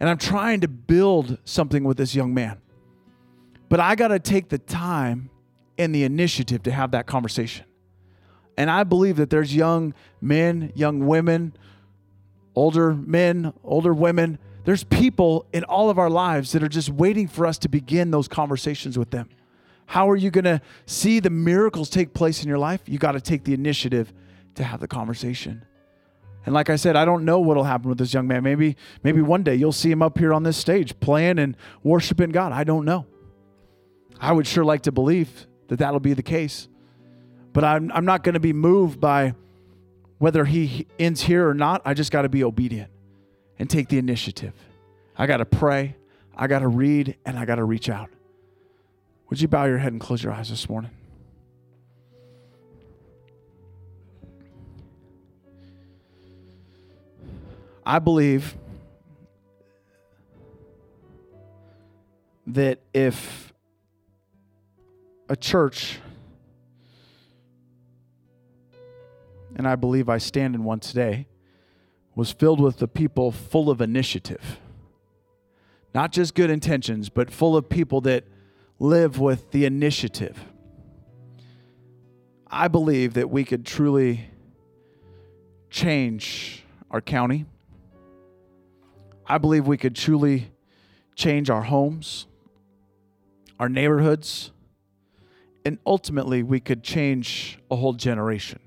And 0.00 0.08
I'm 0.08 0.18
trying 0.18 0.60
to 0.62 0.68
build 0.68 1.38
something 1.44 1.84
with 1.84 1.98
this 1.98 2.14
young 2.14 2.32
man. 2.32 2.58
But 3.68 3.80
I 3.80 3.94
got 3.94 4.08
to 4.08 4.18
take 4.18 4.48
the 4.48 4.58
time 4.58 5.30
and 5.76 5.94
the 5.94 6.04
initiative 6.04 6.62
to 6.64 6.72
have 6.72 6.92
that 6.92 7.06
conversation. 7.06 7.66
And 8.56 8.70
I 8.70 8.82
believe 8.84 9.16
that 9.16 9.30
there's 9.30 9.54
young 9.54 9.94
men, 10.20 10.72
young 10.74 11.06
women, 11.06 11.54
older 12.56 12.94
men, 12.94 13.52
older 13.62 13.92
women. 13.92 14.38
There's 14.64 14.84
people 14.84 15.46
in 15.52 15.64
all 15.64 15.90
of 15.90 15.98
our 15.98 16.10
lives 16.10 16.52
that 16.52 16.62
are 16.62 16.68
just 16.68 16.88
waiting 16.88 17.28
for 17.28 17.46
us 17.46 17.58
to 17.58 17.68
begin 17.68 18.10
those 18.10 18.26
conversations 18.26 18.98
with 18.98 19.10
them. 19.10 19.28
How 19.86 20.10
are 20.10 20.16
you 20.16 20.30
going 20.30 20.44
to 20.44 20.60
see 20.86 21.20
the 21.20 21.30
miracles 21.30 21.88
take 21.88 22.14
place 22.14 22.42
in 22.42 22.48
your 22.48 22.58
life? 22.58 22.82
You 22.86 22.98
got 22.98 23.12
to 23.12 23.20
take 23.20 23.44
the 23.44 23.54
initiative 23.54 24.12
to 24.56 24.64
have 24.64 24.80
the 24.80 24.88
conversation. 24.88 25.64
And 26.46 26.54
like 26.54 26.70
I 26.70 26.76
said, 26.76 26.96
I 26.96 27.04
don't 27.04 27.24
know 27.24 27.40
what'll 27.40 27.64
happen 27.64 27.88
with 27.88 27.98
this 27.98 28.14
young 28.14 28.26
man. 28.26 28.42
Maybe 28.42 28.76
maybe 29.02 29.20
one 29.20 29.42
day 29.42 29.54
you'll 29.54 29.72
see 29.72 29.90
him 29.90 30.02
up 30.02 30.18
here 30.18 30.32
on 30.32 30.42
this 30.44 30.56
stage 30.56 30.98
playing 31.00 31.38
and 31.38 31.56
worshiping 31.82 32.30
God. 32.30 32.52
I 32.52 32.64
don't 32.64 32.84
know. 32.84 33.06
I 34.20 34.32
would 34.32 34.46
sure 34.46 34.64
like 34.64 34.82
to 34.82 34.92
believe 34.92 35.46
that 35.68 35.78
that'll 35.78 36.00
be 36.00 36.14
the 36.14 36.22
case. 36.22 36.68
But 37.52 37.64
I'm 37.64 37.92
I'm 37.92 38.04
not 38.04 38.22
going 38.22 38.34
to 38.34 38.40
be 38.40 38.52
moved 38.52 39.00
by 39.00 39.34
whether 40.18 40.44
he 40.44 40.86
ends 40.98 41.22
here 41.22 41.48
or 41.48 41.54
not. 41.54 41.82
I 41.84 41.94
just 41.94 42.10
got 42.10 42.22
to 42.22 42.28
be 42.28 42.42
obedient 42.42 42.90
and 43.58 43.68
take 43.68 43.88
the 43.88 43.98
initiative. 43.98 44.54
I 45.16 45.26
got 45.26 45.38
to 45.38 45.44
pray, 45.44 45.96
I 46.36 46.46
got 46.46 46.60
to 46.60 46.68
read, 46.68 47.16
and 47.26 47.38
I 47.38 47.44
got 47.44 47.56
to 47.56 47.64
reach 47.64 47.88
out. 47.88 48.10
Would 49.28 49.40
you 49.40 49.48
bow 49.48 49.64
your 49.64 49.78
head 49.78 49.92
and 49.92 50.00
close 50.00 50.22
your 50.22 50.32
eyes 50.32 50.48
this 50.48 50.68
morning? 50.68 50.92
I 57.88 58.00
believe 58.00 58.54
that 62.46 62.80
if 62.92 63.54
a 65.30 65.34
church, 65.34 65.98
and 69.56 69.66
I 69.66 69.74
believe 69.74 70.10
I 70.10 70.18
stand 70.18 70.54
in 70.54 70.64
one 70.64 70.80
today, 70.80 71.28
was 72.14 72.30
filled 72.30 72.60
with 72.60 72.76
the 72.76 72.88
people 72.88 73.32
full 73.32 73.70
of 73.70 73.80
initiative, 73.80 74.60
not 75.94 76.12
just 76.12 76.34
good 76.34 76.50
intentions, 76.50 77.08
but 77.08 77.30
full 77.30 77.56
of 77.56 77.70
people 77.70 78.02
that 78.02 78.24
live 78.78 79.18
with 79.18 79.50
the 79.50 79.64
initiative. 79.64 80.44
I 82.48 82.68
believe 82.68 83.14
that 83.14 83.30
we 83.30 83.44
could 83.44 83.64
truly 83.64 84.28
change 85.70 86.66
our 86.90 87.00
county 87.00 87.46
I 89.28 89.36
believe 89.36 89.66
we 89.66 89.76
could 89.76 89.94
truly 89.94 90.50
change 91.14 91.50
our 91.50 91.62
homes, 91.62 92.26
our 93.60 93.68
neighborhoods, 93.68 94.52
and 95.64 95.78
ultimately 95.84 96.42
we 96.42 96.60
could 96.60 96.82
change 96.82 97.58
a 97.70 97.76
whole 97.76 97.92
generation. 97.92 98.58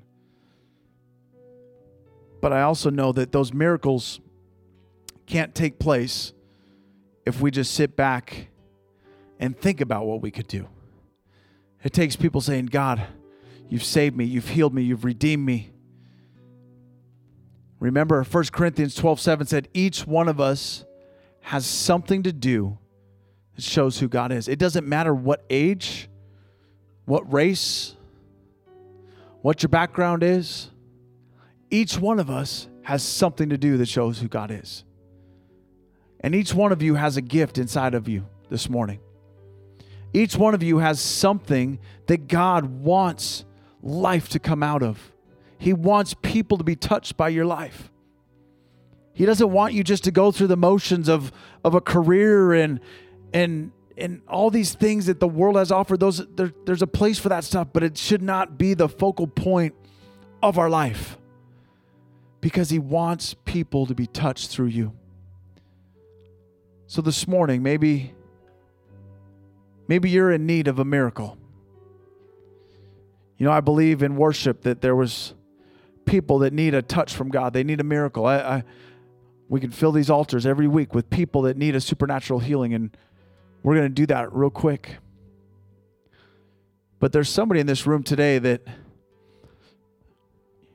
But 2.42 2.54
I 2.54 2.62
also 2.62 2.92
know 2.92 3.12
that 3.12 3.32
those 3.32 3.54
miracles 3.54 4.20
can't 5.26 5.56
take 5.56 5.80
place 5.80 6.34
if 7.26 7.42
we 7.42 7.50
just 7.50 7.74
sit 7.74 7.96
back 7.96 8.50
and 9.40 9.58
think 9.58 9.82
about 9.82 10.06
what 10.06 10.22
we 10.22 10.30
could 10.30 10.48
do. 10.48 10.68
It 11.84 11.94
takes 11.94 12.16
people 12.16 12.42
saying, 12.42 12.68
God, 12.68 13.02
you've 13.68 13.84
saved 13.84 14.16
me, 14.16 14.26
you've 14.26 14.50
healed 14.50 14.74
me, 14.74 14.84
you've 14.84 15.06
redeemed 15.06 15.46
me. 15.46 15.71
Remember, 17.82 18.24
1 18.24 18.44
Corinthians 18.52 18.94
12 18.94 19.20
7 19.20 19.48
said, 19.48 19.68
each 19.74 20.06
one 20.06 20.30
of 20.30 20.40
us 20.40 20.86
has 21.42 21.66
something 21.66 22.22
to 22.24 22.32
do 22.32 22.78
that 23.56 23.64
shows 23.64 23.98
who 23.98 24.08
God 24.08 24.32
is. 24.32 24.48
It 24.48 24.60
doesn't 24.60 24.88
matter 24.88 25.16
what 25.16 25.44
age, 25.50 26.08
what 27.06 27.34
race, 27.34 27.96
what 29.42 29.64
your 29.64 29.70
background 29.70 30.22
is. 30.22 30.70
Each 31.72 31.98
one 31.98 32.20
of 32.20 32.30
us 32.30 32.68
has 32.84 33.02
something 33.02 33.50
to 33.50 33.58
do 33.58 33.78
that 33.78 33.88
shows 33.88 34.20
who 34.20 34.28
God 34.28 34.52
is. 34.52 34.84
And 36.20 36.36
each 36.36 36.54
one 36.54 36.72
of 36.72 36.84
you 36.84 36.94
has 36.94 37.18
a 37.18 37.22
gift 37.22 37.58
inside 37.58 37.96
of 37.96 38.08
you 38.08 38.28
this 38.50 38.70
morning. 38.70 39.00
Each 40.14 40.36
one 40.36 40.54
of 40.54 40.62
you 40.62 40.78
has 40.78 41.00
something 41.00 41.80
that 42.06 42.28
God 42.28 42.84
wants 42.84 43.44
life 43.82 44.30
to 44.30 44.40
come 44.40 44.62
out 44.62 44.84
of. 44.84 45.12
He 45.62 45.74
wants 45.74 46.16
people 46.24 46.58
to 46.58 46.64
be 46.64 46.76
touched 46.76 47.16
by 47.18 47.30
your 47.30 47.46
life. 47.46 47.92
He 49.14 49.28
doesn't 49.28 49.52
want 49.52 49.76
you 49.76 49.84
just 49.84 50.04
to 50.06 50.12
go 50.12 50.32
through 50.32 50.48
the 50.48 50.58
motions 50.58 51.08
of, 51.08 51.32
of 51.64 51.76
a 51.76 51.82
career 51.82 52.52
and 52.52 52.80
and 53.32 53.72
and 53.96 54.24
all 54.28 54.50
these 54.50 54.74
things 54.74 55.06
that 55.06 55.20
the 55.20 55.28
world 55.28 55.58
has 55.58 55.72
offered. 55.72 56.00
Those 56.00 56.26
there, 56.36 56.52
there's 56.66 56.82
a 56.82 56.88
place 56.88 57.20
for 57.20 57.30
that 57.30 57.44
stuff, 57.44 57.68
but 57.74 57.84
it 57.84 57.96
should 57.96 58.24
not 58.24 58.58
be 58.58 58.74
the 58.74 58.90
focal 58.90 59.28
point 59.28 59.76
of 60.42 60.58
our 60.58 60.68
life. 60.68 61.20
Because 62.40 62.72
he 62.72 62.80
wants 62.80 63.36
people 63.46 63.86
to 63.86 63.94
be 63.94 64.08
touched 64.08 64.50
through 64.50 64.74
you. 64.74 64.94
So 66.88 67.04
this 67.04 67.28
morning, 67.28 67.62
maybe 67.62 68.16
maybe 69.88 70.10
you're 70.10 70.32
in 70.32 70.48
need 70.48 70.68
of 70.68 70.80
a 70.80 70.86
miracle. 70.86 71.38
You 73.38 73.46
know, 73.46 73.52
I 73.52 73.60
believe 73.60 74.02
in 74.02 74.16
worship 74.16 74.64
that 74.64 74.82
there 74.82 74.96
was 74.96 75.36
people 76.06 76.40
that 76.40 76.54
need 76.54 76.74
a 76.74 76.82
touch 76.82 77.14
from 77.14 77.30
God. 77.30 77.54
They 77.54 77.64
need 77.64 77.80
a 77.80 77.84
miracle. 77.84 78.26
I, 78.26 78.38
I, 78.38 78.64
we 79.50 79.60
can 79.60 79.72
fill 79.72 79.92
these 79.92 80.10
altars 80.10 80.46
every 80.46 80.68
week 80.68 80.94
with 80.94 81.10
people 81.10 81.44
that 81.44 81.58
need 81.58 81.76
a 81.76 81.82
supernatural 81.82 82.40
healing, 82.40 82.74
and 82.74 82.96
we're 83.64 83.76
going 83.76 83.90
to 83.90 83.94
do 83.94 84.06
that 84.08 84.34
real 84.34 84.50
quick. 84.50 84.98
But 87.00 87.12
there's 87.12 87.30
somebody 87.30 87.60
in 87.60 87.68
this 87.68 87.86
room 87.88 88.04
today 88.04 88.40
that 88.40 88.62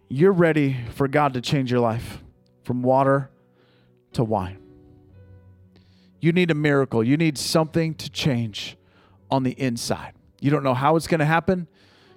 you're 0.08 0.32
ready 0.32 0.76
for 0.90 1.08
God 1.08 1.34
to 1.34 1.40
change 1.40 1.70
your 1.70 1.80
life 1.80 2.22
from 2.64 2.82
water 2.82 3.30
to 4.12 4.24
wine. 4.24 4.58
You 6.20 6.32
need 6.32 6.50
a 6.50 6.54
miracle. 6.54 7.04
You 7.04 7.16
need 7.16 7.38
something 7.38 7.94
to 7.94 8.10
change 8.10 8.76
on 9.30 9.42
the 9.42 9.52
inside. 9.52 10.14
You 10.40 10.50
don't 10.50 10.62
know 10.62 10.74
how 10.74 10.96
it's 10.96 11.06
going 11.06 11.20
to 11.20 11.26
happen. 11.26 11.68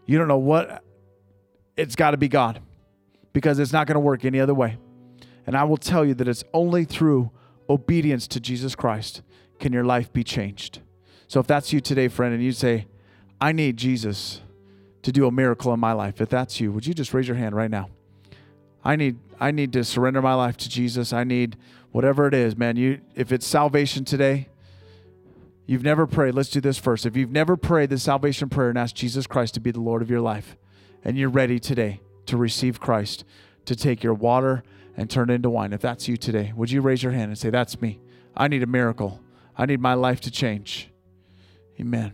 You 0.06 0.17
don't 0.17 0.28
know 0.28 0.38
what. 0.38 0.84
It's 1.78 1.95
got 1.95 2.12
to 2.12 2.17
be 2.17 2.28
God 2.28 2.62
because 3.34 3.60
it's 3.60 3.74
not 3.74 3.88
going 3.88 3.96
to 3.96 4.00
work 4.02 4.26
any 4.26 4.39
other 4.39 4.54
way. 4.54 4.78
And 5.46 5.56
I 5.56 5.63
will 5.63 5.78
tell 5.78 6.06
you 6.06 6.13
that 6.15 6.28
it's 6.28 6.44
only 6.54 6.86
through 6.86 7.32
obedience 7.70 8.28
to 8.28 8.39
Jesus 8.39 8.76
Christ 8.76 9.22
can 9.60 9.74
your 9.74 9.84
life 9.84 10.12
be 10.12 10.24
changed. 10.24 10.82
So 11.28 11.39
if 11.39 11.48
that's 11.48 11.72
you 11.72 11.80
today, 11.80 12.08
friend, 12.08 12.34
and 12.34 12.44
you 12.44 12.52
say, 12.52 12.88
I 13.39 13.52
need 13.52 13.78
Jesus 13.78 14.42
to 15.04 15.12
do 15.12 15.28
a 15.28 15.32
miracle 15.32 15.74
in 15.74 15.80
my 15.80 15.94
life, 15.94 16.22
if 16.22 16.30
that's 16.30 16.60
you, 16.60 16.71
would 16.71 16.86
you 16.86 16.94
just 16.94 17.13
raise 17.13 17.27
your 17.27 17.38
hand 17.38 17.56
right 17.56 17.69
now? 17.69 17.90
I 18.84 18.96
need 18.96 19.17
I 19.40 19.52
need 19.52 19.73
to 19.73 19.84
surrender 19.84 20.21
my 20.21 20.34
life 20.34 20.58
to 20.58 20.69
Jesus. 20.69 21.13
I 21.13 21.23
need 21.23 21.58
whatever 21.92 22.27
it 22.27 22.34
is, 22.34 22.58
man. 22.58 22.75
You 22.75 23.02
if 23.15 23.32
it's 23.32 23.46
salvation 23.46 24.06
today, 24.06 24.50
you've 25.65 25.84
never 25.84 26.08
prayed, 26.08 26.34
let's 26.34 26.50
do 26.50 26.62
this 26.62 26.77
first. 26.77 27.06
If 27.06 27.15
you've 27.15 27.32
never 27.32 27.56
prayed 27.56 27.90
the 27.90 28.00
salvation 28.00 28.50
prayer 28.50 28.69
and 28.69 28.77
asked 28.77 28.96
Jesus 28.96 29.27
Christ 29.27 29.54
to 29.56 29.60
be 29.60 29.71
the 29.71 29.82
Lord 29.82 30.02
of 30.02 30.10
your 30.10 30.21
life, 30.21 30.58
and 31.04 31.17
you're 31.17 31.30
ready 31.30 31.60
today, 31.60 32.00
to 32.30 32.38
receive 32.38 32.80
Christ, 32.80 33.25
to 33.65 33.75
take 33.75 34.04
your 34.04 34.13
water 34.13 34.63
and 34.96 35.10
turn 35.10 35.30
it 35.30 35.36
into 35.36 35.50
wine. 35.50 35.73
If 35.73 35.82
that's 35.82 36.08
you 36.08 36.17
today, 36.17 36.54
would 36.56 36.71
you 36.71 36.82
raise 36.82 37.04
your 37.04 37.12
hand 37.12 37.30
and 37.30 37.38
say, 37.38 37.50
That's 37.50 37.82
me? 37.82 38.00
I 38.36 38.48
need 38.48 38.63
a 38.63 38.67
miracle. 38.67 39.21
I 39.58 39.65
need 39.65 39.82
my 39.82 39.94
life 39.94 40.21
to 40.21 40.32
change. 40.32 40.90
Amen. 41.80 42.13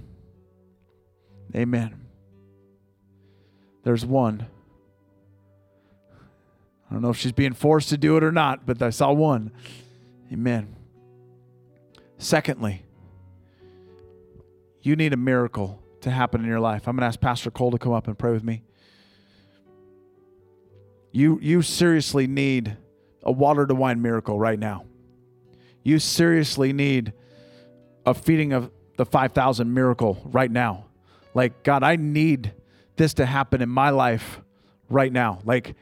Amen. 1.56 2.02
There's 3.84 4.06
one. 4.06 4.48
I 6.90 6.94
don't 6.94 7.02
know 7.02 7.10
if 7.10 7.18
she's 7.18 7.32
being 7.32 7.54
forced 7.54 7.90
to 7.90 7.98
do 7.98 8.18
it 8.18 8.24
or 8.24 8.32
not, 8.32 8.66
but 8.66 8.82
I 8.82 8.90
saw 8.90 9.12
one. 9.12 9.52
Amen. 10.32 10.76
Secondly, 12.18 12.84
you 14.82 14.96
need 14.96 15.14
a 15.14 15.18
miracle 15.18 15.84
to 16.02 16.12
happen 16.12 16.42
in 16.42 16.48
your 16.48 16.60
life. 16.60 16.88
I'm 16.88 16.96
going 16.96 17.02
to 17.02 17.08
ask 17.08 17.20
Pastor 17.20 17.52
Cole 17.52 17.72
to 17.72 17.78
come 17.78 17.92
up 17.92 18.08
and 18.08 18.18
pray 18.18 18.32
with 18.32 18.44
me. 18.44 18.64
You, 21.16 21.40
you 21.42 21.62
seriously 21.62 22.28
need 22.28 22.76
a 23.24 23.32
water 23.32 23.66
to 23.66 23.74
wine 23.74 24.02
miracle 24.02 24.38
right 24.38 24.60
now. 24.60 24.84
You 25.82 25.98
seriously 25.98 26.74
need 26.74 27.14
a 28.06 28.14
feeding 28.14 28.52
of 28.52 28.70
the 28.98 29.06
5,000 29.06 29.74
miracle 29.74 30.22
right 30.26 30.52
now. 30.52 30.88
Like, 31.34 31.64
God, 31.64 31.84
I 31.84 31.96
need 31.96 32.52
this 32.98 33.14
to 33.14 33.26
happen 33.26 33.62
in 33.62 33.70
my 33.70 33.92
life 33.92 34.42
right 34.90 35.12
now. 35.12 35.40
Like, 35.46 35.78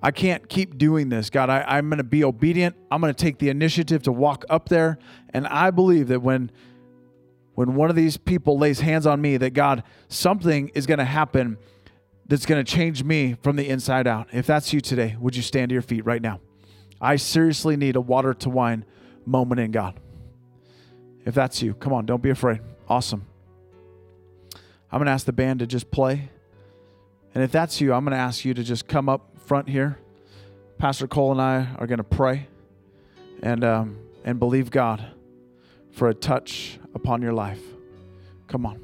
I 0.00 0.12
can't 0.12 0.48
keep 0.48 0.78
doing 0.78 1.08
this. 1.08 1.30
God, 1.30 1.50
I, 1.50 1.78
am 1.78 1.88
going 1.88 1.98
to 1.98 2.04
be 2.04 2.22
obedient. 2.22 2.76
I'm 2.88 3.00
going 3.00 3.12
to 3.12 3.20
take 3.20 3.40
the 3.40 3.48
initiative 3.48 4.04
to 4.04 4.12
walk 4.12 4.44
up 4.48 4.68
there. 4.68 4.98
And 5.30 5.48
I 5.48 5.72
believe 5.72 6.06
that 6.08 6.22
when 6.22 6.52
when 7.56 7.74
one 7.74 7.90
of 7.90 7.96
these 7.96 8.18
people 8.18 8.56
lays 8.56 8.80
hands 8.80 9.06
on 9.06 9.20
me, 9.20 9.36
that 9.38 9.50
God, 9.54 9.82
something 10.08 10.68
is 10.74 10.86
going 10.86 10.98
to 10.98 11.06
happen 11.06 11.56
that's 12.28 12.46
going 12.46 12.64
to 12.64 12.70
change 12.70 13.04
me 13.04 13.36
from 13.42 13.56
the 13.56 13.68
inside 13.68 14.06
out. 14.06 14.28
If 14.32 14.46
that's 14.46 14.72
you 14.72 14.80
today, 14.80 15.16
would 15.18 15.36
you 15.36 15.42
stand 15.42 15.68
to 15.70 15.74
your 15.74 15.82
feet 15.82 16.04
right 16.04 16.22
now? 16.22 16.40
I 17.00 17.16
seriously 17.16 17.76
need 17.76 17.96
a 17.96 18.00
water 18.00 18.34
to 18.34 18.50
wine 18.50 18.84
moment 19.24 19.60
in 19.60 19.70
God. 19.70 20.00
If 21.24 21.34
that's 21.34 21.62
you, 21.62 21.74
come 21.74 21.92
on, 21.92 22.06
don't 22.06 22.22
be 22.22 22.30
afraid. 22.30 22.60
Awesome. 22.88 23.26
I'm 24.90 24.98
going 24.98 25.06
to 25.06 25.12
ask 25.12 25.26
the 25.26 25.32
band 25.32 25.60
to 25.60 25.66
just 25.66 25.90
play. 25.90 26.30
And 27.34 27.44
if 27.44 27.52
that's 27.52 27.80
you, 27.80 27.92
I'm 27.92 28.04
going 28.04 28.12
to 28.12 28.18
ask 28.18 28.44
you 28.44 28.54
to 28.54 28.64
just 28.64 28.88
come 28.88 29.08
up 29.08 29.38
front 29.44 29.68
here. 29.68 29.98
Pastor 30.78 31.06
Cole 31.06 31.32
and 31.32 31.40
I 31.40 31.68
are 31.78 31.86
going 31.86 31.98
to 31.98 32.04
pray 32.04 32.46
and, 33.42 33.64
um, 33.64 33.98
and 34.24 34.38
believe 34.38 34.70
God 34.70 35.04
for 35.90 36.08
a 36.08 36.14
touch 36.14 36.78
upon 36.94 37.22
your 37.22 37.32
life. 37.32 37.62
Come 38.46 38.64
on. 38.64 38.80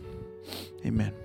Amen. 0.84 1.21